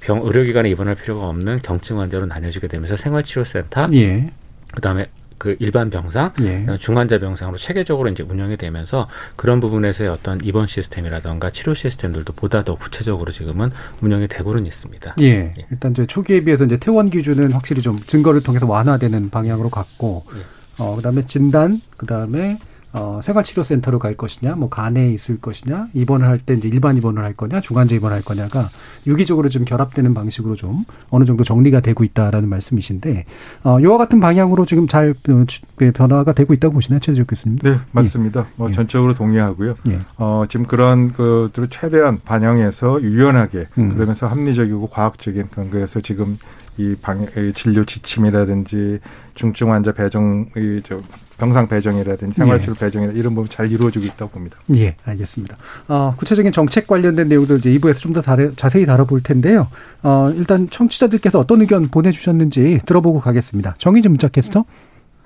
병 0.00 0.20
의료기관에 0.22 0.70
입원할 0.70 0.94
필요가 0.94 1.28
없는 1.28 1.60
경증 1.62 2.00
환자로 2.00 2.26
나뉘어지게 2.26 2.68
되면서 2.68 2.96
생활치료센터, 2.96 3.86
예. 3.94 4.30
그다음에 4.72 5.06
그 5.40 5.56
일반 5.58 5.88
병상, 5.88 6.34
예. 6.42 6.66
중환자 6.78 7.18
병상으로 7.18 7.56
체계적으로 7.56 8.10
이제 8.10 8.22
운영이 8.22 8.58
되면서 8.58 9.08
그런 9.36 9.58
부분에서의 9.58 10.10
어떤 10.10 10.38
입원 10.44 10.66
시스템이라던가 10.66 11.48
치료 11.48 11.72
시스템들도 11.72 12.34
보다 12.34 12.62
더 12.62 12.74
구체적으로 12.74 13.32
지금은 13.32 13.70
운영이 14.02 14.28
되고는 14.28 14.66
있습니다. 14.66 15.14
예. 15.20 15.24
예. 15.24 15.66
일단 15.70 15.92
이제 15.92 16.04
초기에 16.06 16.44
비해서 16.44 16.66
이제 16.66 16.76
퇴원 16.76 17.08
기준은 17.08 17.52
확실히 17.52 17.80
좀 17.80 17.98
증거를 17.98 18.42
통해서 18.42 18.66
완화되는 18.66 19.30
방향으로 19.30 19.70
갔고, 19.70 20.24
예. 20.36 20.82
어 20.84 20.96
그다음에 20.96 21.24
진단, 21.24 21.80
그다음에 21.96 22.58
어, 22.92 23.20
생활치료센터로 23.22 23.98
갈 23.98 24.14
것이냐, 24.14 24.54
뭐 24.56 24.68
간에 24.68 25.12
있을 25.12 25.40
것이냐, 25.40 25.88
입원을 25.94 26.26
할 26.26 26.38
때 26.38 26.54
이제 26.54 26.68
일반 26.68 26.96
입원을 26.96 27.22
할 27.22 27.34
거냐, 27.34 27.60
중환자 27.60 27.94
입원을 27.94 28.16
할 28.16 28.24
거냐가 28.24 28.68
유기적으로 29.06 29.48
좀 29.48 29.64
결합되는 29.64 30.12
방식으로 30.14 30.56
좀 30.56 30.84
어느 31.10 31.24
정도 31.24 31.44
정리가 31.44 31.80
되고 31.80 32.02
있다라는 32.02 32.48
말씀이신데, 32.48 33.26
어, 33.64 33.78
이와 33.80 33.98
같은 33.98 34.20
방향으로 34.20 34.66
지금 34.66 34.88
잘 34.88 35.14
어, 35.28 35.44
변화가 35.92 36.32
되고 36.32 36.52
있다고 36.54 36.74
보시나요, 36.74 37.00
최재욱 37.00 37.28
교수님? 37.28 37.58
네, 37.58 37.78
맞습니다. 37.92 38.40
예. 38.40 38.44
뭐 38.56 38.68
예. 38.68 38.72
전적으로 38.72 39.14
동의하고요. 39.14 39.76
예. 39.88 39.98
어, 40.16 40.44
지금 40.48 40.66
그런 40.66 41.12
것들을 41.12 41.68
최대한 41.70 42.18
반영해서 42.24 43.02
유연하게 43.02 43.68
음. 43.78 43.90
그러면서 43.90 44.26
합리적이고 44.26 44.88
과학적인 44.88 45.48
근거에서 45.50 46.00
지금 46.00 46.38
이 46.76 46.94
방, 47.00 47.22
이 47.36 47.52
진료 47.54 47.84
지침이라든지 47.84 49.00
중증 49.34 49.72
환자 49.72 49.92
배정, 49.92 50.46
이, 50.56 50.80
저, 50.82 51.00
병상 51.40 51.66
배정이라든지 51.68 52.36
생활치료 52.36 52.74
예. 52.76 52.84
배정이나 52.84 53.12
이런 53.14 53.34
부분 53.34 53.48
잘 53.50 53.72
이루어지고 53.72 54.04
있다고 54.04 54.30
봅니다. 54.30 54.58
예, 54.76 54.94
알겠습니다. 55.04 55.56
어, 55.88 56.14
구체적인 56.16 56.52
정책 56.52 56.86
관련된 56.86 57.28
내용들 57.28 57.58
이제 57.58 57.70
2부에서 57.70 57.98
좀 57.98 58.12
더 58.12 58.20
자세히 58.56 58.84
다뤄볼 58.86 59.22
텐데요. 59.22 59.68
어, 60.02 60.30
일단 60.36 60.68
청취자들께서 60.70 61.38
어떤 61.38 61.60
의견 61.62 61.88
보내주셨는지 61.88 62.80
들어보고 62.86 63.20
가겠습니다. 63.20 63.74
정의진 63.78 64.10
문자 64.12 64.28
캐스터. 64.28 64.64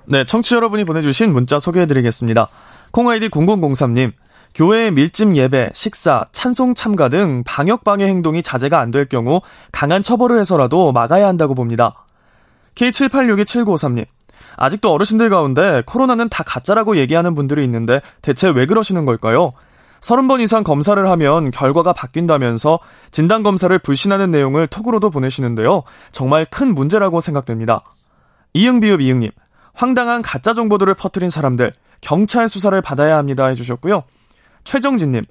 네, 0.07 0.23
청취자 0.23 0.55
여러분이 0.57 0.85
보내주신 0.85 1.33
문자 1.33 1.59
소개해드리겠습니다. 1.59 2.47
콩아이디 2.91 3.29
0003님. 3.29 4.13
교회 4.53 4.89
밀집 4.89 5.35
예배, 5.35 5.71
식사, 5.73 6.25
찬송 6.31 6.75
참가 6.75 7.09
등 7.09 7.43
방역 7.45 7.83
방해 7.83 8.05
행동이 8.05 8.41
자제가 8.41 8.79
안 8.79 8.91
될 8.91 9.05
경우 9.05 9.41
강한 9.73 10.01
처벌을 10.01 10.39
해서라도 10.39 10.93
막아야 10.93 11.27
한다고 11.27 11.55
봅니다. 11.55 12.05
K78627953님. 12.75 14.05
아직도 14.57 14.91
어르신들 14.93 15.29
가운데 15.29 15.83
코로나는 15.85 16.29
다 16.29 16.43
가짜라고 16.43 16.97
얘기하는 16.97 17.35
분들이 17.35 17.63
있는데 17.63 18.01
대체 18.21 18.49
왜 18.49 18.65
그러시는 18.65 19.05
걸까요? 19.05 19.53
30번 20.01 20.39
이상 20.41 20.63
검사를 20.63 21.09
하면 21.09 21.51
결과가 21.51 21.93
바뀐다면서 21.93 22.79
진단검사를 23.11 23.77
불신하는 23.79 24.29
내용을 24.31 24.67
톡으로도 24.67 25.09
보내시는데요. 25.09 25.83
정말 26.11 26.45
큰 26.45 26.75
문제라고 26.75 27.21
생각됩니다. 27.21 27.81
이응비읍 28.53 29.01
이응님, 29.01 29.31
황당한 29.73 30.21
가짜 30.21 30.53
정보들을 30.53 30.93
퍼뜨린 30.93 31.29
사람들, 31.29 31.73
경찰 32.01 32.47
수사를 32.47 32.79
받아야 32.81 33.17
합니다 33.17 33.47
해주셨고요. 33.47 34.03
최정진님, 34.63 35.23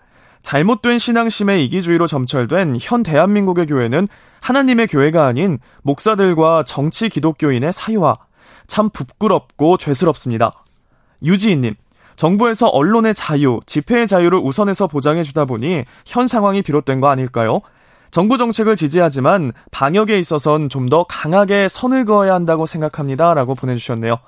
잘못된 0.42 0.98
신앙심의 0.98 1.64
이기주의로 1.64 2.06
점철된 2.06 2.76
현 2.80 3.02
대한민국의 3.02 3.66
교회는 3.66 4.08
하나님의 4.40 4.88
교회가 4.88 5.26
아닌 5.26 5.58
목사들과 5.82 6.64
정치 6.64 7.08
기독교인의 7.08 7.72
사유화, 7.72 8.18
참 8.66 8.90
부끄럽고 8.90 9.76
죄스럽습니다. 9.76 10.64
유지인님, 11.22 11.74
정부에서 12.16 12.68
언론의 12.68 13.14
자유, 13.14 13.60
집회의 13.66 14.06
자유를 14.06 14.38
우선해서 14.38 14.86
보장해 14.86 15.22
주다 15.22 15.44
보니 15.44 15.84
현 16.06 16.26
상황이 16.26 16.62
비롯된 16.62 17.00
거 17.00 17.08
아닐까요? 17.08 17.60
정부 18.10 18.38
정책을 18.38 18.76
지지하지만 18.76 19.52
방역에 19.72 20.18
있어선 20.20 20.68
좀 20.68 20.88
더 20.88 21.04
강하게 21.04 21.66
선을 21.66 22.04
그어야 22.04 22.34
한다고 22.34 22.66
생각합니다. 22.66 23.34
라고 23.34 23.54
보내주셨네요. 23.56 24.18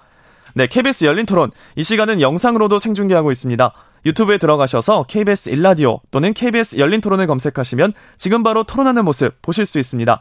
네, 0.54 0.66
KBS 0.66 1.04
열린 1.04 1.26
토론. 1.26 1.50
이 1.76 1.82
시간은 1.84 2.20
영상으로도 2.20 2.78
생중계하고 2.78 3.30
있습니다. 3.30 3.72
유튜브에 4.06 4.38
들어가셔서 4.38 5.04
KBS 5.04 5.50
일라디오 5.50 6.00
또는 6.10 6.32
KBS 6.32 6.78
열린 6.78 7.00
토론을 7.00 7.26
검색하시면 7.26 7.92
지금 8.16 8.42
바로 8.42 8.64
토론하는 8.64 9.04
모습 9.04 9.40
보실 9.42 9.66
수 9.66 9.78
있습니다. 9.78 10.20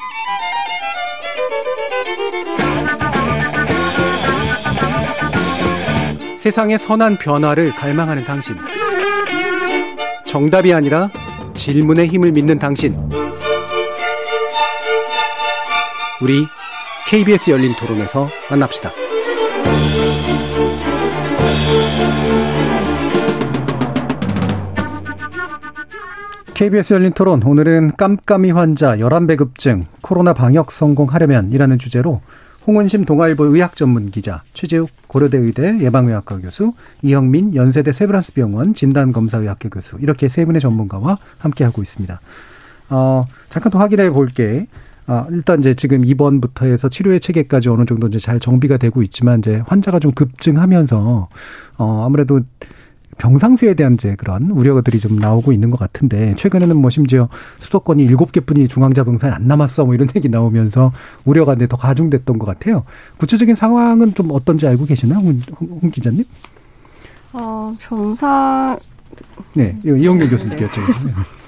세상의 6.41 6.79
선한 6.79 7.17
변화를 7.17 7.69
갈망하는 7.69 8.23
당신. 8.23 8.55
정답이 10.25 10.73
아니라 10.73 11.11
질문의 11.53 12.07
힘을 12.07 12.31
믿는 12.31 12.57
당신. 12.57 12.97
우리 16.19 16.47
KBS 17.07 17.51
열린 17.51 17.75
토론에서 17.75 18.27
만납시다. 18.49 18.89
KBS 26.55 26.93
열린 26.95 27.13
토론 27.13 27.43
오늘은 27.43 27.97
깜깜이 27.97 28.49
환자 28.49 28.97
11배 28.97 29.37
급증 29.37 29.83
코로나 30.01 30.33
방역 30.33 30.71
성공하려면 30.71 31.51
이라는 31.51 31.77
주제로 31.77 32.19
홍은심 32.67 33.05
동아일보 33.05 33.45
의학 33.45 33.75
전문 33.75 34.11
기자, 34.11 34.43
최재욱 34.53 34.89
고려대 35.07 35.37
의대 35.37 35.79
예방의학과 35.79 36.39
교수, 36.39 36.73
이영민 37.01 37.55
연세대 37.55 37.91
세브란스 37.91 38.33
병원 38.33 38.75
진단검사의학교 38.75 39.69
교수 39.69 39.97
이렇게 39.99 40.29
세 40.29 40.45
분의 40.45 40.61
전문가와 40.61 41.17
함께 41.39 41.63
하고 41.63 41.81
있습니다. 41.81 42.21
어, 42.91 43.23
잠깐 43.49 43.71
더 43.71 43.79
확인해 43.79 44.11
볼게. 44.11 44.67
아, 45.07 45.25
일단 45.31 45.59
이제 45.59 45.73
지금 45.73 46.05
입원부터 46.05 46.67
해서 46.67 46.87
치료의 46.87 47.19
체계까지 47.19 47.69
어느 47.69 47.85
정도 47.85 48.07
이제 48.07 48.19
잘 48.19 48.39
정비가 48.39 48.77
되고 48.77 49.01
있지만 49.01 49.39
이제 49.39 49.63
환자가 49.65 49.99
좀 49.99 50.11
급증하면서 50.11 51.27
어 51.79 52.05
아무래도 52.05 52.41
병상수에 53.21 53.75
대한 53.75 53.93
이제 53.93 54.15
그런 54.15 54.49
우려들이 54.49 54.99
좀 54.99 55.17
나오고 55.17 55.51
있는 55.51 55.69
것 55.69 55.77
같은데 55.77 56.33
최근에는 56.37 56.75
뭐 56.75 56.89
심지어 56.89 57.29
수도권이 57.59 58.03
일곱 58.03 58.31
개뿐이 58.31 58.67
중앙자 58.67 59.03
병상에 59.03 59.31
안 59.31 59.47
남았어 59.47 59.85
뭐 59.85 59.93
이런 59.93 60.07
얘기 60.15 60.27
나오면서 60.27 60.91
우려가 61.23 61.53
이제 61.53 61.67
더 61.67 61.77
가중됐던 61.77 62.39
것 62.39 62.47
같아요. 62.47 62.83
구체적인 63.17 63.53
상황은 63.53 64.15
좀 64.15 64.31
어떤지 64.31 64.65
알고 64.65 64.85
계시나요, 64.85 65.19
홍, 65.19 65.39
홍 65.59 65.91
기자님? 65.91 66.23
어 67.33 67.75
병상 67.79 68.79
네 69.53 69.77
이용민 69.85 70.27
교수님께 70.27 70.67
여쭤보겠습니다. 70.67 71.40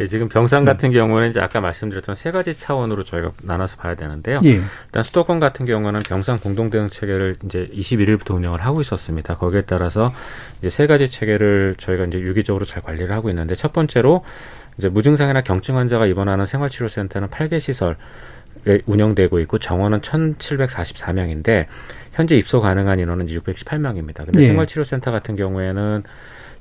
예, 0.00 0.06
지금 0.06 0.28
병상 0.28 0.64
네. 0.64 0.72
같은 0.72 0.92
경우는 0.92 1.30
이제 1.30 1.40
아까 1.40 1.60
말씀드렸던 1.60 2.14
세 2.14 2.30
가지 2.30 2.56
차원으로 2.56 3.04
저희가 3.04 3.32
나눠서 3.42 3.76
봐야 3.76 3.94
되는데요. 3.94 4.40
예. 4.44 4.60
일단 4.86 5.02
수도권 5.02 5.40
같은 5.40 5.64
경우는 5.66 6.00
병상 6.08 6.38
공동 6.40 6.70
대응 6.70 6.90
체계를 6.90 7.36
이제 7.44 7.68
21일부터 7.72 8.34
운영을 8.34 8.64
하고 8.64 8.80
있었습니다. 8.80 9.36
거기에 9.36 9.62
따라서 9.62 10.12
이제 10.58 10.70
세 10.70 10.86
가지 10.86 11.08
체계를 11.08 11.76
저희가 11.78 12.04
이제 12.04 12.20
유기적으로 12.20 12.64
잘 12.64 12.82
관리를 12.82 13.12
하고 13.12 13.30
있는데 13.30 13.54
첫 13.54 13.72
번째로 13.72 14.24
이제 14.78 14.88
무증상이나 14.88 15.40
경증 15.40 15.76
환자가 15.76 16.06
입원하는 16.06 16.44
생활치료센터는 16.44 17.28
8개 17.28 17.60
시설 17.60 17.96
운영되고 18.86 19.38
있고 19.40 19.58
정원은 19.58 20.00
1,744명인데 20.00 21.66
현재 22.12 22.36
입소 22.36 22.60
가능한 22.60 22.98
인원은 22.98 23.26
618명입니다. 23.28 24.24
근데 24.24 24.42
예. 24.42 24.46
생활치료센터 24.46 25.10
같은 25.10 25.36
경우에는 25.36 26.02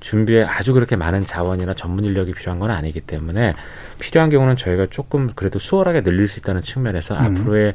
준비에 0.05 0.43
아주 0.43 0.71
그렇게 0.73 0.95
많은 0.95 1.21
자원이나 1.21 1.73
전문 1.73 2.05
인력이 2.05 2.33
필요한 2.33 2.59
건 2.59 2.69
아니기 2.69 3.01
때문에 3.01 3.55
필요한 3.97 4.29
경우는 4.29 4.55
저희가 4.55 4.85
조금 4.91 5.31
그래도 5.33 5.57
수월하게 5.57 6.03
늘릴 6.03 6.27
수 6.27 6.37
있다는 6.37 6.61
측면에서 6.61 7.17
음. 7.17 7.21
앞으로의 7.21 7.73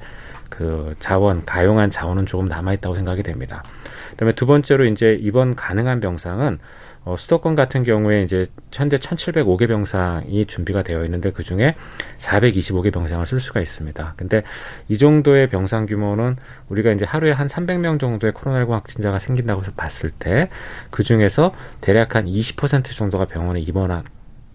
그 0.48 0.94
자원, 1.00 1.44
가용한 1.44 1.90
자원은 1.90 2.26
조금 2.26 2.46
남아 2.46 2.74
있다고 2.74 2.94
생각이 2.94 3.24
됩니다. 3.24 3.64
그다음에 4.10 4.32
두 4.34 4.46
번째로 4.46 4.84
이제 4.84 5.18
이번 5.20 5.56
가능한 5.56 5.98
병상은 5.98 6.60
어, 7.04 7.16
수도권 7.16 7.56
같은 7.56 7.82
경우에 7.82 8.22
이제 8.22 8.46
현재 8.70 8.98
1,705개 8.98 9.66
병상이 9.66 10.44
준비가 10.46 10.82
되어 10.82 11.04
있는데 11.06 11.30
그 11.32 11.42
중에 11.42 11.74
425개 12.18 12.92
병상을 12.92 13.24
쓸 13.26 13.40
수가 13.40 13.60
있습니다. 13.60 14.14
근데 14.16 14.42
이 14.88 14.98
정도의 14.98 15.48
병상 15.48 15.86
규모는 15.86 16.36
우리가 16.68 16.92
이제 16.92 17.06
하루에 17.06 17.32
한 17.32 17.46
300명 17.46 17.98
정도의 17.98 18.32
코로나19 18.34 18.68
확진자가 18.70 19.18
생긴다고 19.18 19.62
봤을 19.76 20.10
때 20.10 20.48
그 20.90 21.02
중에서 21.02 21.54
대략 21.80 22.14
한 22.14 22.26
20% 22.26 22.94
정도가 22.94 23.24
병원에 23.24 23.60
입원한 23.60 24.02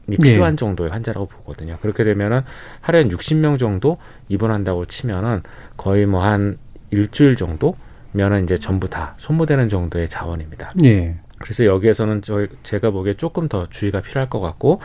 이 0.07 0.17
필요한 0.17 0.51
네. 0.51 0.59
정도의 0.59 0.91
환자라고 0.91 1.25
보거든요. 1.27 1.77
그렇게 1.81 2.03
되면은 2.03 2.41
하루에 2.81 3.05
60명 3.07 3.57
정도 3.57 3.97
입원한다고 4.29 4.85
치면은 4.85 5.41
거의 5.77 6.05
뭐 6.05 6.21
한 6.23 6.57
일주일 6.91 7.35
정도 7.35 7.75
면은 8.11 8.43
이제 8.43 8.57
전부 8.57 8.87
다 8.87 9.15
소모되는 9.17 9.67
정도의 9.69 10.07
자원입니다. 10.07 10.71
네. 10.75 11.17
그래서 11.39 11.65
여기에서는 11.65 12.21
저희 12.21 12.47
제가 12.63 12.91
보기에 12.91 13.15
조금 13.15 13.47
더 13.49 13.67
주의가 13.69 13.99
필요할 14.01 14.29
것 14.29 14.39
같고 14.39 14.81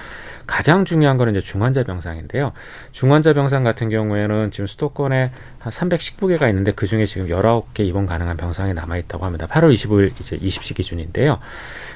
가장 0.47 0.85
중요한 0.85 1.17
거는 1.17 1.37
이제 1.37 1.41
중환자 1.41 1.85
병상인데요. 1.85 2.53
중환자 2.93 3.33
병상 3.33 3.63
같은 3.63 3.89
경우에는 3.89 4.51
지금 4.51 4.67
수도권에 4.67 5.31
한 5.59 5.73
319개가 5.73 6.49
있는데 6.49 6.73
그 6.73 6.87
중에 6.87 7.07
지금 7.07 7.29
19개 7.29 7.81
입원 7.81 8.07
가능한 8.07 8.37
병상이 8.37 8.75
남아 8.75 8.99
있다고 8.99 9.25
합니다. 9.25 9.47
8월 9.47 9.73
25일 9.75 10.13
이제 10.21 10.37
20시 10.37 10.75
기준인데요. 10.75 11.39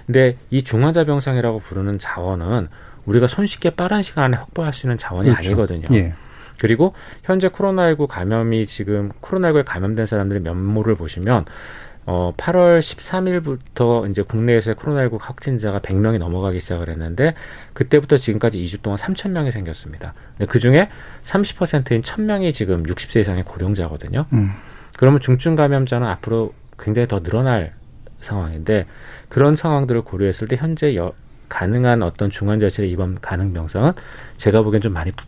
근데 0.07 0.37
이 0.51 0.63
중환자 0.63 1.05
병상이라고 1.05 1.59
부르는 1.61 1.99
자원은 1.99 2.69
우리가 3.07 3.27
손쉽게 3.27 3.71
빠른 3.71 4.03
시간 4.03 4.25
안에 4.25 4.37
확보할 4.37 4.73
수 4.73 4.87
있는 4.87 4.97
자원이 4.97 5.31
그렇죠. 5.31 5.49
아니거든요. 5.49 5.89
예. 5.93 6.15
그리고 6.59 6.95
현재 7.25 7.49
코로나19 7.49 8.07
감염이 8.07 8.67
지금 8.67 9.11
코로나19에 9.21 9.65
감염된 9.65 10.07
사람들의 10.07 10.43
면모를 10.43 10.95
보시면 10.95 11.45
어, 12.07 12.33
8월 12.37 12.81
13일부터 12.81 14.11
이제 14.11 14.23
국내에서의 14.23 14.77
코로나19 14.77 15.19
확진자가 15.21 15.81
100명이 15.81 16.19
넘어가기 16.19 16.61
시작을 16.61 16.89
했는데 16.91 17.35
그때부터 17.73 18.19
지금까지 18.19 18.59
2주 18.59 18.83
동안 18.83 18.99
3천 18.99 19.31
명이 19.31 19.53
생겼습니다. 19.53 20.13
근데 20.37 20.51
그 20.51 20.59
중에 20.59 20.89
30%인 21.25 22.03
1000명이 22.03 22.53
지금 22.53 22.83
60세 22.83 23.21
이상의 23.21 23.45
고령자거든요. 23.45 24.27
음. 24.33 24.51
그러면 24.99 25.21
중증 25.21 25.57
감염자는 25.57 26.07
앞으로 26.07 26.53
굉장히 26.79 27.09
더 27.09 27.23
늘어날 27.23 27.75
상황인데 28.21 28.87
그런 29.29 29.57
상황들을 29.57 30.03
고려했을 30.03 30.49
때 30.49 30.57
현재 30.57 30.95
여, 30.97 31.13
가능한 31.49 32.03
어떤 32.03 32.31
중환자실의 32.31 32.91
입원 32.91 33.21
가능 33.21 33.53
병상은 33.53 33.93
제가 34.37 34.63
보기엔 34.63 34.81
좀 34.81 34.93
많이 34.93 35.11
부, 35.13 35.25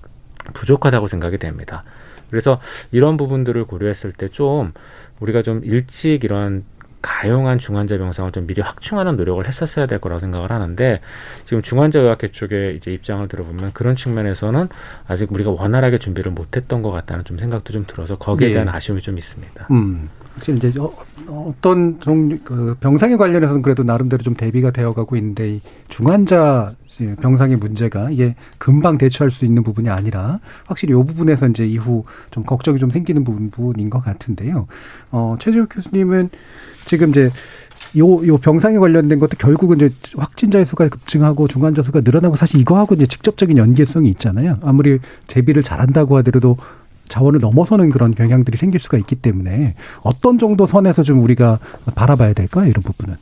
부족하다고 0.53 1.07
생각이 1.09 1.39
됩니다. 1.39 1.85
그래서 2.31 2.61
이런 2.93 3.17
부분들을 3.17 3.65
고려했을 3.65 4.13
때 4.13 4.27
좀 4.29 4.73
우리가 5.21 5.43
좀 5.43 5.63
일찍 5.65 6.25
이런 6.25 6.65
가용한 7.01 7.59
중환자 7.59 7.97
병상을 7.99 8.33
좀 8.33 8.47
미리 8.47 8.61
확충하는 8.61 9.17
노력을 9.17 9.47
했었어야 9.47 9.87
될 9.87 10.01
거라고 10.01 10.19
생각을 10.21 10.51
하는데 10.51 11.01
지금 11.45 11.63
중환자 11.63 12.01
의학회 12.01 12.29
쪽에 12.29 12.73
이제 12.73 12.93
입장을 12.93 13.27
들어보면 13.29 13.73
그런 13.73 13.95
측면에서는 13.95 14.69
아직 15.07 15.31
우리가 15.33 15.51
원활하게 15.51 15.99
준비를 15.99 16.33
못했던 16.33 16.83
것 16.83 16.91
같다는 16.91 17.25
좀 17.25 17.39
생각도 17.39 17.73
좀 17.73 17.85
들어서 17.87 18.17
거기에 18.19 18.49
네. 18.49 18.55
대한 18.55 18.69
아쉬움이 18.69 19.01
좀 19.03 19.19
있습니다. 19.19 19.69
음. 19.71 20.11
확실히 20.37 20.59
이제 20.59 20.73
어, 20.79 20.93
어떤 21.29 21.99
종류 22.01 22.39
그 22.45 22.77
병상에 22.81 23.17
관련해서는 23.17 23.63
그래도 23.63 23.83
나름대로 23.83 24.23
좀 24.23 24.35
대비가 24.35 24.71
되어가고 24.71 25.17
있는데 25.17 25.55
이 25.55 25.61
중환자 25.89 26.73
병상의 27.21 27.57
문제가 27.57 28.11
이게 28.11 28.35
금방 28.59 28.97
대처할 28.99 29.31
수 29.31 29.45
있는 29.45 29.63
부분이 29.63 29.89
아니라 29.89 30.41
확실히 30.67 30.93
이 30.93 31.05
부분에서 31.05 31.49
이제 31.49 31.67
이후 31.67 32.05
좀 32.31 32.45
걱정이 32.45 32.79
좀 32.79 32.91
생기는 32.91 33.25
부분인 33.25 33.91
것 33.91 34.03
같은데요. 34.05 34.67
어, 35.11 35.37
최재욱 35.39 35.69
교수님은 35.71 36.31
지금 36.87 37.11
이제 37.11 37.31
요, 37.99 38.27
요 38.27 38.39
병상에 38.39 38.79
관련된 38.79 39.19
것도 39.19 39.37
결국은 39.39 39.77
이제 39.77 39.91
확진자의 40.17 40.67
수가 40.67 40.89
급증하고 40.89 41.49
중환자 41.49 41.83
수가 41.83 42.01
늘어나고 42.01 42.37
사실 42.37 42.61
이거하고 42.61 42.95
이제 42.95 43.07
직접적인 43.07 43.57
연계성이 43.57 44.09
있잖아요. 44.11 44.59
아무리 44.63 44.99
대비를 45.27 45.63
잘한다고 45.63 46.17
하더라도 46.19 46.57
자원을 47.09 47.41
넘어서는 47.41 47.91
그런 47.91 48.15
경향들이 48.15 48.57
생길 48.57 48.81
수가 48.81 48.99
있기 48.99 49.17
때문에 49.17 49.75
어떤 50.03 50.39
정도 50.39 50.67
선에서 50.67 51.03
좀 51.03 51.23
우리가 51.23 51.59
바라봐야 51.95 52.33
될까 52.33 52.67
이런 52.67 52.83
부분은. 52.83 53.17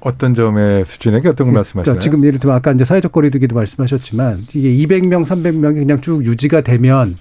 어떤 0.00 0.34
점의 0.34 0.84
수준에게 0.86 1.28
어떤 1.28 1.48
걸 1.48 1.54
말씀하시나요? 1.56 1.84
그러니까 1.84 2.00
지금 2.02 2.24
예를 2.24 2.38
들면 2.38 2.56
아까 2.56 2.72
이제 2.72 2.84
사회적 2.86 3.12
거리두기도 3.12 3.54
말씀하셨지만 3.54 4.38
이게 4.54 4.70
200명, 4.86 5.26
300명이 5.26 5.74
그냥 5.74 6.00
쭉 6.00 6.24
유지가 6.24 6.62
되면 6.62 7.16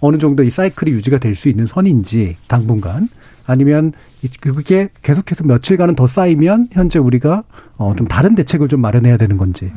어느 0.00 0.18
정도 0.18 0.42
이 0.42 0.50
사이클이 0.50 0.90
유지가 0.90 1.18
될 1.18 1.36
수 1.36 1.48
있는 1.48 1.66
선인지 1.66 2.36
당분간 2.48 3.08
아니면 3.46 3.92
그게 4.40 4.88
계속해서 5.02 5.44
며칠간은 5.44 5.94
더 5.94 6.06
쌓이면 6.08 6.68
현재 6.72 6.98
우리가 6.98 7.44
어좀 7.76 8.08
다른 8.08 8.34
대책을 8.34 8.66
좀 8.68 8.80
마련해야 8.80 9.16
되는 9.16 9.36
건지. 9.36 9.70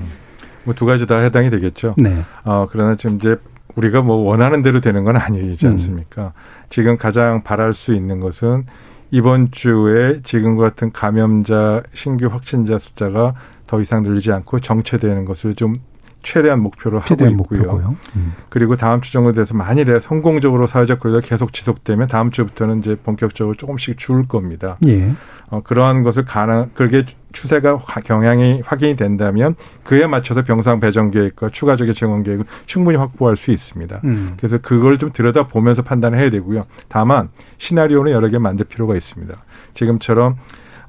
뭐 0.63 0.73
두 0.73 0.85
가지 0.85 1.05
다 1.05 1.17
해당이 1.19 1.49
되겠죠. 1.51 1.93
네. 1.97 2.23
어 2.43 2.65
그러나 2.71 2.95
지금 2.95 3.17
이제 3.17 3.35
우리가 3.77 4.01
뭐 4.01 4.17
원하는 4.17 4.61
대로 4.63 4.79
되는 4.79 5.03
건 5.03 5.15
아니지 5.15 5.65
음. 5.65 5.71
않습니까? 5.71 6.33
음. 6.35 6.67
지금 6.69 6.97
가장 6.97 7.43
바랄 7.43 7.73
수 7.73 7.93
있는 7.93 8.19
것은 8.19 8.65
이번 9.11 9.51
주에 9.51 10.21
지금 10.23 10.57
같은 10.57 10.91
감염자 10.91 11.83
신규 11.93 12.27
확진자 12.27 12.77
숫자가 12.77 13.35
더 13.65 13.81
이상 13.81 14.01
늘지 14.01 14.31
않고 14.31 14.59
정체되는 14.59 15.25
것을 15.25 15.53
좀 15.53 15.75
최대한 16.23 16.61
목표로 16.61 17.01
최대한 17.07 17.35
하고 17.35 17.55
있고요. 17.55 17.95
음. 18.15 18.33
그리고 18.49 18.75
다음 18.75 18.99
주 18.99 19.13
정도 19.13 19.31
돼서 19.31 19.55
만일에 19.55 19.99
성공적으로 19.99 20.67
사회적 20.67 20.99
거리가 20.99 21.21
계속 21.21 21.53
지속되면 21.53 22.09
다음 22.09 22.31
주부터는 22.31 22.79
이제 22.79 22.95
본격적으로 23.01 23.55
조금씩 23.55 23.97
줄 23.97 24.23
겁니다. 24.23 24.77
예. 24.85 25.13
어, 25.49 25.61
그러한 25.63 26.03
것을 26.03 26.25
가능, 26.25 26.69
그게 26.73 27.05
추세가 27.31 27.77
경향이 27.77 28.61
확인이 28.65 28.95
된다면 28.95 29.55
그에 29.83 30.07
맞춰서 30.07 30.43
병상 30.43 30.79
배정 30.79 31.11
계획과 31.11 31.49
추가적인 31.49 31.93
증원 31.93 32.23
계획을 32.23 32.45
충분히 32.65 32.97
확보할 32.97 33.37
수 33.37 33.51
있습니다. 33.51 34.01
음. 34.03 34.33
그래서 34.37 34.57
그걸 34.57 34.97
좀 34.97 35.11
들여다 35.11 35.47
보면서 35.47 35.83
판단을 35.83 36.19
해야 36.19 36.29
되고요. 36.29 36.63
다만 36.89 37.29
시나리오는 37.57 38.11
여러 38.11 38.27
개 38.27 38.39
만들 38.39 38.65
필요가 38.65 38.95
있습니다. 38.95 39.35
지금처럼 39.73 40.35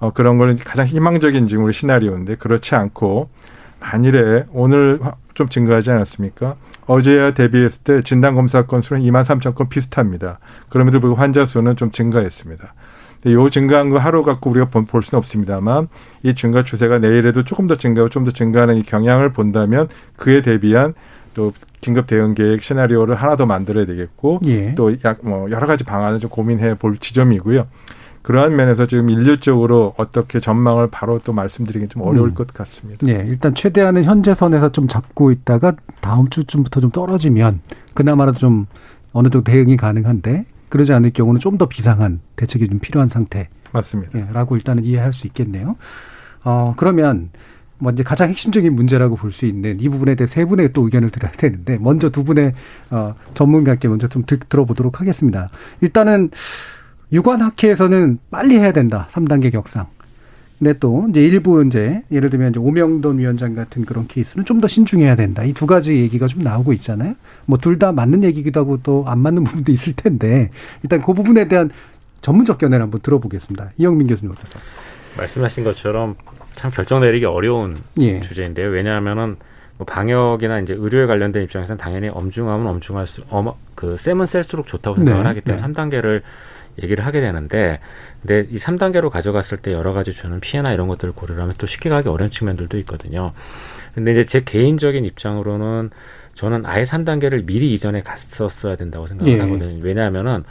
어, 0.01 0.13
그런 0.13 0.39
거는 0.39 0.57
가장 0.57 0.87
희망적인 0.87 1.49
지금 1.49 1.65
우리 1.65 1.73
시나리오인데 1.73 2.37
그렇지 2.37 2.75
않고 2.75 3.29
만일에 3.81 4.47
오늘 4.51 5.01
좀 5.35 5.49
증가하지 5.49 5.91
않았습니까? 5.93 6.57
어제와 6.87 7.33
대비했을 7.33 7.83
때 7.85 8.03
진단검사 8.03 8.67
건수는 8.67 9.03
2만 9.03 9.23
3천 9.23 9.55
건 9.55 9.69
비슷합니다. 9.69 10.41
그럼에도 10.69 10.99
불구하고 10.99 11.21
환자 11.21 11.47
수는 11.47 11.77
좀 11.77 11.91
증가했습니다. 11.91 12.75
근데 13.23 13.35
요 13.35 13.49
증가한 13.51 13.91
거 13.91 13.99
하루 13.99 14.23
갖고 14.23 14.51
우리가 14.51 14.67
볼 14.67 15.03
수는 15.03 15.19
없습니다만 15.19 15.89
이 16.23 16.35
증가 16.35 16.63
추세가 16.63 16.99
내일에도 16.99 17.45
조금 17.45 17.67
더 17.67 17.75
증가하고 17.75 18.09
좀 18.11 18.25
더 18.25 18.31
증가하는 18.31 18.77
이 18.77 18.83
경향을 18.83 19.33
본다면 19.33 19.89
그에 20.17 20.43
대비한 20.43 20.95
또 21.35 21.53
긴급 21.81 22.07
대응 22.07 22.35
계획 22.35 22.63
시나리오를 22.63 23.15
하나 23.15 23.37
더 23.37 23.47
만들어야 23.47 23.87
되겠고 23.87 24.41
예. 24.47 24.75
또약 24.75 25.19
뭐 25.23 25.51
여러 25.51 25.67
가지 25.67 25.85
방안을 25.85 26.19
좀 26.19 26.31
고민해 26.31 26.75
볼 26.79 26.97
지점이고요. 26.99 27.67
그러한 28.23 28.57
면에서 28.57 28.87
지금 28.87 29.09
인류적으로 29.09 29.95
어떻게 29.97 30.41
전망을 30.41 30.89
바로 30.91 31.19
또 31.25 31.33
말씀드리기 31.33 31.89
좀 31.89 32.03
어려울 32.03 32.31
음. 32.31 32.35
것 32.35 32.49
같습니다. 32.53 33.07
네, 33.07 33.25
일단 33.27 33.55
최대한은 33.55 34.05
현재 34.05 34.35
선에서 34.35 34.71
좀 34.71 34.87
잡고 34.89 35.31
있다가 35.31 35.75
다음 36.01 36.29
주쯤부터 36.29 36.81
좀 36.81 36.91
떨어지면 36.91 37.61
그나마라도 37.95 38.39
좀 38.39 38.67
어느 39.13 39.31
정도 39.31 39.45
대응이 39.51 39.77
가능한데 39.77 40.45
그러지 40.69 40.93
않을 40.93 41.11
경우는 41.11 41.41
좀 41.41 41.59
더 41.59 41.67
비상한 41.67 42.21
대책이 42.37 42.69
좀 42.69 42.79
필요한 42.79 43.09
상태. 43.09 43.49
맞습니다. 43.73 44.19
예, 44.19 44.29
라고 44.33 44.57
일단은 44.57 44.85
이해할 44.85 45.13
수 45.13 45.27
있겠네요. 45.27 45.77
어, 46.45 46.75
그러면 46.77 47.31
뭐 47.79 47.93
이제 47.93 48.03
가장 48.03 48.29
핵심적인 48.31 48.75
문제라고 48.75 49.17
볼 49.17 49.31
수 49.33 49.47
있는 49.47 49.79
이 49.81 49.89
부분에 49.89 50.15
대해 50.15 50.27
세 50.27 50.45
분의 50.45 50.73
또 50.73 50.85
의견을 50.85 51.11
들어야 51.11 51.31
되는데 51.33 51.79
먼저 51.79 52.11
두 52.11 52.25
분의 52.25 52.53
어, 52.91 53.15
전문가께 53.35 53.89
먼저 53.89 54.09
좀 54.09 54.25
들어보도록 54.27 55.01
하겠습니다. 55.01 55.49
일단은 55.81 56.31
유관 57.13 57.41
학회에서는 57.41 58.19
빨리 58.31 58.59
해야 58.59 58.73
된다. 58.73 59.09
3단계 59.13 59.51
격상. 59.53 59.87
근데 60.59 60.73
또 60.79 61.07
이제 61.11 61.25
일부 61.25 61.65
이제 61.65 62.03
예를 62.11 62.31
들면 62.31 62.51
이제 62.51 62.59
오명돈 62.61 63.19
위원장 63.19 63.55
같은 63.55 63.85
그런 63.85 64.07
케이스는 64.09 64.45
좀 64.45 64.61
더 64.61 64.67
신중해야 64.67 65.15
된다. 65.15 65.45
이 65.45 65.53
두 65.53 65.67
가지 65.67 65.97
얘기가 65.97 66.27
좀 66.27 66.43
나오고 66.43 66.73
있잖아요. 66.75 67.15
뭐 67.47 67.59
둘 67.59 67.79
다 67.79 67.93
맞는 67.93 68.23
얘기기도 68.25 68.61
하고 68.61 68.79
또 68.83 69.05
안 69.07 69.21
맞는 69.21 69.45
부분도 69.45 69.71
있을 69.73 69.93
텐데 69.95 70.51
일단 70.83 71.01
그 71.01 71.13
부분에 71.15 71.47
대한 71.47 71.71
전문적 72.23 72.59
견해를 72.59 72.83
한번 72.83 73.01
들어보겠습니다. 73.01 73.71
이영민 73.79 74.09
교수님 74.09 74.33
어떠세요? 74.33 74.61
말씀하신 75.17 75.63
것처럼 75.65 76.17
참 76.57 76.71
결정 76.73 77.01
내리기 77.01 77.25
어려운 77.25 77.77
예. 77.99 78.19
주제인데요. 78.21 78.69
왜냐하면은 78.69 79.37
뭐 79.77 79.87
방역이나 79.87 80.59
이제 80.59 80.75
의료에 80.77 81.07
관련된 81.07 81.45
입장에서는 81.45 81.79
당연히 81.79 82.09
엄중하면 82.09 82.67
엄중할수 82.67 83.23
어머 83.31 83.55
그 83.77 83.97
셈은 83.97 84.27
셀수록 84.27 84.67
좋다고 84.67 84.97
생각을 84.97 85.23
네. 85.23 85.29
하기 85.29 85.41
때문에 85.43 85.65
네. 85.65 85.73
3단계를 85.73 86.23
얘기를 86.83 87.05
하게 87.05 87.21
되는데 87.21 87.81
근데 88.21 88.47
이 88.51 88.57
3단계로 88.57 89.11
가져갔을 89.11 89.59
때 89.59 89.73
여러 89.73 89.93
가지 89.93 90.13
주는 90.13 90.39
피해나 90.41 90.73
이런 90.73 90.89
것들을 90.89 91.15
고려하면 91.15 91.55
또 91.59 91.67
쉽게 91.67 91.89
가기 91.89 92.09
어려운 92.09 92.31
측면들도 92.31 92.79
있거든요. 92.79 93.33
근데 93.95 94.13
이제 94.13 94.25
제 94.25 94.41
개인적인 94.41 95.05
입장으로는 95.05 95.91
저는 96.35 96.67
아예 96.67 96.85
3단계를 96.85 97.47
미리 97.47 97.73
이전에 97.75 98.03
갔었어야 98.03 98.77
된다고 98.77 99.07
생각을 99.07 99.33
예. 99.33 99.41
하거든요. 99.41 99.81
왜냐하면은 99.83 100.45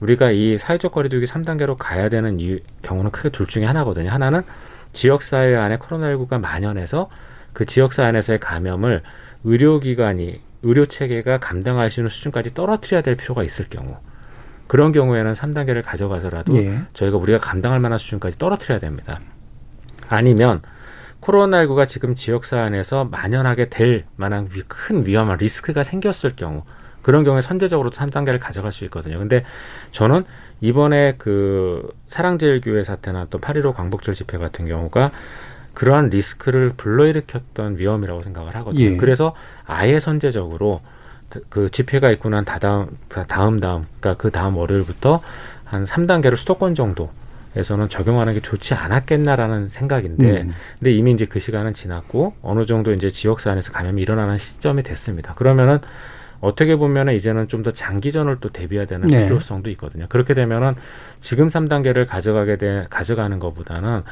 우리가 0.00 0.30
이 0.30 0.58
사회적 0.58 0.92
거리두기 0.92 1.26
3단계로 1.26 1.76
가야 1.78 2.08
되는 2.08 2.40
이유, 2.40 2.58
경우는 2.82 3.10
크게 3.10 3.30
둘 3.30 3.46
중에 3.46 3.64
하나거든요. 3.64 4.10
하나는 4.10 4.42
지역사회 4.92 5.54
안에 5.54 5.76
코로나19가 5.78 6.40
만연해서 6.40 7.10
그 7.52 7.66
지역사회 7.66 8.08
안에서의 8.08 8.40
감염을 8.40 9.02
의료기관이 9.44 10.40
의료체계가 10.62 11.38
감당할 11.38 11.90
수 11.90 12.00
있는 12.00 12.08
수준까지 12.10 12.54
떨어뜨려야 12.54 13.02
될 13.02 13.16
필요가 13.16 13.42
있을 13.44 13.66
경우 13.68 13.96
그런 14.74 14.90
경우에는 14.90 15.34
3단계를 15.34 15.84
가져가서라도 15.84 16.56
예. 16.56 16.80
저희가 16.94 17.16
우리가 17.16 17.38
감당할 17.38 17.78
만한 17.78 17.96
수준까지 17.96 18.38
떨어뜨려야 18.38 18.80
됩니다. 18.80 19.20
아니면 20.08 20.62
코로나19가 21.20 21.86
지금 21.86 22.16
지역 22.16 22.44
사 22.44 22.60
안에서 22.62 23.04
만연하게 23.04 23.68
될 23.68 24.04
만한 24.16 24.48
큰 24.66 25.06
위험한 25.06 25.38
리스크가 25.38 25.84
생겼을 25.84 26.32
경우 26.34 26.64
그런 27.02 27.22
경우에 27.22 27.40
선제적으로 27.40 27.92
3단계를 27.92 28.40
가져갈 28.40 28.72
수 28.72 28.82
있거든요. 28.86 29.20
근데 29.20 29.44
저는 29.92 30.24
이번에 30.60 31.14
그 31.18 31.88
사랑제일교회 32.08 32.82
사태나 32.82 33.28
또 33.30 33.38
8.15 33.38 33.74
광복절 33.74 34.14
집회 34.14 34.38
같은 34.38 34.66
경우가 34.66 35.12
그러한 35.74 36.08
리스크를 36.08 36.72
불러일으켰던 36.76 37.78
위험이라고 37.78 38.22
생각을 38.22 38.56
하거든요. 38.56 38.84
예. 38.84 38.96
그래서 38.96 39.36
아예 39.66 40.00
선제적으로 40.00 40.80
그 41.48 41.70
집회가 41.70 42.10
있고 42.12 42.28
난 42.28 42.44
다다음 42.44 42.96
다음 43.08 43.60
다음 43.60 43.86
그러니까 44.00 44.14
그 44.22 44.30
다음 44.30 44.56
월요일부터 44.56 45.20
한 45.64 45.84
3단계로 45.84 46.36
수도권 46.36 46.74
정도 46.74 47.10
에서는 47.56 47.88
적용하는 47.88 48.34
게 48.34 48.40
좋지 48.40 48.74
않았겠나라는 48.74 49.68
생각인데, 49.68 50.42
음. 50.42 50.52
근데 50.80 50.92
이미 50.92 51.12
이제 51.12 51.24
그 51.24 51.38
시간은 51.38 51.72
지났고 51.72 52.34
어느 52.42 52.66
정도 52.66 52.92
이제 52.92 53.08
지역사 53.08 53.52
안에서 53.52 53.70
감염이 53.70 54.02
일어나는 54.02 54.38
시점이 54.38 54.82
됐습니다. 54.82 55.34
그러면은 55.34 55.78
어떻게 56.40 56.74
보면은 56.76 57.14
이제는 57.14 57.46
좀 57.48 57.62
더 57.62 57.70
장기전을 57.70 58.38
또 58.40 58.50
대비해야 58.50 58.86
되는 58.86 59.06
네. 59.06 59.22
필요성도 59.24 59.70
있거든요. 59.70 60.06
그렇게 60.08 60.34
되면은 60.34 60.74
지금 61.20 61.48
3단계를 61.48 62.06
가져가게 62.08 62.56
돼 62.56 62.86
가져가는 62.90 63.38
것보다는 63.38 64.02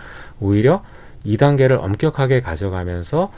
오히려 0.40 0.84
2단계를 1.26 1.78
엄격하게 1.82 2.40
가져가면서 2.40 3.32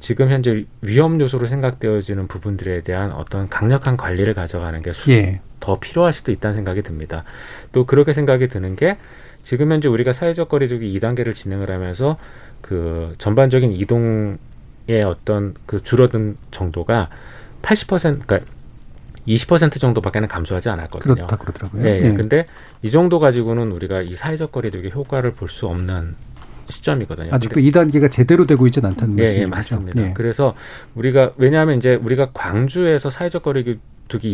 지금 0.00 0.30
현재 0.30 0.64
위험 0.80 1.20
요소로 1.20 1.46
생각되어지는 1.46 2.26
부분들에 2.26 2.80
대한 2.80 3.12
어떤 3.12 3.48
강력한 3.48 3.96
관리를 3.96 4.34
가져가는 4.34 4.80
게더 4.82 5.10
예. 5.10 5.40
필요할 5.80 6.12
수도 6.12 6.32
있다는 6.32 6.56
생각이 6.56 6.82
듭니다. 6.82 7.24
또 7.72 7.84
그렇게 7.84 8.12
생각이 8.12 8.48
드는 8.48 8.76
게 8.76 8.96
지금 9.44 9.70
현재 9.70 9.88
우리가 9.88 10.12
사회적 10.12 10.48
거리두기 10.48 10.98
2단계를 10.98 11.34
진행을 11.34 11.70
하면서 11.70 12.16
그 12.62 13.14
전반적인 13.18 13.72
이동의 13.72 14.38
어떤 15.06 15.54
그 15.66 15.82
줄어든 15.82 16.36
정도가 16.50 17.10
80% 17.62 18.26
그러니까 18.26 18.40
20% 19.28 19.78
정도밖에는 19.78 20.28
감소하지 20.28 20.70
않았거든요. 20.70 21.14
그렇다 21.14 21.36
그러더라고요. 21.36 21.82
네, 21.82 22.00
네. 22.00 22.14
근데 22.14 22.46
이 22.82 22.90
정도 22.90 23.18
가지고는 23.18 23.70
우리가 23.70 24.00
이 24.00 24.14
사회적 24.14 24.50
거리두기 24.50 24.90
효과를 24.90 25.32
볼 25.32 25.48
수 25.50 25.66
없는 25.68 26.14
시점이거든요. 26.70 27.32
아직도 27.32 27.60
이 27.60 27.70
단계가 27.70 28.08
제대로 28.08 28.46
되고 28.46 28.66
있지는 28.66 28.90
않다는 28.90 29.18
예, 29.18 29.22
말씀이죠. 29.22 29.42
예, 29.42 29.46
맞습니다. 29.46 30.02
예. 30.02 30.12
그래서 30.14 30.54
우리가 30.94 31.32
왜냐하면 31.36 31.78
이제 31.78 31.94
우리가 31.94 32.30
광주에서 32.32 33.10
사회적 33.10 33.42
거리두기 33.42 33.80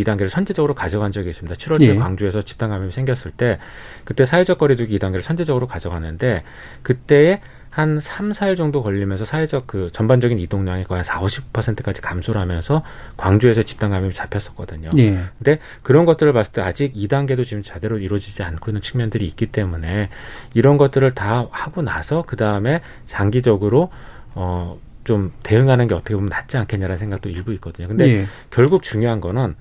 2단계를 0.04 0.28
선제적으로 0.28 0.74
가져간 0.74 1.12
적이 1.12 1.30
있습니다. 1.30 1.56
7월에 1.56 1.82
예. 1.82 1.94
광주에서 1.96 2.42
집단 2.42 2.70
감염이 2.70 2.92
생겼을 2.92 3.32
때 3.32 3.58
그때 4.04 4.24
사회적 4.24 4.58
거리두기 4.58 4.98
2단계를 4.98 5.22
선제적으로 5.22 5.66
가져갔는데 5.66 6.42
그때에 6.82 7.40
한 7.76 8.00
3, 8.00 8.32
4일 8.32 8.56
정도 8.56 8.82
걸리면서 8.82 9.26
사회적 9.26 9.66
그 9.66 9.90
전반적인 9.92 10.38
이동량이 10.38 10.84
거의 10.84 11.00
한 11.00 11.04
4, 11.04 11.20
50%까지 11.20 12.00
감소를 12.00 12.40
하면서 12.40 12.82
광주에서 13.18 13.64
집단 13.64 13.90
감염이 13.90 14.14
잡혔었거든요. 14.14 14.88
예. 14.96 15.18
근데 15.36 15.58
그런 15.82 16.06
것들을 16.06 16.32
봤을 16.32 16.54
때 16.54 16.62
아직 16.62 16.94
2단계도 16.94 17.44
지금 17.44 17.62
제대로 17.62 17.98
이루어지지 17.98 18.42
않고 18.42 18.70
있는 18.70 18.80
측면들이 18.80 19.26
있기 19.26 19.48
때문에 19.48 20.08
이런 20.54 20.78
것들을 20.78 21.12
다 21.12 21.48
하고 21.50 21.82
나서 21.82 22.22
그다음에 22.22 22.80
장기적으로 23.04 23.90
어, 24.34 24.78
좀 25.04 25.34
대응하는 25.42 25.86
게 25.86 25.94
어떻게 25.94 26.14
보면 26.14 26.30
낫지 26.30 26.56
않겠냐라는 26.56 26.96
생각도 26.96 27.28
일부 27.28 27.52
있거든요. 27.52 27.88
근데 27.88 28.08
예. 28.08 28.26
결국 28.48 28.84
중요한 28.84 29.20
거는 29.20 29.54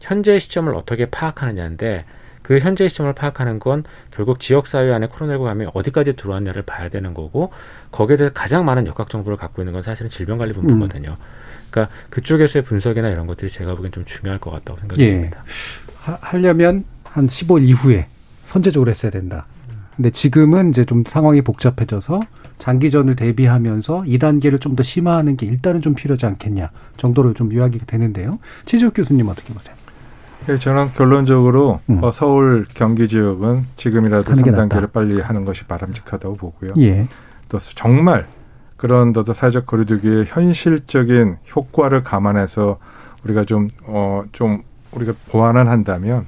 현재 0.00 0.38
시점을 0.38 0.74
어떻게 0.74 1.04
파악하느냐인데 1.04 2.06
그 2.48 2.58
현재 2.60 2.88
시점을 2.88 3.12
파악하는 3.12 3.58
건 3.58 3.84
결국 4.10 4.40
지역사회 4.40 4.90
안에 4.90 5.08
코로나19 5.08 5.44
감염이 5.44 5.70
어디까지 5.74 6.16
들어왔냐를 6.16 6.62
봐야 6.62 6.88
되는 6.88 7.12
거고 7.12 7.52
거기에 7.92 8.16
대해서 8.16 8.32
가장 8.32 8.64
많은 8.64 8.86
역학 8.86 9.10
정보를 9.10 9.36
갖고 9.36 9.60
있는 9.60 9.74
건 9.74 9.82
사실은 9.82 10.08
질병관리본부거든요. 10.08 11.10
음. 11.10 11.24
그러니까 11.70 11.94
그쪽에서의 12.08 12.64
분석이나 12.64 13.10
이런 13.10 13.26
것들이 13.26 13.50
제가 13.50 13.74
보기엔 13.74 13.92
좀 13.92 14.06
중요할 14.06 14.40
것 14.40 14.50
같다고 14.50 14.80
생각합니다. 14.80 15.36
예. 15.36 15.40
하, 16.00 16.36
려면 16.38 16.84
한 17.04 17.28
15일 17.28 17.64
이후에 17.64 18.06
선제적으로 18.46 18.90
했어야 18.90 19.10
된다. 19.10 19.44
근데 19.94 20.08
지금은 20.08 20.70
이제 20.70 20.86
좀 20.86 21.04
상황이 21.06 21.42
복잡해져서 21.42 22.20
장기전을 22.58 23.14
대비하면서 23.14 24.04
2단계를 24.06 24.58
좀 24.58 24.74
더 24.74 24.82
심화하는 24.82 25.36
게 25.36 25.44
일단은 25.44 25.82
좀 25.82 25.94
필요하지 25.94 26.24
않겠냐 26.24 26.70
정도로 26.96 27.34
좀 27.34 27.52
요약이 27.52 27.80
되는데요. 27.86 28.30
최지욱 28.64 28.94
교수님 28.94 29.28
어떻게 29.28 29.52
보세요? 29.52 29.76
네, 30.46 30.58
저는 30.58 30.88
결론적으로 30.94 31.80
음. 31.90 32.02
어, 32.02 32.10
서울 32.10 32.66
경기 32.72 33.06
지역은 33.06 33.66
지금이라도 33.76 34.32
3단계를 34.32 34.92
빨리 34.92 35.20
하는 35.20 35.44
것이 35.44 35.64
바람직하다고 35.64 36.36
보고요. 36.36 36.72
예. 36.78 37.06
또 37.48 37.58
정말 37.58 38.26
그런 38.76 39.12
더더 39.12 39.32
사회적 39.32 39.66
거리두기의 39.66 40.26
현실적인 40.26 41.36
효과를 41.54 42.02
감안해서 42.02 42.78
우리가 43.24 43.44
좀, 43.44 43.68
어, 43.84 44.22
좀 44.32 44.62
우리가 44.92 45.12
보완을 45.30 45.68
한다면 45.68 46.26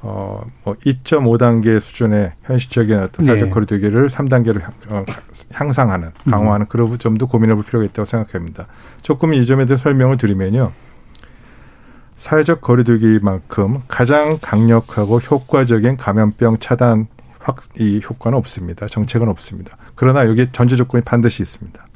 어, 0.00 0.44
뭐 0.62 0.74
2.5단계 0.74 1.80
수준의 1.80 2.32
현실적인 2.42 2.98
어떤 2.98 3.26
사회적 3.26 3.48
네. 3.48 3.50
거리두기를 3.52 4.08
3단계로 4.08 4.60
향, 4.60 4.72
어, 4.90 5.04
향상하는, 5.52 6.10
강화하는 6.30 6.66
음. 6.66 6.68
그런 6.68 6.98
점도 6.98 7.26
고민해 7.26 7.54
볼 7.54 7.64
필요가 7.64 7.84
있다고 7.84 8.04
생각합니다. 8.04 8.66
조금 9.02 9.34
이 9.34 9.44
점에 9.44 9.66
대해 9.66 9.76
설명을 9.76 10.16
드리면요. 10.16 10.72
사회적 12.18 12.60
거리두기만큼 12.60 13.82
가장 13.88 14.38
강력하고 14.42 15.18
효과적인 15.18 15.96
감염병 15.96 16.58
차단 16.58 17.06
확, 17.38 17.60
이 17.78 18.00
효과는 18.04 18.36
없습니다. 18.36 18.86
정책은 18.86 19.28
없습니다. 19.28 19.76
그러나 19.94 20.26
여기에 20.26 20.48
전제 20.52 20.76
조건이 20.76 21.02
반드시 21.04 21.42
있습니다. 21.42 21.86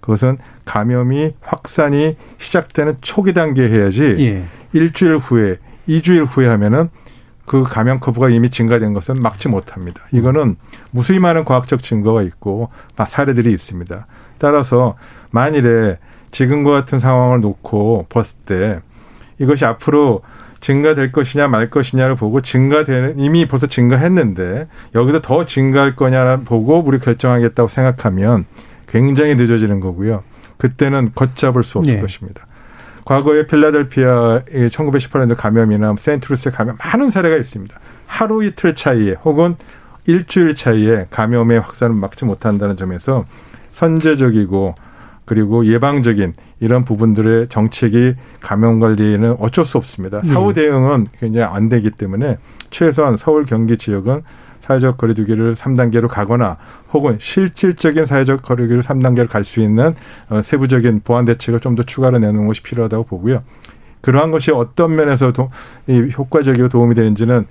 그것은 0.00 0.38
감염이 0.64 1.34
확산이 1.40 2.16
시작되는 2.38 2.96
초기 3.02 3.34
단계에 3.34 3.68
해야지 3.68 4.02
예. 4.18 4.44
일주일 4.72 5.18
후에, 5.18 5.58
이주일 5.86 6.24
후에 6.24 6.48
하면은 6.48 6.88
그 7.44 7.62
감염 7.62 8.00
커브가 8.00 8.30
이미 8.30 8.50
증가된 8.50 8.94
것은 8.94 9.20
막지 9.20 9.48
못합니다. 9.48 10.02
이거는 10.10 10.56
무수히 10.90 11.18
많은 11.18 11.44
과학적 11.44 11.82
증거가 11.82 12.22
있고 12.22 12.70
사례들이 13.06 13.52
있습니다. 13.52 14.06
따라서 14.38 14.96
만일에 15.30 15.98
지금과 16.30 16.72
같은 16.72 16.98
상황을 16.98 17.40
놓고 17.40 18.06
봤을 18.08 18.38
때 18.46 18.80
이것이 19.38 19.64
앞으로 19.64 20.22
증가될 20.60 21.12
것이냐 21.12 21.48
말 21.48 21.70
것이냐를 21.70 22.16
보고 22.16 22.40
증가되는 22.40 23.18
이미 23.18 23.46
벌써 23.46 23.66
증가했는데 23.66 24.66
여기서 24.94 25.20
더 25.20 25.44
증가할 25.44 25.96
거냐를 25.96 26.44
보고 26.44 26.82
우리 26.82 26.98
결정하겠다고 26.98 27.68
생각하면 27.68 28.46
굉장히 28.88 29.34
늦어지는 29.34 29.80
거고요. 29.80 30.22
그때는 30.56 31.10
걷잡을 31.14 31.62
수 31.62 31.78
없을 31.78 31.94
네. 31.94 32.00
것입니다. 32.00 32.46
과거에 33.04 33.46
필라델피아의 33.46 34.68
1918년도 34.68 35.36
감염이나 35.36 35.94
세인트루스의 35.96 36.52
감염 36.52 36.76
많은 36.78 37.10
사례가 37.10 37.36
있습니다. 37.36 37.78
하루 38.06 38.44
이틀 38.44 38.74
차이에 38.74 39.14
혹은 39.24 39.56
일주일 40.06 40.54
차이에 40.54 41.06
감염의 41.10 41.60
확산을 41.60 41.94
막지 41.94 42.24
못한다는 42.24 42.76
점에서 42.76 43.26
선제적이고 43.70 44.74
그리고 45.26 45.66
예방적인 45.66 46.32
이런 46.60 46.84
부분들의 46.84 47.48
정책이 47.48 48.14
감염 48.40 48.80
관리는 48.80 49.36
어쩔 49.38 49.64
수 49.66 49.76
없습니다. 49.76 50.22
사후 50.22 50.54
네. 50.54 50.62
대응은 50.62 51.08
굉장히 51.18 51.44
안 51.46 51.68
되기 51.68 51.90
때문에 51.90 52.38
최소한 52.70 53.16
서울 53.18 53.44
경기 53.44 53.76
지역은 53.76 54.22
사회적 54.60 54.96
거리두기를 54.96 55.54
3단계로 55.54 56.08
가거나 56.08 56.56
혹은 56.92 57.18
실질적인 57.20 58.06
사회적 58.06 58.42
거리두기를 58.42 58.82
3단계로 58.82 59.28
갈 59.28 59.44
수 59.44 59.60
있는 59.60 59.94
어, 60.28 60.42
세부적인 60.42 61.02
보완 61.04 61.24
대책을 61.26 61.60
좀 61.60 61.76
더 61.76 61.82
추가로 61.82 62.18
내놓는 62.18 62.46
것이 62.46 62.62
필요하다고 62.62 63.04
보고요. 63.04 63.42
그러한 64.00 64.30
것이 64.30 64.50
어떤 64.52 64.94
면에서 64.96 65.32
도, 65.32 65.50
이 65.88 66.08
효과적이고 66.16 66.68
도움이 66.68 66.94
되는지는 66.94 67.46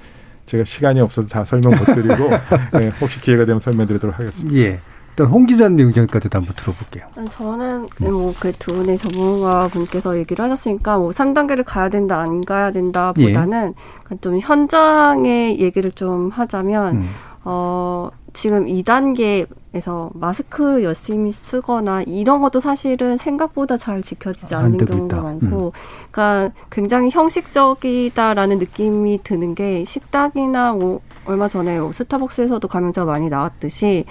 제가 0.45 0.63
시간이 0.63 0.99
없어서 1.01 1.27
다 1.27 1.43
설명 1.43 1.73
못 1.77 1.85
드리고 1.85 2.29
네, 2.79 2.91
혹시 3.01 3.19
기회가 3.21 3.45
되면 3.45 3.59
설명드리도록 3.59 4.17
하겠습니다. 4.19 4.57
예. 4.57 4.79
일단 5.17 5.27
홍 5.27 5.45
기자님 5.45 5.87
의견까지도 5.87 6.37
한번 6.37 6.53
들어볼게요. 6.57 7.05
저는 7.31 7.87
뭐 8.01 8.33
그 8.37 8.51
두 8.59 8.75
분의 8.75 8.97
전문가 8.97 9.69
분께서 9.69 10.17
얘기를 10.17 10.43
하셨으니까 10.43 10.97
뭐 10.97 11.11
3단계를 11.11 11.63
가야 11.65 11.87
된다 11.87 12.19
안 12.19 12.43
가야 12.43 12.71
된다 12.71 13.13
보다는 13.13 13.73
예. 14.11 14.17
좀 14.19 14.39
현장의 14.39 15.59
얘기를 15.61 15.91
좀 15.91 16.29
하자면 16.29 16.95
음. 16.97 17.09
어 17.45 18.09
지금 18.33 18.65
2단계에서 18.65 20.09
마스크를 20.13 20.83
열심히 20.83 21.31
쓰거나 21.31 22.01
이런 22.01 22.41
것도 22.41 22.59
사실은 22.59 23.15
생각보다 23.15 23.77
잘 23.77 24.01
지켜지지 24.01 24.53
않는 24.55 24.85
경우가 24.85 25.21
많고, 25.21 25.67
음. 25.67 25.71
그러니까 26.11 26.53
굉장히 26.69 27.09
형식적이다라는 27.11 28.59
느낌이 28.59 29.21
드는 29.23 29.55
게 29.55 29.85
식당이나 29.85 30.73
뭐 30.73 30.99
얼마 31.25 31.47
전에 31.47 31.79
스타벅스에서도 31.93 32.67
감염자가 32.67 33.09
많이 33.09 33.29
나왔듯이 33.29 34.03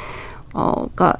어, 0.54 0.72
그러니까 0.72 1.18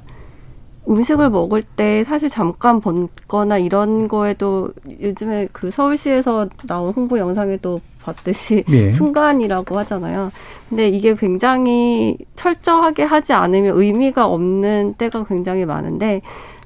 음식을 0.89 1.31
먹을 1.31 1.63
때 1.63 2.05
사실 2.05 2.29
잠깐 2.29 2.81
벗거나 2.81 3.59
이런 3.59 4.07
거에도 4.07 4.71
요즘에 5.01 5.49
그 5.53 5.71
서울시에서 5.71 6.49
나온 6.67 6.93
홍보 6.93 7.19
영상에도 7.19 7.81
봤듯이 8.03 8.65
예. 8.69 8.91
순간이라고 8.93 9.79
하잖아요. 9.79 10.31
근데 10.69 10.89
이게 10.89 11.15
굉장히 11.15 12.19
철저하게 12.37 13.05
하지 13.05 13.33
않으면 13.33 13.79
의미가 13.79 14.27
없는 14.27 14.95
때가 14.99 15.25
굉장히 15.25 15.65
많은데 15.65 16.21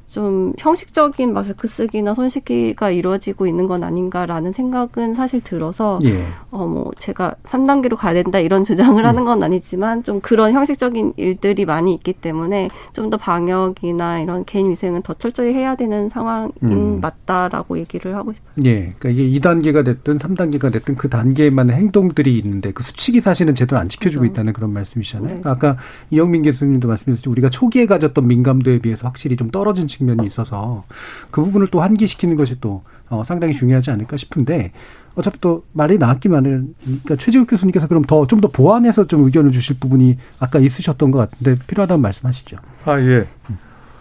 좀 0.09 0.53
형식적인 0.59 1.33
마스크 1.33 1.69
쓰기나 1.69 2.15
손 2.15 2.29
씻기가 2.29 2.91
이루어지고 2.91 3.47
있는 3.47 3.67
건 3.67 3.83
아닌가라는 3.83 4.53
생각은 4.53 5.15
사실 5.15 5.41
들어서 5.41 5.99
예. 6.05 6.25
어뭐 6.51 6.93
제가 6.99 7.35
3단계로 7.45 7.97
가야 7.97 8.15
된다 8.15 8.39
이런 8.39 8.63
주장을 8.65 9.03
음. 9.03 9.07
하는 9.07 9.25
건 9.25 9.43
아니지만 9.43 10.03
좀 10.05 10.21
그런 10.21 10.53
형식적인 10.53 11.15
일들이 11.17 11.65
많이 11.65 11.95
있기 11.95 12.13
때문에 12.13 12.69
좀 12.93 13.09
더 13.09 13.17
방역이나 13.17 14.21
이런 14.21 14.45
개인 14.45 14.71
위생은 14.71 15.03
더 15.03 15.15
철저히 15.15 15.55
해야 15.55 15.75
되는 15.77 16.09
상황인 16.09 16.53
음. 16.63 17.01
맞다라고 17.01 17.79
얘기를 17.79 18.15
하고 18.15 18.33
싶어요. 18.33 18.65
예. 18.65 18.95
그러니까 18.99 19.09
이게 19.11 19.41
2단계가 19.41 19.85
됐든 19.85 20.19
3단계가 20.19 20.73
됐든 20.73 20.97
그 20.97 21.09
단계만의 21.09 21.77
행동들이 21.77 22.37
있는데 22.39 22.73
그 22.73 22.83
수칙이 22.83 23.21
사실은 23.21 23.55
제대로 23.55 23.81
안 23.81 23.89
지켜주고 23.89 24.23
그렇죠. 24.23 24.33
있다는 24.33 24.53
그런 24.53 24.73
말씀이시잖아요. 24.73 25.35
네. 25.37 25.41
아까 25.45 25.77
이영민 26.11 26.43
교수님도 26.43 26.89
말씀하셨죠. 26.89 27.31
우리가 27.31 27.51
초기에 27.51 27.87
가졌던 27.87 28.27
민감도에 28.27 28.79
비해서 28.79 29.07
확실히 29.07 29.37
좀 29.37 29.51
떨어진 29.51 29.87
측면 29.89 29.98
측면이 29.99 30.27
있어서 30.27 30.85
그 31.31 31.43
부분을 31.43 31.69
또 31.69 31.81
환기시키는 31.81 32.37
것이 32.37 32.61
또 32.61 32.83
어, 33.11 33.23
상당히 33.25 33.53
중요하지 33.53 33.91
않을까 33.91 34.17
싶은데 34.17 34.73
어차피 35.15 35.41
또 35.41 35.65
말이 35.73 35.99
나왔기만은 35.99 36.75
그러니까 36.83 37.17
최지욱 37.17 37.49
교수님께서 37.49 37.89
그럼 37.89 38.05
더 38.05 38.27
좀더 38.27 38.49
보완해서 38.49 39.07
좀 39.07 39.25
의견을 39.25 39.51
주실 39.51 39.79
부분이 39.81 40.17
아까 40.39 40.59
있으셨던 40.59 41.11
것 41.11 41.19
같은데 41.19 41.61
필요하다면 41.67 42.01
말씀하시죠. 42.03 42.59
아 42.85 43.01
예. 43.01 43.27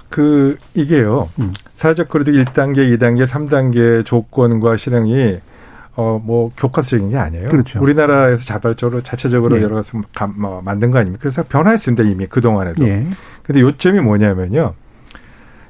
그 0.10 0.58
이게요. 0.74 1.30
음. 1.40 1.54
사회적 1.76 2.08
거리두기 2.08 2.44
1단계, 2.44 2.98
2단계, 2.98 3.26
3단계 3.28 4.06
조건과 4.06 4.78
실행이 4.78 5.40
어, 5.98 6.22
뭐, 6.24 6.52
교과서적인 6.56 7.10
게 7.10 7.18
아니에요. 7.18 7.50
그렇죠. 7.50 7.82
우리나라에서 7.82 8.44
자발적으로, 8.44 9.02
자체적으로 9.02 9.58
예. 9.58 9.64
여러 9.64 9.78
가지 9.78 9.94
뭐, 10.36 10.62
만든 10.62 10.92
거 10.92 11.00
아닙니까? 11.00 11.20
그래서 11.24 11.44
변화했습니다, 11.44 12.04
이미 12.04 12.28
그 12.28 12.40
동안에도. 12.40 12.88
예. 12.88 13.04
근데 13.42 13.62
요점이 13.62 14.00
뭐냐면요. 14.02 14.76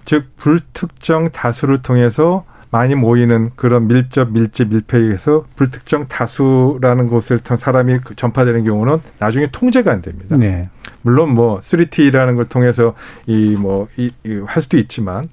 즉 0.08 0.26
불특정 0.38 1.32
다수를 1.32 1.82
통해서 1.82 2.46
많이 2.70 2.96
모이는 2.96 3.52
그런 3.58 3.90
밀접 3.90 4.32
밀집 4.32 4.70
밀폐에서 4.70 5.46
불특정 5.58 6.08
다수라는 6.08 7.08
곳을 7.08 7.40
통해 7.40 7.58
사람이 7.58 8.00
그 8.06 8.16
전파되는 8.16 8.64
경우는 8.64 9.00
나중에 9.20 9.50
통제가 9.52 9.92
안 9.92 10.02
됩니다. 10.02 10.38
네. 10.38 10.70
물론 11.02 11.36
뭐 11.36 11.60
3T라는 11.60 12.38
걸 12.38 12.46
통해서 12.46 12.96
이 13.28 13.58
뭐 13.58 13.90
이할 13.98 14.40
뭐 14.40 14.48
수도 14.62 14.78
있지만 14.78 15.28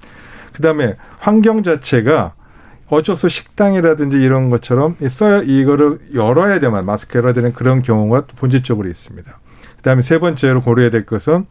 그다음에 0.53 0.97
환경 1.21 1.63
자체가 1.63 2.35
어쩔 2.89 3.15
수 3.15 3.29
식당이라든지 3.29 4.17
이런 4.17 4.51
것처럼 4.51 4.97
써야 5.09 5.41
이거를 5.43 6.01
열어야 6.15 6.59
되만 6.59 6.85
마스크 6.85 7.17
열어야 7.17 7.33
되는 7.33 7.53
그런 7.53 7.81
경우가 7.81 8.25
본질적으로 8.37 8.89
있습니다. 8.89 9.39
그다음에 9.77 10.03
세 10.03 10.19
번째로 10.19 10.63
고려해야 10.63 10.91
될 10.91 11.07
것은 11.07 11.47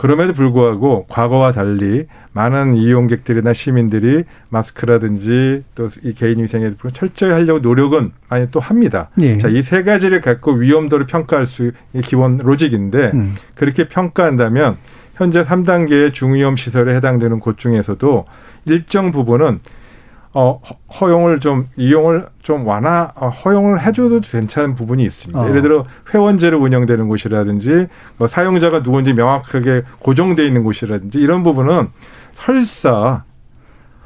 그럼에도 0.00 0.32
불구하고 0.32 1.04
과거와 1.10 1.52
달리 1.52 2.06
많은 2.32 2.74
이용객들이나 2.74 3.52
시민들이 3.52 4.24
마스크라든지 4.48 5.62
또 5.74 5.88
이 6.02 6.14
개인 6.14 6.42
위생에 6.42 6.70
철저히 6.94 7.32
하려고 7.32 7.58
노력은 7.58 8.12
많이 8.30 8.50
또 8.50 8.60
합니다. 8.60 9.10
예. 9.20 9.36
자, 9.36 9.48
이 9.48 9.60
세 9.60 9.82
가지를 9.82 10.22
갖고 10.22 10.52
위험도를 10.52 11.04
평가할 11.04 11.44
수 11.44 11.72
기본 12.02 12.38
로직인데 12.38 13.10
음. 13.12 13.34
그렇게 13.54 13.88
평가한다면 13.88 14.78
현재 15.16 15.42
3단계의 15.42 16.14
중위험 16.14 16.56
시설에 16.56 16.94
해당되는 16.96 17.38
곳 17.38 17.58
중에서도 17.58 18.24
일정 18.64 19.10
부분은 19.10 19.60
어, 20.32 20.60
허용을 21.00 21.40
좀, 21.40 21.66
이용을 21.76 22.26
좀 22.40 22.66
완화, 22.66 23.12
어, 23.16 23.28
허용을 23.28 23.82
해줘도 23.82 24.20
괜찮은 24.20 24.76
부분이 24.76 25.02
있습니다. 25.02 25.40
어. 25.40 25.48
예를 25.48 25.62
들어 25.62 25.86
회원제로 26.12 26.58
운영되는 26.58 27.08
곳이라든지, 27.08 27.88
뭐 28.16 28.28
사용자가 28.28 28.82
누군지 28.82 29.12
명확하게 29.12 29.82
고정돼 29.98 30.46
있는 30.46 30.62
곳이라든지, 30.62 31.18
이런 31.18 31.42
부분은 31.42 31.88
설사 32.32 33.24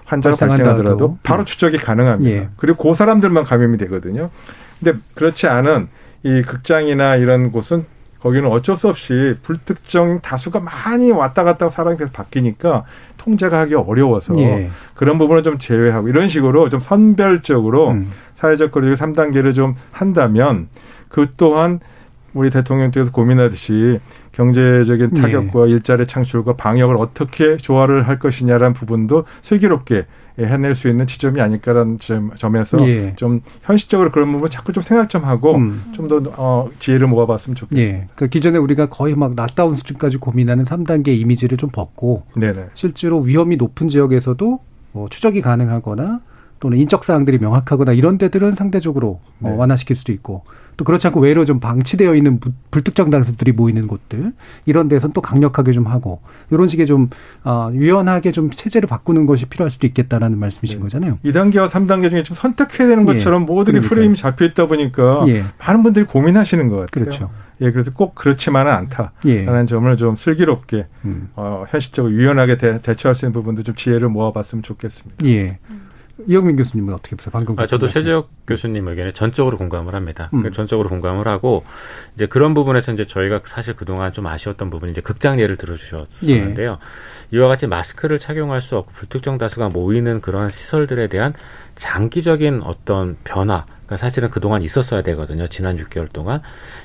환자가 0.07 0.37
발생하더라도 0.37 1.19
바로 1.23 1.43
음. 1.43 1.45
추적이 1.45 1.79
가능합니다. 1.79 2.31
예. 2.31 2.49
그리고 2.57 2.89
그 2.89 2.95
사람들만 2.95 3.45
감염이 3.45 3.77
되거든요. 3.79 4.31
근데 4.79 4.99
그렇지 5.15 5.47
않은 5.47 5.89
이 6.23 6.43
극장이나 6.43 7.17
이런 7.17 7.53
곳은 7.53 7.87
거기는 8.25 8.51
어쩔 8.51 8.75
수 8.75 8.89
없이 8.89 9.35
불특정 9.43 10.23
다수가 10.23 10.61
많이 10.61 11.11
왔다 11.11 11.45
갔다 11.45 11.69
사람이 11.69 11.99
계속 11.99 12.15
바뀌니까 12.15 12.85
통제가 13.19 13.61
하기 13.61 13.75
어려워서 13.75 14.35
예. 14.39 14.71
그런 14.95 15.19
부분을 15.19 15.43
좀 15.43 15.59
제외하고 15.59 16.09
이런 16.09 16.27
식으로 16.27 16.71
좀 16.71 16.81
선별적으로 16.81 17.91
음. 17.91 18.11
사회적 18.37 18.71
거리두기 18.71 18.99
3단계를 18.99 19.55
좀 19.55 19.75
한다면 19.93 20.69
그 21.11 21.27
또한 21.37 21.81
우리 22.33 22.49
대통령께서 22.49 23.13
고민하듯이 23.13 24.01
경제적인 24.35 25.11
예. 25.17 25.21
타격과 25.21 25.69
예. 25.69 25.73
일자리 25.73 26.07
창출과 26.07 26.57
방역을 26.57 26.97
어떻게 26.97 27.57
조화를 27.57 28.09
할 28.09 28.19
것이냐라는 28.19 28.73
부분도 28.73 29.25
슬기롭게 29.43 30.07
해낼 30.39 30.75
수 30.75 30.89
있는 30.89 31.07
지점이 31.07 31.41
아닐까라는 31.41 31.99
점에서 32.37 32.79
예. 32.89 33.15
좀 33.15 33.41
현실적으로 33.63 34.11
그런 34.11 34.33
부분 34.33 34.51
자꾸 34.51 34.73
좀 34.73 34.83
생각 34.83 35.09
좀 35.09 35.25
하고 35.25 35.55
음. 35.55 35.85
좀더 35.93 36.21
어, 36.37 36.69
지혜를 36.81 37.07
모아봤으면 37.07 37.55
좋겠습니다. 37.55 37.97
예. 37.97 38.09
그 38.17 38.27
기존에 38.27 38.59
우리가 38.59 38.87
거의 38.87 39.15
막 39.15 39.35
락다운 39.37 39.77
수준까지 39.77 40.17
고민하는 40.17 40.65
3단계 40.65 41.09
이미지를 41.09 41.57
좀 41.57 41.71
벗고 41.71 42.25
네네. 42.37 42.67
실제로 42.75 43.21
위험이 43.21 43.57
높은 43.57 43.89
지역에서도 43.89 44.59
뭐 44.91 45.09
추적이 45.09 45.41
가능하거나 45.41 46.21
또는 46.59 46.79
인적 46.79 47.05
사항들이 47.05 47.39
명확하거나 47.39 47.93
이런 47.93 48.19
데들은 48.19 48.57
상대적으로 48.57 49.09
어, 49.09 49.21
네. 49.39 49.51
어, 49.51 49.55
완화시킬 49.55 49.95
수도 49.95 50.13
있고 50.13 50.43
또 50.77 50.85
그렇지 50.85 51.07
않고 51.07 51.21
외로 51.21 51.45
좀 51.45 51.61
방치되어 51.61 52.15
있는 52.15 52.41
불특정 52.71 53.11
당사들이 53.11 53.53
모이는 53.53 53.87
곳들 53.87 54.33
이런 54.67 54.89
데선 54.89 55.13
또 55.13 55.21
강력하게 55.21 55.73
좀 55.73 55.87
하고 55.87 56.21
이런 56.51 56.69
식의 56.69 56.87
좀 56.87 57.11
어, 57.45 57.71
유연하게 57.73 58.33
좀 58.33 58.51
체제를 58.51 58.89
바꾸는 58.89 59.27
것이 59.27 59.47
필요할 59.47 59.71
수도 59.71 59.87
있겠다라는 59.87 60.39
말씀이신 60.39 60.79
네. 60.79 60.83
거잖아요. 60.83 61.19
2단계와 61.25 61.69
3단계 61.69 62.11
중에 62.11 62.23
좀 62.23 62.35
선택해야 62.35 62.89
되는 62.89 63.05
것처럼 63.05 63.43
예. 63.43 63.47
모든 63.47 63.75
게 63.75 63.81
프레임이 63.81 64.17
잡혀 64.17 64.45
있다 64.45 64.67
보니까 64.67 65.25
예. 65.29 65.45
많은 65.59 65.83
분들이 65.83 66.05
고민하시는 66.05 66.69
것 66.69 66.77
같아요. 66.77 67.05
그렇죠. 67.05 67.31
예, 67.61 67.71
그래서 67.71 67.93
꼭 67.93 68.15
그렇지만은 68.15 68.73
않다라는 68.73 69.13
예. 69.27 69.67
점을 69.67 69.97
좀 69.97 70.17
슬기롭게 70.17 70.87
음. 71.05 71.29
어, 71.37 71.65
현실적으로 71.69 72.13
유연하게 72.13 72.57
대, 72.57 72.81
대처할 72.81 73.15
수 73.15 73.25
있는 73.25 73.33
부분도 73.33 73.63
좀 73.63 73.75
지혜를 73.75 74.09
모아봤으면 74.09 74.63
좋겠습니다. 74.63 75.25
예. 75.27 75.59
이영민 76.29 76.57
교수님은 76.57 76.95
어떻게 76.95 77.17
보세요? 77.17 77.33
방금 77.33 77.59
아, 77.59 77.67
저도 77.67 77.89
최재혁 77.89 78.31
교수님 78.47 78.87
의견에 78.87 79.13
전적으로 79.13 79.57
공감을 79.57 79.95
합니다. 79.95 80.31
음. 80.33 80.51
전적으로 80.53 80.89
공감을 80.89 81.27
하고 81.27 81.65
이제 82.15 82.27
그런 82.27 82.55
부분에서 82.55 82.93
이제 82.93 83.05
저희가 83.05 83.41
사실 83.47 83.75
그동안 83.75 84.13
좀 84.13 84.27
아쉬웠던 84.27 84.71
부분이 84.71 84.93
이제 84.93 85.01
극장 85.01 85.41
예를 85.41 85.57
들어주셨는데요. 85.57 86.71
예. 86.71 87.37
이와 87.37 87.49
같이 87.49 87.67
마스크를 87.67 88.19
착용할 88.19 88.63
수 88.63 88.77
없고 88.77 88.93
불특정 88.93 89.39
다수가 89.39 89.71
모이는 89.71 90.21
그러한 90.21 90.51
시설들에 90.51 91.09
대한 91.09 91.35
장기적인 91.75 92.63
어떤 92.63 93.17
변화가 93.25 93.97
사실은 93.97 94.31
그동안 94.31 94.63
있었어야 94.63 95.03
되거든요. 95.03 95.49
지난 95.49 95.77
6개월 95.79 96.13
동안 96.13 96.41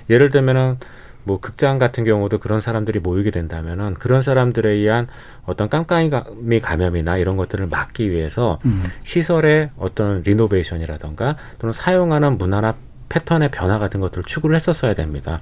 예를 0.09 0.31
들면은 0.31 0.77
뭐 1.23 1.39
극장 1.39 1.77
같은 1.77 2.03
경우도 2.03 2.39
그런 2.39 2.61
사람들이 2.61 2.99
모이게 2.99 3.31
된다면은 3.31 3.95
그런 3.95 4.21
사람들에 4.21 4.69
의한 4.71 5.07
어떤 5.45 5.69
깜깜이 5.69 6.59
감염이나 6.61 7.17
이런 7.17 7.37
것들을 7.37 7.67
막기 7.67 8.09
위해서 8.09 8.59
음. 8.65 8.83
시설의 9.03 9.71
어떤 9.77 10.21
리노베이션이라던가 10.23 11.35
또는 11.59 11.73
사용하는 11.73 12.37
문화나 12.37 12.75
패턴의 13.09 13.51
변화 13.51 13.79
같은 13.79 13.99
것들을 13.99 14.23
추구를 14.25 14.55
했었어야 14.55 14.93
됩니다. 14.93 15.41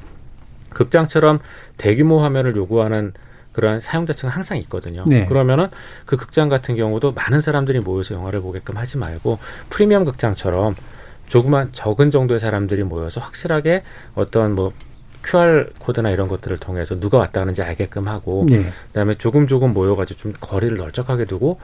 극장처럼 0.69 1.39
대규모 1.77 2.21
화면을 2.21 2.55
요구하는 2.55 3.13
그러한 3.53 3.79
사용자층은 3.79 4.31
항상 4.31 4.57
있거든요. 4.59 5.03
네. 5.07 5.25
그러면은 5.25 5.69
그 6.05 6.15
극장 6.15 6.47
같은 6.47 6.75
경우도 6.75 7.13
많은 7.13 7.41
사람들이 7.41 7.79
모여서 7.79 8.13
영화를 8.13 8.41
보게끔 8.41 8.77
하지 8.77 8.97
말고 8.97 9.39
프리미엄 9.69 10.05
극장처럼 10.05 10.75
조그만 11.25 11.69
적은 11.73 12.11
정도의 12.11 12.39
사람들이 12.39 12.83
모여서 12.83 13.19
확실하게 13.19 13.83
어떤 14.13 14.53
뭐 14.53 14.73
QR 15.27 15.69
코드나 15.79 16.09
이런 16.09 16.27
것들을 16.27 16.57
통해서 16.57 16.99
누가 16.99 17.17
왔다 17.17 17.41
가는지 17.41 17.61
알게끔 17.61 18.07
하고 18.07 18.45
네. 18.49 18.65
그다음에 18.87 19.15
조금 19.15 19.47
조금 19.47 19.73
모여가지고 19.73 20.19
좀 20.19 20.33
거리를 20.39 20.77
널쩍하게 20.77 21.25
두고 21.25 21.59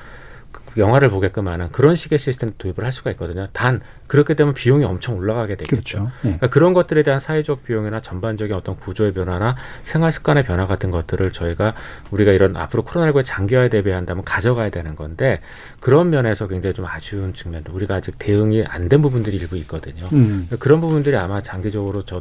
영화를 0.78 1.10
보게끔 1.10 1.47
하는 1.47 1.72
그런 1.72 1.95
식의 1.95 2.18
시스템 2.18 2.54
도입을 2.58 2.84
할 2.84 2.91
수가 2.91 3.12
있거든요. 3.12 3.47
단 3.54 3.82
그렇게 4.08 4.34
되면 4.36 4.54
비용이 4.54 4.84
엄청 4.84 5.18
올라가게 5.18 5.56
되겠죠. 5.56 5.76
그렇죠. 5.76 6.04
네. 6.22 6.32
그러니까 6.38 6.47
그런 6.49 6.74
것들에 6.74 7.04
대한 7.04 7.20
사회적 7.20 7.64
비용이나 7.64 7.99
전반적인 7.99 8.56
어떤 8.56 8.76
구조의 8.78 9.14
변화나 9.14 9.56
생활 9.84 10.12
습관의 10.12 10.43
변화 10.45 10.66
같은 10.66 10.89
것들을 10.91 11.32
저희가 11.32 11.74
우리가 12.12 12.32
이런 12.32 12.56
앞으로 12.58 12.84
코로나19의 12.86 13.24
장기화에 13.26 13.70
대비한다면 13.70 14.24
가져가야 14.24 14.70
되는 14.70 14.95
건데 14.95 15.41
그런 15.80 16.10
면에서 16.10 16.47
굉장히 16.47 16.74
좀 16.74 16.86
아쉬운 16.86 17.34
측면도 17.34 17.74
우리가 17.74 17.95
아직 17.95 18.18
대응이 18.20 18.64
안 18.68 18.84
된 18.89 19.01
부분들이 19.01 19.38
일부 19.38 19.56
있거든요. 19.58 20.06
음. 20.12 20.45
그러니까 20.47 20.58
그런 20.58 20.82
부분들이 20.82 21.16
아마 21.16 21.41
장기적으로 21.41 22.04
좀 22.04 22.20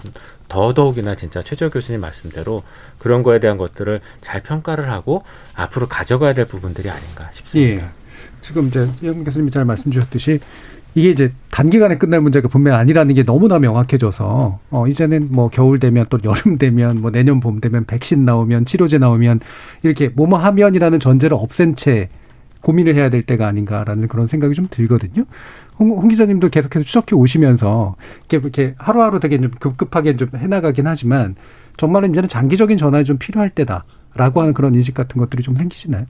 더더욱이나 0.49 1.15
진짜 1.15 1.43
최재 1.43 1.69
교수님 1.69 2.01
말씀대로 2.01 2.63
그런 2.99 3.23
거에 3.23 3.41
대한 3.41 3.57
것들을 3.59 4.01
잘 4.21 4.43
평가를 4.43 4.91
하고 4.91 5.23
앞으로 5.55 5.89
가져가야 5.89 6.35
될 6.35 6.45
부분들이 6.47 6.89
아닌가 6.91 7.31
싶습니다. 7.33 7.85
예. 7.85 8.02
지금 8.43 8.67
이제 8.67 8.87
이영 9.03 9.25
교수님이 9.25 9.51
잘 9.51 9.65
말씀 9.65 9.91
주셨듯이 9.91 10.41
이게 10.95 11.11
이제 11.11 11.33
단기간에 11.51 11.97
끝날 11.97 12.21
문제가 12.21 12.49
분명 12.49 12.75
아니라는 12.75 13.15
게 13.15 13.25
너무나 13.25 13.59
명확해져서 13.59 14.59
어 14.71 14.87
이제는 14.87 15.29
뭐 15.31 15.49
겨울 15.49 15.79
되면 15.79 16.05
또 16.11 16.19
여름 16.23 16.59
되면 16.59 17.01
뭐 17.01 17.11
내년 17.11 17.41
봄 17.41 17.61
되면 17.61 17.87
백신 17.87 18.27
나오면 18.27 18.67
치료제 18.67 18.99
나오면 18.99 19.41
이렇게 19.85 20.11
뭐뭐 20.11 20.39
하면이라는 20.39 21.01
전제를 21.01 21.35
없앤 21.41 21.77
채 21.77 22.11
고민을 22.61 22.95
해야 22.95 23.09
될 23.09 23.23
때가 23.23 23.47
아닌가라는 23.47 24.09
그런 24.09 24.27
생각이 24.27 24.55
좀 24.55 24.67
들거든요. 24.71 25.25
홍, 25.79 25.91
홍 25.91 26.09
기자님도 26.09 26.51
계속해서 26.51 26.85
추적해 26.85 27.17
오시면서 27.17 27.97
이렇게, 28.29 28.37
이렇게 28.37 28.75
하루하루 28.79 29.19
되게 29.19 29.41
좀 29.41 29.51
급급하게 29.59 30.17
좀 30.17 30.29
해나가긴 30.37 30.87
하지만 30.87 31.35
정말은 31.77 32.11
이제는 32.11 32.29
장기적인 32.29 32.77
전환이 32.77 33.05
좀 33.05 33.19
필요할 33.19 33.51
때다. 33.51 33.85
라고 34.15 34.41
하는 34.41 34.53
그런 34.55 34.75
인식 34.75 34.95
같은 34.95 35.19
것들이 35.19 35.43
좀 35.43 35.57
생기시나요? 35.57 36.07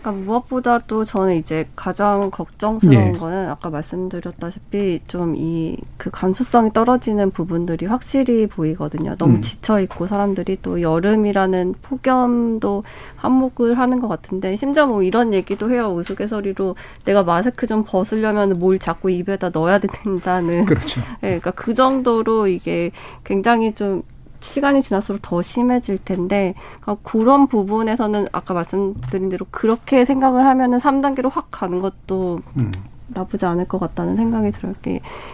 그러니까 0.00 0.24
무엇보다도 0.24 1.04
저는 1.04 1.36
이제 1.36 1.68
가장 1.76 2.30
걱정스러운 2.30 3.14
예. 3.14 3.18
거는 3.18 3.48
아까 3.48 3.70
말씀드렸다시피 3.70 5.00
좀 5.06 5.36
이 5.36 5.76
그 5.96 6.10
감수성이 6.10 6.72
떨어지는 6.72 7.30
부분들이 7.30 7.86
확실히 7.86 8.46
보이거든요. 8.46 9.16
너무 9.16 9.36
음. 9.36 9.42
지쳐 9.42 9.80
있고 9.82 10.06
사람들이 10.06 10.58
또 10.62 10.80
여름이라는 10.80 11.74
폭염도 11.80 12.82
한몫을 13.16 13.78
하는 13.78 14.00
것 14.00 14.08
같은데 14.08 14.56
심지어 14.56 14.86
뭐 14.86 15.02
이런 15.02 15.32
얘기도 15.32 15.70
해요. 15.70 15.94
우스갯소리로 15.94 16.74
내가 17.04 17.22
마스크 17.22 17.66
좀 17.66 17.84
벗으려면 17.86 18.54
뭘 18.58 18.78
자꾸 18.78 19.10
입에다 19.10 19.50
넣어야 19.50 19.78
된다는. 19.78 20.64
그렇죠. 20.64 21.00
네, 21.20 21.38
그러니까 21.38 21.52
그 21.52 21.74
정도로 21.74 22.48
이게 22.48 22.90
굉장히 23.24 23.74
좀 23.74 24.02
시간이 24.42 24.82
지날수록 24.82 25.22
더 25.22 25.40
심해질 25.40 25.98
텐데 26.04 26.54
그러니까 26.80 27.08
그런 27.08 27.46
부분에서는 27.46 28.26
아까 28.32 28.54
말씀드린 28.54 29.28
대로 29.28 29.46
그렇게 29.50 30.04
생각을 30.04 30.46
하면은 30.46 30.78
3단계로 30.78 31.30
확 31.30 31.48
가는 31.50 31.80
것도 31.80 32.40
음. 32.58 32.72
나쁘지 33.08 33.46
않을 33.46 33.68
것 33.68 33.78
같다는 33.78 34.16
생각이 34.16 34.52
들어요. 34.52 34.74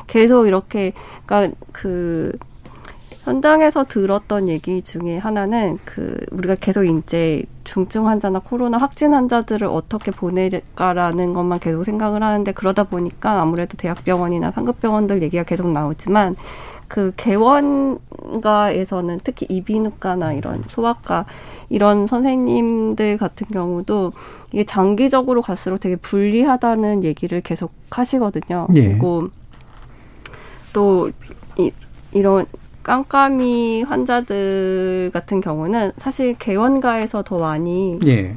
계속 0.07 0.47
이렇게 0.47 0.93
그러니까 1.27 1.57
그 1.73 2.37
현장에서 3.29 3.85
들었던 3.85 4.49
얘기 4.49 4.81
중에 4.81 5.19
하나는 5.19 5.79
그 5.85 6.17
우리가 6.31 6.55
계속 6.55 6.85
이제 6.85 7.45
중증 7.63 8.07
환자나 8.09 8.39
코로나 8.39 8.79
확진 8.79 9.13
환자들을 9.13 9.69
어떻게 9.69 10.11
보낼까라는 10.11 11.35
것만 11.35 11.59
계속 11.61 11.85
생각을 11.85 12.23
하는데 12.23 12.51
그러다 12.53 12.85
보니까 12.85 13.43
아무래도 13.43 13.77
대학병원이나 13.77 14.51
상급병원들 14.53 15.23
얘기가 15.23 15.43
계속 15.43 15.71
나오지만 15.71 16.37
그 16.89 17.13
개원가에서는 17.19 18.01
특히 19.23 19.45
이비인후과나 19.51 20.33
이런 20.33 20.63
소아과 20.67 21.27
이런 21.69 22.07
선생님들 22.07 23.19
같은 23.19 23.47
경우도 23.49 24.13
이게 24.53 24.65
장기적으로 24.65 25.43
갈수록 25.43 25.81
되게 25.81 25.97
불리하다는 25.97 27.05
얘기를 27.05 27.43
계속 27.43 27.73
하시거든요. 27.91 28.69
예. 28.75 28.89
그리고 28.89 29.29
또 30.73 31.11
이, 31.59 31.71
이런 32.13 32.47
깜깜이 32.89 33.83
환자들 33.83 35.11
같은 35.13 35.43
경우는 35.43 35.93
사실 35.99 36.35
개원가에서 36.39 37.23
더 37.23 37.37
많이 37.39 37.99
예. 38.07 38.35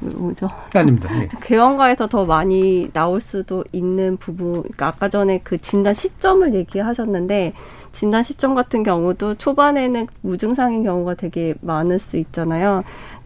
뭐죠? 0.00 0.50
아닙니다. 0.74 1.08
예. 1.22 1.28
개원가에서 1.40 2.08
더 2.08 2.24
많이 2.24 2.90
나올 2.92 3.20
수도 3.20 3.62
있는 3.70 4.16
부분. 4.16 4.54
그러니까 4.54 4.88
아까 4.88 5.08
전에 5.08 5.38
그 5.44 5.56
진단 5.58 5.94
시점을 5.94 6.52
얘기하셨는데 6.52 7.52
진단 7.92 8.24
시점 8.24 8.56
같은 8.56 8.82
경우도 8.82 9.36
초반에는 9.36 10.08
무증상인 10.22 10.82
경우가 10.82 11.14
되게 11.14 11.54
많을 11.60 12.00
수 12.00 12.16
있잖아요. 12.16 12.82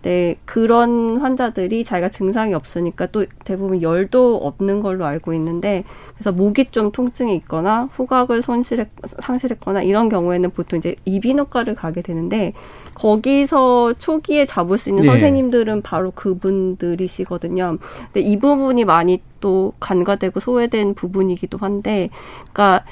네, 0.07 0.37
그런 0.45 1.17
환자들이 1.17 1.83
자기가 1.83 2.11
증상이 2.11 2.55
없으니까 2.55 3.07
또 3.07 3.27
대부분 3.45 3.83
열도 3.83 4.37
없는 4.37 4.81
걸로 4.81 5.05
알고 5.05 5.35
있는데 5.35 5.83
그래서 6.15 6.31
목이 6.31 6.67
좀 6.71 6.93
통증이 6.93 7.35
있거나 7.35 7.89
후각을 7.93 8.41
손실했 8.41 8.87
상실했거나 9.19 9.83
이런 9.83 10.09
경우에는 10.09 10.51
보통 10.51 10.79
이제 10.79 10.95
이비인후과를 11.07 11.75
가게 11.75 12.03
되는데 12.03 12.53
거기서 12.95 13.95
초기에 13.95 14.47
잡을 14.47 14.79
수 14.79 14.91
있는 14.91 15.03
네. 15.03 15.11
선생님들은 15.11 15.83
바로 15.83 16.13
그분들이시거든요. 16.13 17.79
근데 18.13 18.21
이 18.21 18.39
부분이 18.39 18.85
많이 18.85 19.21
또 19.41 19.73
간과되고 19.81 20.39
소외된 20.39 20.95
부분이기도 20.95 21.59
한데 21.59 22.11
그러니까 22.53 22.85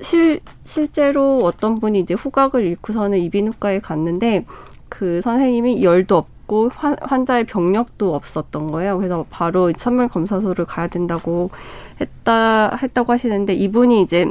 실 0.00 0.40
실제로 0.64 1.38
어떤 1.42 1.78
분이 1.78 2.00
이제 2.00 2.14
후각을 2.14 2.64
잃고서는 2.64 3.18
이비인후과에 3.18 3.80
갔는데 3.80 4.46
그 4.90 5.22
선생님이 5.22 5.82
열도 5.82 6.18
없고 6.18 6.70
환, 6.74 6.96
환자의 7.00 7.44
병력도 7.44 8.14
없었던 8.14 8.70
거예요. 8.70 8.98
그래서 8.98 9.24
바로 9.30 9.72
선물 9.78 10.08
검사소를 10.08 10.66
가야 10.66 10.88
된다고 10.88 11.50
했다 12.00 12.76
했다고 12.76 13.12
하시는데 13.12 13.54
이분이 13.54 14.02
이제 14.02 14.30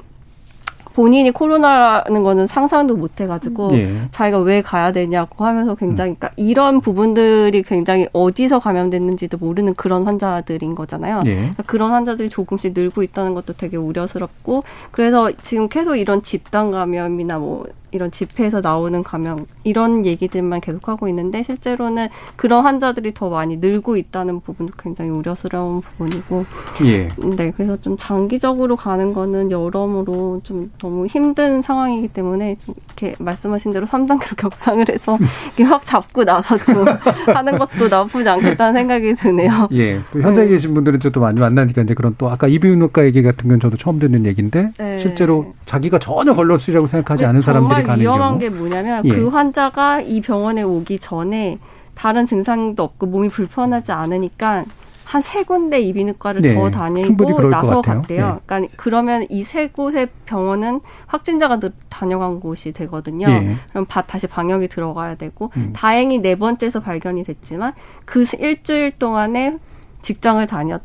본인이 0.93 1.32
코로나라는 1.32 2.24
거는 2.24 2.45
상상도 2.45 2.97
못 2.97 3.22
해가지고 3.22 3.72
예. 3.78 4.01
자기가 4.12 4.39
왜 4.39 4.62
가야 4.62 4.91
되냐고 4.91 5.45
하면서 5.45 5.74
굉장히 5.76 6.16
그러니까 6.16 6.32
이런 6.36 6.82
부분들이 6.82 7.64
굉장히 7.64 8.07
어디서 8.12 8.60
감염됐는지도 8.60 9.38
모르는 9.38 9.76
그런 9.76 10.03
환자들인 10.03 10.76
거잖아요. 10.76 11.22
예. 11.26 11.36
그러니까 11.36 11.64
그런 11.64 11.91
환자들이 11.91 12.30
조금씩 12.30 12.74
늘고 12.76 13.03
있다는 13.03 13.34
것도 13.34 13.53
되게 13.53 13.78
우려스럽고 13.78 14.64
그래서 14.91 15.32
지금 15.41 15.70
계속 15.70 15.95
이런 15.95 16.22
집단 16.22 16.72
감염이나 16.72 17.39
뭐 17.39 17.66
이런 17.92 18.12
집회에서 18.12 18.62
나오는 18.62 19.04
감염 19.04 19.46
이런 19.64 20.06
얘기들만 20.06 20.62
계속하고 20.62 21.08
있는데 21.10 21.44
실제로는 21.44 22.10
그런 22.36 22.64
환자들이 22.64 23.14
더 23.14 23.30
많이 23.30 23.58
늘고 23.58 23.98
있다는 23.98 24.40
부분도 24.42 24.74
굉장히 24.78 25.12
우려스러운 25.12 25.82
부분이고 25.82 26.46
예. 26.86 27.10
네 27.38 27.52
그래서 27.52 27.78
좀 27.78 27.98
장기적으로 27.98 28.76
가는 28.76 29.14
거는 29.14 29.52
여러모로 29.52 30.42
좀 30.44 30.72
너무 30.80 31.06
힘든 31.08 31.62
상황이기 31.62 32.10
때문에 32.10 32.58
좀 32.66 32.76
이렇게 32.86 33.14
말씀하신 33.20 33.72
대로 33.72 33.86
3단계로 33.86 34.36
격상을 34.38 34.88
해서 34.90 35.18
이렇게 35.48 35.64
확 35.64 35.86
잡고 35.86 36.24
나서 36.24 36.58
좀 36.58 36.86
하는 37.34 37.58
것도 37.58 37.88
나쁘지 37.90 38.30
않겠다는 38.30 38.82
생각이 38.82 39.14
드네요. 39.16 39.68
예. 39.74 40.00
현장에 40.14 40.46
네. 40.46 40.48
계신 40.48 40.74
분들은 40.74 41.00
저도 41.00 41.20
많이 41.20 41.40
만나니까 41.40 41.82
이제 41.82 41.94
그런 41.94 42.16
또 42.18 42.30
아까 42.30 42.48
이비인후과 42.48 43.06
얘기 43.06 43.22
같은 43.22 43.50
건 43.50 43.60
저도 43.60 43.78
처음 43.78 44.00
듣는 44.00 44.26
얘기인데 44.26 44.72
네. 44.78 45.00
실제로 45.00 45.54
자기가 45.66 46.00
전혀 46.00 46.34
걸렸으리라고 46.34 46.88
생각하지 46.88 47.26
않은 47.26 47.42
사람들이 47.42 47.79
위험한 48.00 48.30
경우. 48.30 48.40
게 48.40 48.50
뭐냐면 48.50 49.06
예. 49.06 49.10
그 49.10 49.28
환자가 49.28 50.02
이 50.02 50.22
병원에 50.22 50.62
오기 50.64 51.00
전에 51.00 51.58
다른 51.96 52.26
증상도 52.26 52.82
없고 52.84 53.08
몸이 53.08 53.30
불편하지 53.30 53.92
않으니까 53.92 54.66
한 55.06 55.24
세 55.24 55.42
군데 55.44 55.82
이비인후과를 55.82 56.42
네, 56.44 56.54
더 56.54 56.70
다니고 56.70 57.50
나서 57.50 57.82
갔대요. 57.82 58.34
네. 58.36 58.40
그러니까 58.46 58.74
그러면 58.78 59.26
이 59.30 59.42
세 59.44 59.68
곳의 59.68 60.10
병원은 60.28 60.82
확진자가 61.08 61.60
다녀간 61.90 62.40
곳이 62.40 62.72
되거든요. 62.74 63.26
네. 63.28 63.56
그럼 63.72 63.86
바, 63.88 64.04
다시 64.04 64.28
방역이 64.28 64.68
들어가야 64.68 65.16
되고 65.16 65.50
음. 65.58 65.74
다행히 65.76 66.20
네 66.20 66.36
번째에서 66.36 66.80
발견이 66.82 67.24
됐지만 67.24 67.74
그 68.06 68.24
일주일 68.40 69.00
동안에 69.00 69.58
직장을 70.04 70.46
다녔 70.46 70.82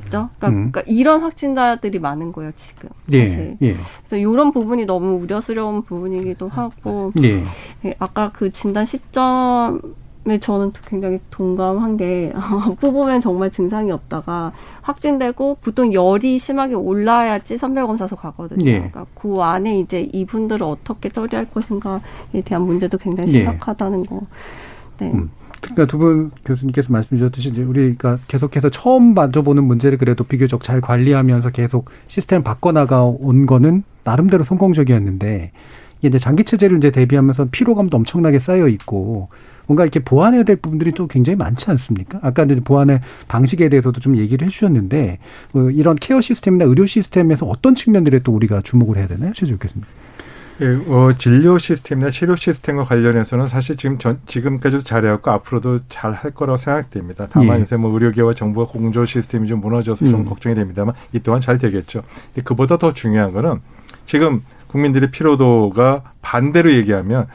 겠죠. 0.00 0.30
그러니까, 0.38 0.48
음. 0.48 0.54
그러니까, 0.70 0.82
이런 0.86 1.22
확진자들이 1.22 1.98
많은 1.98 2.32
거예요 2.32 2.52
지금. 2.56 2.90
예. 3.12 3.56
예. 3.62 3.76
그래서 4.08 4.16
이런 4.16 4.52
부분이 4.52 4.86
너무 4.86 5.14
우려스러운 5.22 5.82
부분이기도 5.82 6.48
하고. 6.48 7.12
예. 7.22 7.42
예 7.84 7.94
아까 7.98 8.30
그 8.32 8.50
진단 8.50 8.84
시점. 8.84 9.80
에 10.28 10.38
저는 10.40 10.72
굉장히 10.88 11.20
동감한 11.30 11.96
게 11.96 12.32
뽑으면 12.80 13.20
정말 13.20 13.48
증상이 13.48 13.92
없다가 13.92 14.50
확진되고 14.82 15.58
보통 15.60 15.92
열이 15.92 16.40
심하게 16.40 16.74
올라야지 16.74 17.56
선별 17.56 17.86
검사소 17.86 18.16
가거든요. 18.16 18.68
예. 18.68 18.72
그러니까 18.72 19.06
그 19.14 19.36
안에 19.40 19.78
이제 19.78 20.00
이분들을 20.12 20.66
어떻게 20.66 21.10
처리할 21.10 21.48
것인가에 21.52 22.42
대한 22.44 22.62
문제도 22.62 22.98
굉장히 22.98 23.34
예. 23.34 23.44
심각하다는 23.44 24.04
거. 24.06 24.22
네. 24.98 25.12
음. 25.12 25.30
그러니까 25.74 25.86
두 25.86 25.98
분 25.98 26.30
교수님께서 26.44 26.92
말씀 26.92 27.16
주셨듯이 27.16 27.48
이제 27.50 27.62
우리가 27.62 28.18
계속해서 28.28 28.70
처음 28.70 29.14
만져보는 29.14 29.64
문제를 29.64 29.98
그래도 29.98 30.24
비교적 30.24 30.62
잘 30.62 30.80
관리하면서 30.80 31.50
계속 31.50 31.90
시스템을 32.08 32.44
바꿔나가 32.44 33.04
온 33.04 33.46
거는 33.46 33.82
나름대로 34.04 34.44
성공적이었는데 34.44 35.52
이게 35.98 36.08
이제 36.08 36.18
장기 36.18 36.44
체제를 36.44 36.78
이제 36.78 36.90
대비하면서 36.90 37.48
피로감도 37.50 37.96
엄청나게 37.96 38.38
쌓여 38.38 38.68
있고 38.68 39.28
뭔가 39.66 39.82
이렇게 39.82 39.98
보완해야 40.00 40.44
될 40.44 40.56
부분들이 40.56 40.92
또 40.92 41.08
굉장히 41.08 41.36
많지 41.36 41.68
않습니까? 41.70 42.20
아까 42.22 42.44
이제 42.44 42.60
보완의 42.60 43.00
방식에 43.26 43.68
대해서도 43.68 44.00
좀 44.00 44.16
얘기를 44.16 44.46
해주셨는데 44.46 45.18
어, 45.54 45.70
이런 45.70 45.96
케어 45.96 46.20
시스템이나 46.20 46.66
의료 46.66 46.86
시스템에서 46.86 47.46
어떤 47.46 47.74
측면들에 47.74 48.20
또 48.20 48.32
우리가 48.32 48.60
주목을 48.62 48.96
해야 48.98 49.08
되나요, 49.08 49.32
최재 49.34 49.56
교수님? 49.56 49.84
예, 50.62 50.68
어, 50.88 51.12
진료 51.18 51.58
시스템이나 51.58 52.08
치료 52.10 52.34
시스템과 52.34 52.84
관련해서는 52.84 53.46
사실 53.46 53.76
지금 53.76 53.98
전, 53.98 54.18
지금까지도 54.26 54.82
잘해왔고 54.82 55.30
앞으로도 55.30 55.80
잘 55.90 56.14
할 56.14 56.30
거라고 56.30 56.56
생각됩니다. 56.56 57.26
다만 57.30 57.56
예. 57.56 57.60
요새 57.60 57.76
뭐 57.76 57.92
의료계와 57.92 58.32
정부가 58.32 58.72
공조 58.72 59.04
시스템이 59.04 59.48
좀 59.48 59.60
무너져서 59.60 60.06
좀 60.06 60.20
음. 60.20 60.24
걱정이 60.24 60.54
됩니다만 60.54 60.94
이 61.12 61.20
또한 61.20 61.42
잘 61.42 61.58
되겠죠. 61.58 62.02
근데 62.32 62.42
그보다 62.42 62.78
더 62.78 62.94
중요한 62.94 63.32
거는 63.32 63.60
지금 64.06 64.42
국민들의 64.68 65.10
피로도가 65.10 66.12
반대로 66.22 66.72
얘기하면 66.72 67.26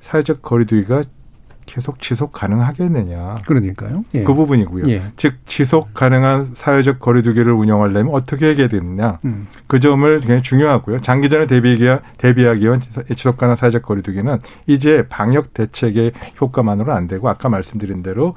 사회적 0.00 0.42
거리두기가 0.42 1.04
계속 1.70 2.00
지속 2.00 2.32
가능하겠느냐. 2.32 3.38
그러니까요. 3.46 4.04
예. 4.14 4.24
그 4.24 4.34
부분이고요. 4.34 4.90
예. 4.90 5.02
즉 5.16 5.34
지속 5.46 5.94
가능한 5.94 6.50
사회적 6.54 6.98
거리두기를 6.98 7.52
운영하려면 7.52 8.12
어떻게 8.12 8.56
해야 8.56 8.66
되느냐. 8.66 9.20
음. 9.24 9.46
그 9.68 9.78
점을 9.78 10.18
굉장히 10.18 10.42
중요하고요. 10.42 10.98
장기전에 10.98 11.46
대비하기, 11.46 12.02
대비하기 12.18 12.64
위한 12.64 12.80
지속 13.14 13.36
가능한 13.36 13.56
사회적 13.56 13.82
거리두기는 13.82 14.38
이제 14.66 15.06
방역 15.08 15.54
대책의 15.54 16.10
효과만으로 16.40 16.92
안 16.92 17.06
되고 17.06 17.28
아까 17.28 17.48
말씀드린 17.48 18.02
대로 18.02 18.34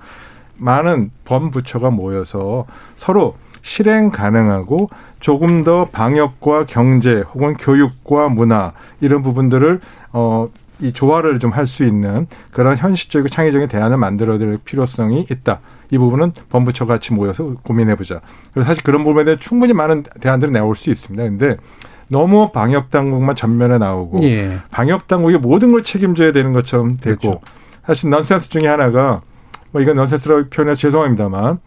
많은 0.57 1.09
범부처가 1.25 1.89
모여서 1.89 2.67
서로 2.95 3.36
실행 3.63 4.11
가능하고 4.11 4.91
조금 5.19 5.63
더 5.63 5.86
방역과 5.86 6.65
경제 6.67 7.23
혹은 7.34 7.55
교육과 7.55 8.29
문화 8.29 8.73
이런 9.01 9.23
부분들을 9.23 9.79
어 10.11 10.49
이 10.84 10.91
조화를 10.91 11.39
좀 11.39 11.51
할 11.53 11.65
수 11.67 11.84
있는 11.84 12.27
그런 12.51 12.75
현실적이고 12.75 13.29
창의적인 13.29 13.67
대안을 13.67 13.97
만들어야 13.97 14.38
될 14.38 14.57
필요성이 14.63 15.25
있다. 15.29 15.59
이 15.91 15.97
부분은 15.97 16.34
범부처 16.49 16.86
같이 16.86 17.13
모여서 17.13 17.53
고민해보자. 17.63 18.21
그래서 18.53 18.67
사실 18.67 18.84
그런 18.84 19.03
부분에 19.03 19.25
대해 19.25 19.38
충분히 19.39 19.73
많은 19.73 20.03
대안들이 20.19 20.51
나올 20.51 20.75
수 20.75 20.89
있습니다. 20.89 21.23
근데 21.23 21.57
너무 22.09 22.51
방역 22.51 22.89
당국만 22.91 23.36
전면에 23.36 23.77
나오고 23.77 24.23
예. 24.23 24.59
방역 24.71 25.07
당국이 25.07 25.38
모든 25.38 25.71
걸 25.71 25.84
책임져야 25.84 26.31
되는 26.31 26.53
것처럼 26.53 26.95
되고 26.95 27.19
그렇죠. 27.19 27.41
사실 27.86 28.09
넌센스 28.09 28.49
중에 28.49 28.67
하나가 28.67 29.21
뭐 29.71 29.81
이건 29.81 29.95
넌센스라고 29.95 30.49
표현해 30.49 30.75
죄송합니다만 30.75 31.59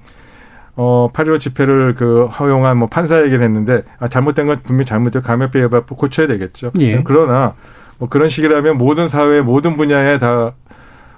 어, 0.76 1.08
8.15 1.12 1.40
집회를 1.40 1.94
그 1.94 2.26
허용한 2.26 2.76
뭐 2.76 2.88
판사 2.88 3.22
얘기를 3.22 3.42
했는데 3.42 3.82
아, 3.98 4.08
잘못된 4.08 4.46
건 4.46 4.60
분명히 4.62 4.84
잘못되고 4.84 5.24
감염병에 5.24 5.68
고쳐야 5.88 6.26
되겠죠. 6.26 6.72
예. 6.80 7.02
그러나 7.02 7.54
뭐 7.98 8.08
그런 8.08 8.28
식이라면 8.28 8.78
모든 8.78 9.08
사회 9.08 9.40
모든 9.40 9.76
분야에 9.76 10.18
다 10.18 10.52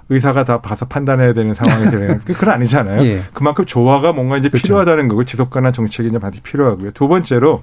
의사가 0.09 0.43
다 0.43 0.59
봐서 0.61 0.85
판단해야 0.87 1.33
되는 1.33 1.53
상황이 1.53 1.89
되는 1.91 2.19
그건 2.25 2.49
아니잖아요. 2.49 3.03
예. 3.05 3.21
그만큼 3.33 3.65
조화가 3.65 4.13
뭔가 4.13 4.37
이제 4.37 4.49
그렇죠. 4.49 4.63
필요하다는 4.63 5.07
거고 5.07 5.23
지속 5.23 5.49
가능한 5.51 5.73
정책이 5.73 6.09
이제 6.09 6.17
반드시 6.19 6.41
필요하고요. 6.41 6.91
두 6.91 7.07
번째로 7.07 7.61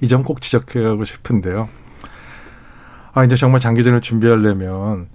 이 0.00 0.06
점 0.08 0.22
꼭 0.22 0.40
지적하고 0.40 1.04
싶은데요. 1.04 1.68
아 3.12 3.24
이제 3.24 3.36
정말 3.36 3.60
장기전을 3.60 4.00
준비하려면 4.00 5.06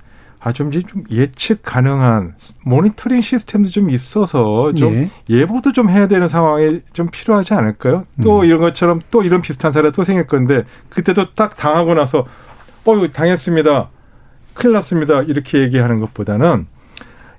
아, 0.42 0.54
좀 0.54 0.70
이제 0.70 0.82
좀 0.84 1.04
예측 1.12 1.62
가능한 1.64 2.36
모니터링 2.64 3.20
시스템도 3.20 3.70
좀 3.70 3.90
있어서 3.90 4.72
좀 4.74 5.10
예. 5.30 5.46
보도좀 5.46 5.90
해야 5.90 6.08
되는 6.08 6.28
상황이 6.30 6.80
좀 6.94 7.08
필요하지 7.12 7.54
않을까요? 7.56 8.06
또 8.24 8.40
음. 8.40 8.46
이런 8.46 8.62
것처럼 8.62 9.02
또 9.12 9.22
이런 9.22 9.42
비슷한 9.42 9.74
사례 9.74 9.92
또 9.92 10.06
생길 10.06 10.28
건데 10.28 10.64
그때도 10.90 11.34
딱 11.36 11.58
당하고 11.58 11.94
나서 11.94 12.26
어, 12.86 13.08
당했습니다. 13.12 13.90
큰일 14.54 14.74
났습니다. 14.74 15.22
이렇게 15.22 15.60
얘기하는 15.60 16.00
것보다는 16.00 16.68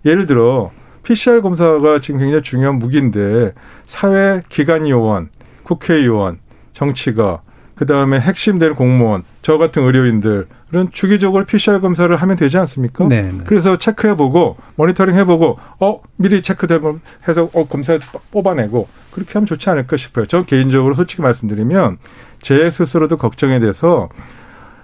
예를 0.05 0.27
들어 0.27 0.71
PCR 1.03 1.43
검사가 1.43 2.01
지금 2.01 2.21
굉장히 2.21 2.43
중요한 2.43 2.79
무기인데 2.79 3.53
사회 3.85 4.43
기관 4.49 4.89
요원, 4.89 5.31
국회의원, 5.63 6.39
정치가 6.73 7.43
그다음에 7.75 8.21
핵심된 8.21 8.75
공무원, 8.75 9.25
저 9.41 9.57
같은 9.57 9.83
의료인들은 9.83 10.91
주기적으로 10.93 11.47
PCR 11.47 11.81
검사를 11.81 12.15
하면 12.15 12.37
되지 12.37 12.59
않습니까? 12.59 13.07
네, 13.09 13.23
네. 13.23 13.39
그래서 13.47 13.79
체크해 13.79 14.17
보고 14.17 14.59
모니터링 14.77 15.17
해 15.17 15.25
보고 15.25 15.59
어 15.79 16.03
미리 16.17 16.43
체크되면 16.43 17.01
해서 17.27 17.49
어 17.55 17.67
검사 17.67 17.99
뽑아내고 18.33 18.87
그렇게 19.13 19.33
하면 19.33 19.47
좋지 19.47 19.71
않을까 19.71 19.97
싶어요. 19.97 20.27
저 20.27 20.43
개인적으로 20.43 20.95
솔직히 20.95 21.23
말씀드리면 21.23 21.97
제 22.43 22.71
스스로도 22.71 23.17
걱정이 23.17 23.61
돼서 23.61 24.11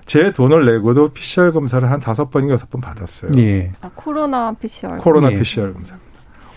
제 0.07 0.31
돈을 0.33 0.65
내고도 0.67 1.09
PCR 1.09 1.53
검사를 1.53 1.89
한 1.91 2.01
다섯 2.01 2.31
번인가 2.31 2.55
여섯 2.55 2.71
번 2.71 2.81
받았어요. 2.81 3.33
예. 3.39 3.73
아, 3.83 3.91
코로나 3.95 4.53
PCR. 4.55 4.97
코로나 4.99 5.33
예. 5.33 5.39
PCR 5.39 5.73
검사. 5.73 5.97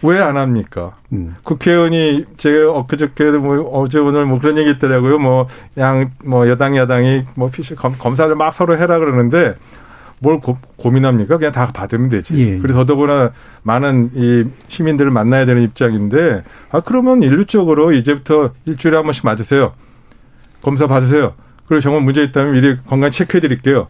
왜 0.01 0.17
안 0.21 0.37
합니까? 0.37 0.95
음. 1.11 1.35
국회의원이 1.43 2.25
제가 2.37 2.71
엊그저께도 2.71 3.41
뭐 3.41 3.61
어제 3.81 3.99
오늘 3.99 4.25
뭐 4.25 4.39
그런 4.39 4.57
얘기 4.57 4.69
있더라고요. 4.71 5.17
뭐 5.19 5.47
양 5.77 6.09
뭐 6.23 6.47
여당 6.47 6.77
야당이 6.77 7.23
뭐 7.35 7.49
PCR 7.49 7.75
검, 7.75 7.95
검사를 7.97 8.33
막 8.35 8.53
서로 8.53 8.77
해라 8.77 8.97
그러는데 8.99 9.55
뭘 10.21 10.39
고, 10.39 10.57
민합니까 10.89 11.37
그냥 11.37 11.51
다 11.51 11.71
받으면 11.73 12.07
되지. 12.09 12.37
예. 12.37 12.57
그래서 12.59 12.79
더더구나 12.79 13.31
많은 13.63 14.11
이 14.13 14.45
시민들을 14.67 15.11
만나야 15.11 15.45
되는 15.45 15.61
입장인데 15.63 16.43
아 16.71 16.79
그러면 16.81 17.21
일률적으로 17.23 17.91
이제부터 17.91 18.51
일주일에 18.65 18.95
한 18.95 19.03
번씩 19.03 19.25
맞으세요. 19.25 19.73
검사 20.61 20.87
받으세요. 20.87 21.33
그리고 21.69 21.81
정말 21.81 22.01
문제 22.01 22.23
있다면 22.23 22.53
미리 22.53 22.75
건강 22.77 23.11
체크해 23.11 23.39
드릴게요. 23.41 23.87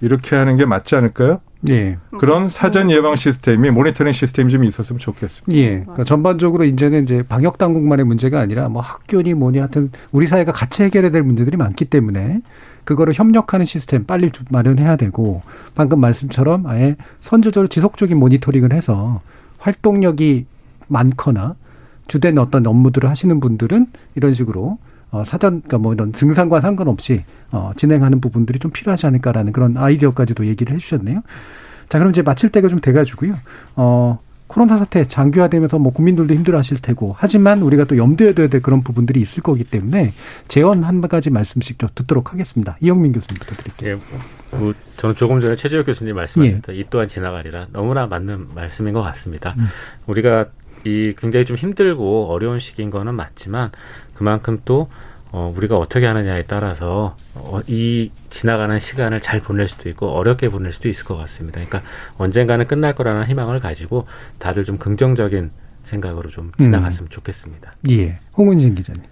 이렇게 0.00 0.36
하는 0.36 0.56
게 0.56 0.64
맞지 0.64 0.94
않을까요? 0.94 1.40
예. 1.68 1.96
그런 2.18 2.48
사전 2.48 2.88
예방 2.88 3.16
시스템이 3.16 3.70
모니터링 3.70 4.12
시스템이 4.12 4.52
좀 4.52 4.62
있었으면 4.62 5.00
좋겠습니다. 5.00 5.52
예. 5.58 5.80
그러니까 5.80 6.04
전반적으로 6.04 6.64
이제는 6.64 7.02
이제 7.02 7.24
방역 7.28 7.58
당국만의 7.58 8.06
문제가 8.06 8.38
아니라 8.38 8.68
뭐 8.68 8.80
학교니 8.80 9.34
뭐니 9.34 9.58
하여튼 9.58 9.90
우리 10.12 10.28
사회가 10.28 10.52
같이 10.52 10.84
해결해야 10.84 11.10
될 11.10 11.24
문제들이 11.24 11.56
많기 11.56 11.86
때문에 11.86 12.42
그거를 12.84 13.12
협력하는 13.12 13.66
시스템 13.66 14.04
빨리 14.04 14.30
마련해야 14.48 14.94
되고 14.94 15.42
방금 15.74 15.98
말씀처럼 15.98 16.66
아예 16.66 16.94
선제적으로 17.20 17.66
지속적인 17.66 18.16
모니터링을 18.16 18.72
해서 18.72 19.20
활동력이 19.58 20.46
많거나 20.86 21.56
주된 22.06 22.38
어떤 22.38 22.64
업무들을 22.68 23.10
하시는 23.10 23.40
분들은 23.40 23.86
이런 24.14 24.32
식으로 24.32 24.78
어, 25.10 25.24
사전, 25.24 25.62
그러니까 25.62 25.78
뭐 25.78 25.94
이런 25.94 26.12
증상과 26.12 26.60
상관없이 26.60 27.22
어, 27.50 27.70
진행하는 27.76 28.20
부분들이 28.20 28.58
좀 28.58 28.70
필요하지 28.70 29.06
않을까라는 29.06 29.52
그런 29.52 29.76
아이디어까지도 29.76 30.46
얘기를 30.46 30.74
해주셨네요. 30.74 31.22
자, 31.88 31.98
그럼 31.98 32.10
이제 32.10 32.22
마칠 32.22 32.50
때가 32.50 32.68
좀 32.68 32.80
돼가지고요. 32.80 33.36
어, 33.76 34.18
코로나 34.46 34.78
사태 34.78 35.04
장기화되면서 35.04 35.78
뭐 35.78 35.92
국민들도 35.92 36.32
힘들어하실 36.34 36.80
테고 36.80 37.14
하지만 37.18 37.62
우리가 37.62 37.84
또 37.84 37.96
염두에 37.96 38.32
둬야 38.32 38.48
될 38.48 38.62
그런 38.62 38.82
부분들이 38.82 39.20
있을 39.20 39.42
거기 39.42 39.64
때문에 39.64 40.12
재원 40.48 40.84
한 40.84 41.00
가지 41.00 41.30
말씀씩 41.30 41.78
좀 41.78 41.88
듣도록 41.94 42.32
하겠습니다. 42.32 42.76
이영민 42.80 43.12
교수님부터 43.12 43.54
드릴게요. 43.56 43.98
예, 44.52 44.56
뭐 44.56 44.74
저는 44.96 45.16
조금 45.16 45.40
전에 45.40 45.56
최재혁 45.56 45.86
교수님 45.86 46.14
말씀하셨던 46.14 46.74
예. 46.74 46.80
이 46.80 46.84
또한 46.90 47.08
지나가리라 47.08 47.68
너무나 47.72 48.06
맞는 48.06 48.54
말씀인 48.54 48.94
것 48.94 49.02
같습니다. 49.02 49.54
음. 49.58 49.66
우리가 50.06 50.46
이 50.84 51.14
굉장히 51.18 51.44
좀 51.44 51.56
힘들고 51.56 52.28
어려운 52.30 52.60
시기인 52.60 52.90
거는 52.90 53.14
맞지만 53.14 53.72
그만큼 54.16 54.60
또 54.64 54.88
어, 55.32 55.52
우리가 55.54 55.76
어떻게 55.76 56.06
하느냐에 56.06 56.44
따라서 56.44 57.16
어, 57.34 57.60
이 57.66 58.10
지나가는 58.30 58.78
시간을 58.78 59.20
잘 59.20 59.40
보낼 59.40 59.68
수도 59.68 59.88
있고 59.88 60.08
어렵게 60.08 60.48
보낼 60.48 60.72
수도 60.72 60.88
있을 60.88 61.04
것 61.04 61.16
같습니다. 61.16 61.60
그러니까 61.60 61.82
언젠가는 62.16 62.66
끝날 62.66 62.94
거라는 62.94 63.26
희망을 63.26 63.60
가지고 63.60 64.06
다들 64.38 64.64
좀 64.64 64.78
긍정적인 64.78 65.50
생각으로 65.84 66.30
좀 66.30 66.52
지나갔으면 66.58 67.08
음. 67.08 67.10
좋겠습니다. 67.10 67.74
예. 67.90 68.18
홍은진 68.36 68.74
기자님. 68.74 69.02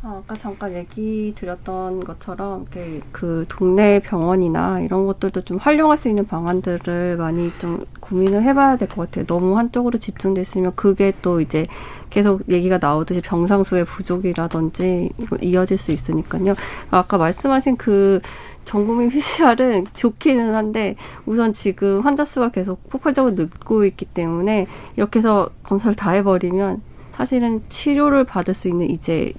어, 0.00 0.22
아까 0.24 0.36
잠깐 0.36 0.72
얘기 0.74 1.34
드렸던 1.36 2.04
것처럼 2.04 2.66
그 3.10 3.44
동네 3.48 3.98
병원이나 3.98 4.78
이런 4.80 5.06
것들도 5.06 5.40
좀 5.42 5.56
활용할 5.56 5.98
수 5.98 6.08
있는 6.08 6.24
방안들을 6.26 7.16
많이 7.16 7.50
좀 7.58 7.84
고민을 8.00 8.44
해봐야 8.44 8.76
될 8.76 8.88
것 8.88 9.10
같아요. 9.10 9.26
너무 9.26 9.58
한쪽으로 9.58 9.98
집중됐으면 9.98 10.76
그게 10.76 11.12
또 11.20 11.40
이제 11.40 11.66
계속 12.10 12.48
얘기가 12.48 12.78
나오듯이 12.80 13.20
병상수의 13.20 13.84
부족이라든지 13.86 15.10
이어질 15.42 15.76
수 15.78 15.90
있으니까요. 15.90 16.54
아까 16.90 17.18
말씀하신 17.18 17.76
그 17.76 18.20
전국민 18.64 19.08
PCR은 19.08 19.86
좋기는 19.94 20.54
한데 20.54 20.94
우선 21.26 21.52
지금 21.52 22.02
환자 22.02 22.24
수가 22.24 22.50
계속 22.50 22.88
폭발적으로 22.88 23.34
늘고 23.34 23.84
있기 23.86 24.04
때문에 24.04 24.68
이렇게 24.96 25.18
해서 25.18 25.50
검사를 25.64 25.94
다 25.96 26.12
해버리면 26.12 26.82
사실은 27.10 27.62
치료를 27.68 28.22
받을 28.24 28.54
수 28.54 28.68
있는 28.68 28.88
이제 28.90 29.32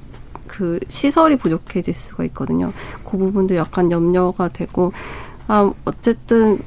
그 0.50 0.80
시설이 0.90 1.38
부족해질 1.38 1.94
수가 1.94 2.26
있거든요. 2.26 2.74
그 3.06 3.18
부분도 3.18 3.56
약간 3.56 3.92
염려가 3.92 4.50
되고 4.50 4.92
아 5.48 5.72
어쨌든 5.86 6.60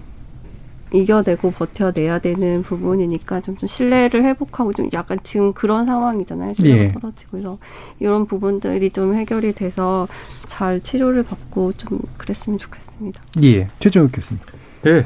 이겨내고 0.94 1.52
버텨내야 1.52 2.18
되는 2.18 2.62
부분이니까 2.62 3.40
좀, 3.40 3.56
좀 3.56 3.66
신뢰를 3.66 4.24
회복하고 4.24 4.72
좀 4.72 4.88
약간 4.92 5.18
지금 5.22 5.52
그런 5.52 5.86
상황이잖아요. 5.86 6.54
신뢰가 6.54 6.84
예. 6.84 6.92
떨어지고 6.92 7.30
그래서 7.32 7.58
이런 7.98 8.26
부분들이 8.26 8.90
좀 8.90 9.14
해결이 9.14 9.54
돼서 9.54 10.06
잘 10.48 10.80
치료를 10.80 11.22
받고 11.22 11.72
좀 11.72 11.98
그랬으면 12.18 12.58
좋겠습니다. 12.58 13.22
예. 13.42 13.66
최정욱 13.80 14.12
교수님. 14.12 14.42
예. 14.86 15.04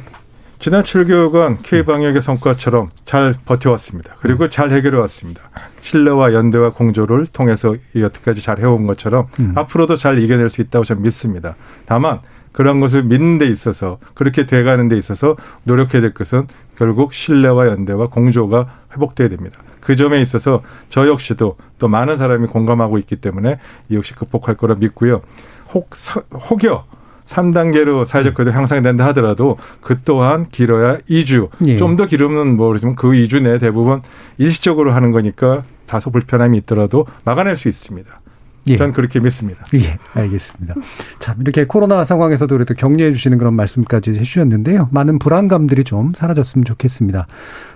지난 0.59 0.83
7개월간 0.83 1.63
K방역의 1.63 2.23
성과처럼 2.23 2.91
잘 3.05 3.35
버텨왔습니다. 3.45 4.17
그리고 4.21 4.45
음. 4.45 4.51
잘 4.51 4.73
해결해왔습니다. 4.73 5.43
신뢰와 5.81 6.33
연대와 6.33 6.73
공조를 6.73 7.27
통해서 7.27 7.77
여태까지 7.95 8.41
잘 8.41 8.59
해온 8.59 8.87
것처럼 8.87 9.29
음. 9.39 9.53
앞으로도 9.55 9.97
잘 9.97 10.19
이겨낼 10.19 10.49
수 10.51 10.61
있다고 10.63 10.85
저는 10.85 11.03
믿습니다. 11.03 11.57
다만 11.85 12.21
그런 12.53 12.81
것을 12.81 13.03
믿는 13.03 13.39
데 13.39 13.47
있어서 13.47 13.99
그렇게 14.15 14.47
돼가는 14.47 14.89
데 14.89 14.97
있어서 14.97 15.37
노력해야 15.65 16.01
될 16.01 16.15
것은 16.15 16.47
결국 16.77 17.13
신뢰와 17.13 17.69
연대와 17.69 18.09
공조가 18.09 18.67
회복돼야 18.93 19.29
됩니다. 19.29 19.61
그 19.81 19.95
점에 19.95 20.21
있어서 20.23 20.63
저 20.89 21.07
역시도 21.07 21.57
또 21.79 21.89
많은 21.89 22.17
사람이 22.17 22.47
공감하고 22.49 22.99
있기 22.99 23.17
때문에 23.17 23.59
이 23.91 23.95
역시 23.95 24.15
극복할 24.15 24.57
거라 24.57 24.75
믿고요. 24.77 25.21
혹, 25.75 25.91
혹여 26.51 26.87
3단계로 27.27 28.05
사회적 28.05 28.35
거리가 28.35 28.57
향상된다 28.57 29.07
하더라도 29.09 29.59
그 29.81 30.01
또한 30.05 30.47
길어야 30.51 30.99
2주. 31.11 31.49
예. 31.67 31.77
좀더 31.77 32.07
길으면 32.07 32.57
모르지만 32.57 32.95
그 32.95 33.09
2주 33.09 33.43
내에 33.43 33.59
대부분 33.59 34.03
일시적으로 34.39 34.93
하는 34.93 35.11
거니까 35.11 35.65
다소 35.87 36.11
불편함이 36.11 36.59
있더라도 36.59 37.07
막아낼 37.25 37.57
수 37.57 37.69
있습니다. 37.69 38.21
예. 38.69 38.77
전 38.77 38.93
그렇게 38.93 39.21
믿습니다. 39.21 39.65
예, 39.75 39.97
알겠습니다. 40.15 40.75
참 41.21 41.37
이렇게 41.41 41.67
코로나 41.67 42.05
상황에서도 42.05 42.53
그래도 42.53 42.75
격려해 42.75 43.13
주시는 43.13 43.39
그런 43.39 43.55
말씀까지 43.55 44.11
해주셨는데요. 44.11 44.89
많은 44.91 45.19
불안감들이 45.19 45.85
좀 45.85 46.13
사라졌으면 46.15 46.65
좋겠습니다. 46.65 47.27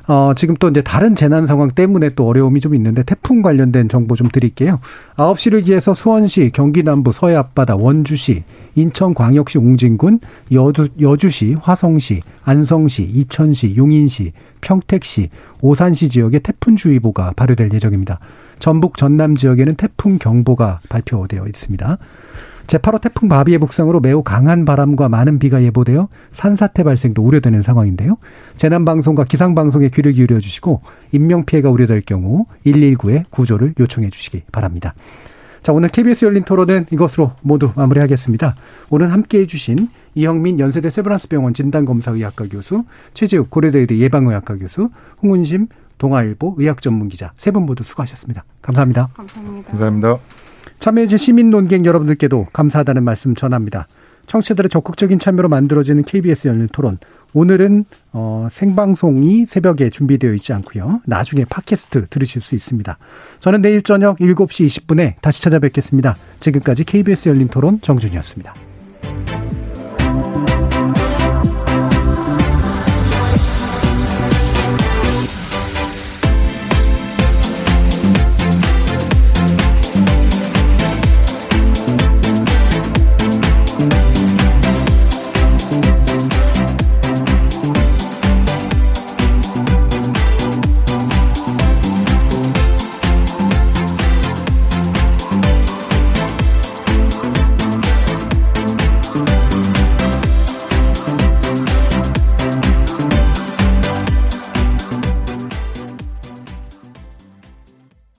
어, 0.08 0.32
지금 0.34 0.56
또 0.56 0.68
이제 0.68 0.82
다른 0.82 1.14
재난 1.14 1.46
상황 1.46 1.70
때문에 1.70 2.10
또 2.10 2.26
어려움이 2.26 2.60
좀 2.60 2.74
있는데 2.74 3.04
태풍 3.04 3.42
관련된 3.42 3.88
정보 3.88 4.16
좀 4.16 4.28
드릴게요. 4.28 4.80
9시를 5.16 5.64
기해서 5.64 5.94
수원시, 5.94 6.50
경기 6.52 6.82
남부 6.82 7.12
서해 7.12 7.36
앞바다, 7.36 7.76
원주시, 7.76 8.42
인천 8.74 9.14
광역시 9.14 9.58
웅진군, 9.58 10.18
여주, 10.50 10.88
여주시, 11.00 11.56
화성시, 11.60 12.22
안성시, 12.42 13.02
이천시, 13.04 13.76
용인시, 13.76 14.32
평택시, 14.60 15.28
오산시 15.60 16.08
지역에 16.08 16.40
태풍주의보가 16.40 17.34
발효될 17.36 17.70
예정입니다. 17.72 18.18
전북 18.60 18.96
전남 18.96 19.34
지역에는 19.34 19.74
태풍 19.74 20.18
경보가 20.18 20.80
발표되어 20.88 21.46
있습니다. 21.46 21.98
제8호 22.70 23.00
태풍 23.00 23.28
바비의 23.28 23.58
북상으로 23.58 23.98
매우 23.98 24.22
강한 24.22 24.64
바람과 24.64 25.08
많은 25.08 25.40
비가 25.40 25.60
예보되어 25.60 26.08
산사태 26.32 26.84
발생도 26.84 27.20
우려되는 27.20 27.62
상황인데요. 27.62 28.16
재난방송과 28.56 29.24
기상방송에 29.24 29.88
귀를 29.88 30.12
기울여 30.12 30.38
주시고 30.38 30.82
인명피해가 31.10 31.68
우려될 31.68 32.02
경우 32.02 32.46
119에 32.64 33.24
구조를 33.30 33.74
요청해 33.80 34.10
주시기 34.10 34.42
바랍니다. 34.52 34.94
자, 35.62 35.72
오늘 35.72 35.88
KBS 35.90 36.24
열린 36.24 36.44
토론은 36.44 36.86
이것으로 36.90 37.32
모두 37.42 37.70
마무리하겠습니다. 37.74 38.54
오늘 38.88 39.12
함께 39.12 39.40
해주신 39.40 39.88
이형민 40.14 40.58
연세대 40.58 40.90
세브란스 40.90 41.28
병원 41.28 41.54
진단검사의학과 41.54 42.46
교수, 42.50 42.84
최재욱 43.14 43.50
고려대의대 43.50 43.98
예방의학과 43.98 44.56
교수, 44.56 44.90
홍은심 45.22 45.68
동아일보 46.00 46.56
의학 46.58 46.82
전문 46.82 47.08
기자 47.08 47.32
세 47.38 47.50
분 47.52 47.64
모두 47.66 47.84
수고하셨습니다. 47.84 48.44
감사합니다. 48.62 49.08
감사합니다. 49.14 49.68
감사합니다. 49.70 50.18
참여해주신 50.80 51.18
시민 51.18 51.50
논객 51.50 51.84
여러분들께도 51.84 52.46
감사하다는 52.52 53.04
말씀 53.04 53.34
전합니다. 53.34 53.86
청취자들의 54.26 54.68
적극적인 54.70 55.18
참여로 55.18 55.48
만들어지는 55.48 56.04
KBS 56.04 56.48
열린 56.48 56.68
토론. 56.72 56.98
오늘은 57.34 57.84
어, 58.12 58.48
생방송이 58.50 59.46
새벽에 59.46 59.90
준비되어 59.90 60.32
있지 60.34 60.52
않고요. 60.52 61.00
나중에 61.04 61.44
팟캐스트 61.44 62.06
들으실 62.08 62.40
수 62.40 62.54
있습니다. 62.54 62.96
저는 63.40 63.60
내일 63.60 63.82
저녁 63.82 64.18
7시 64.18 64.66
20분에 64.66 65.14
다시 65.20 65.42
찾아뵙겠습니다. 65.42 66.16
지금까지 66.38 66.84
KBS 66.84 67.28
열린 67.28 67.48
토론 67.48 67.80
정준이었습니다. 67.80 68.54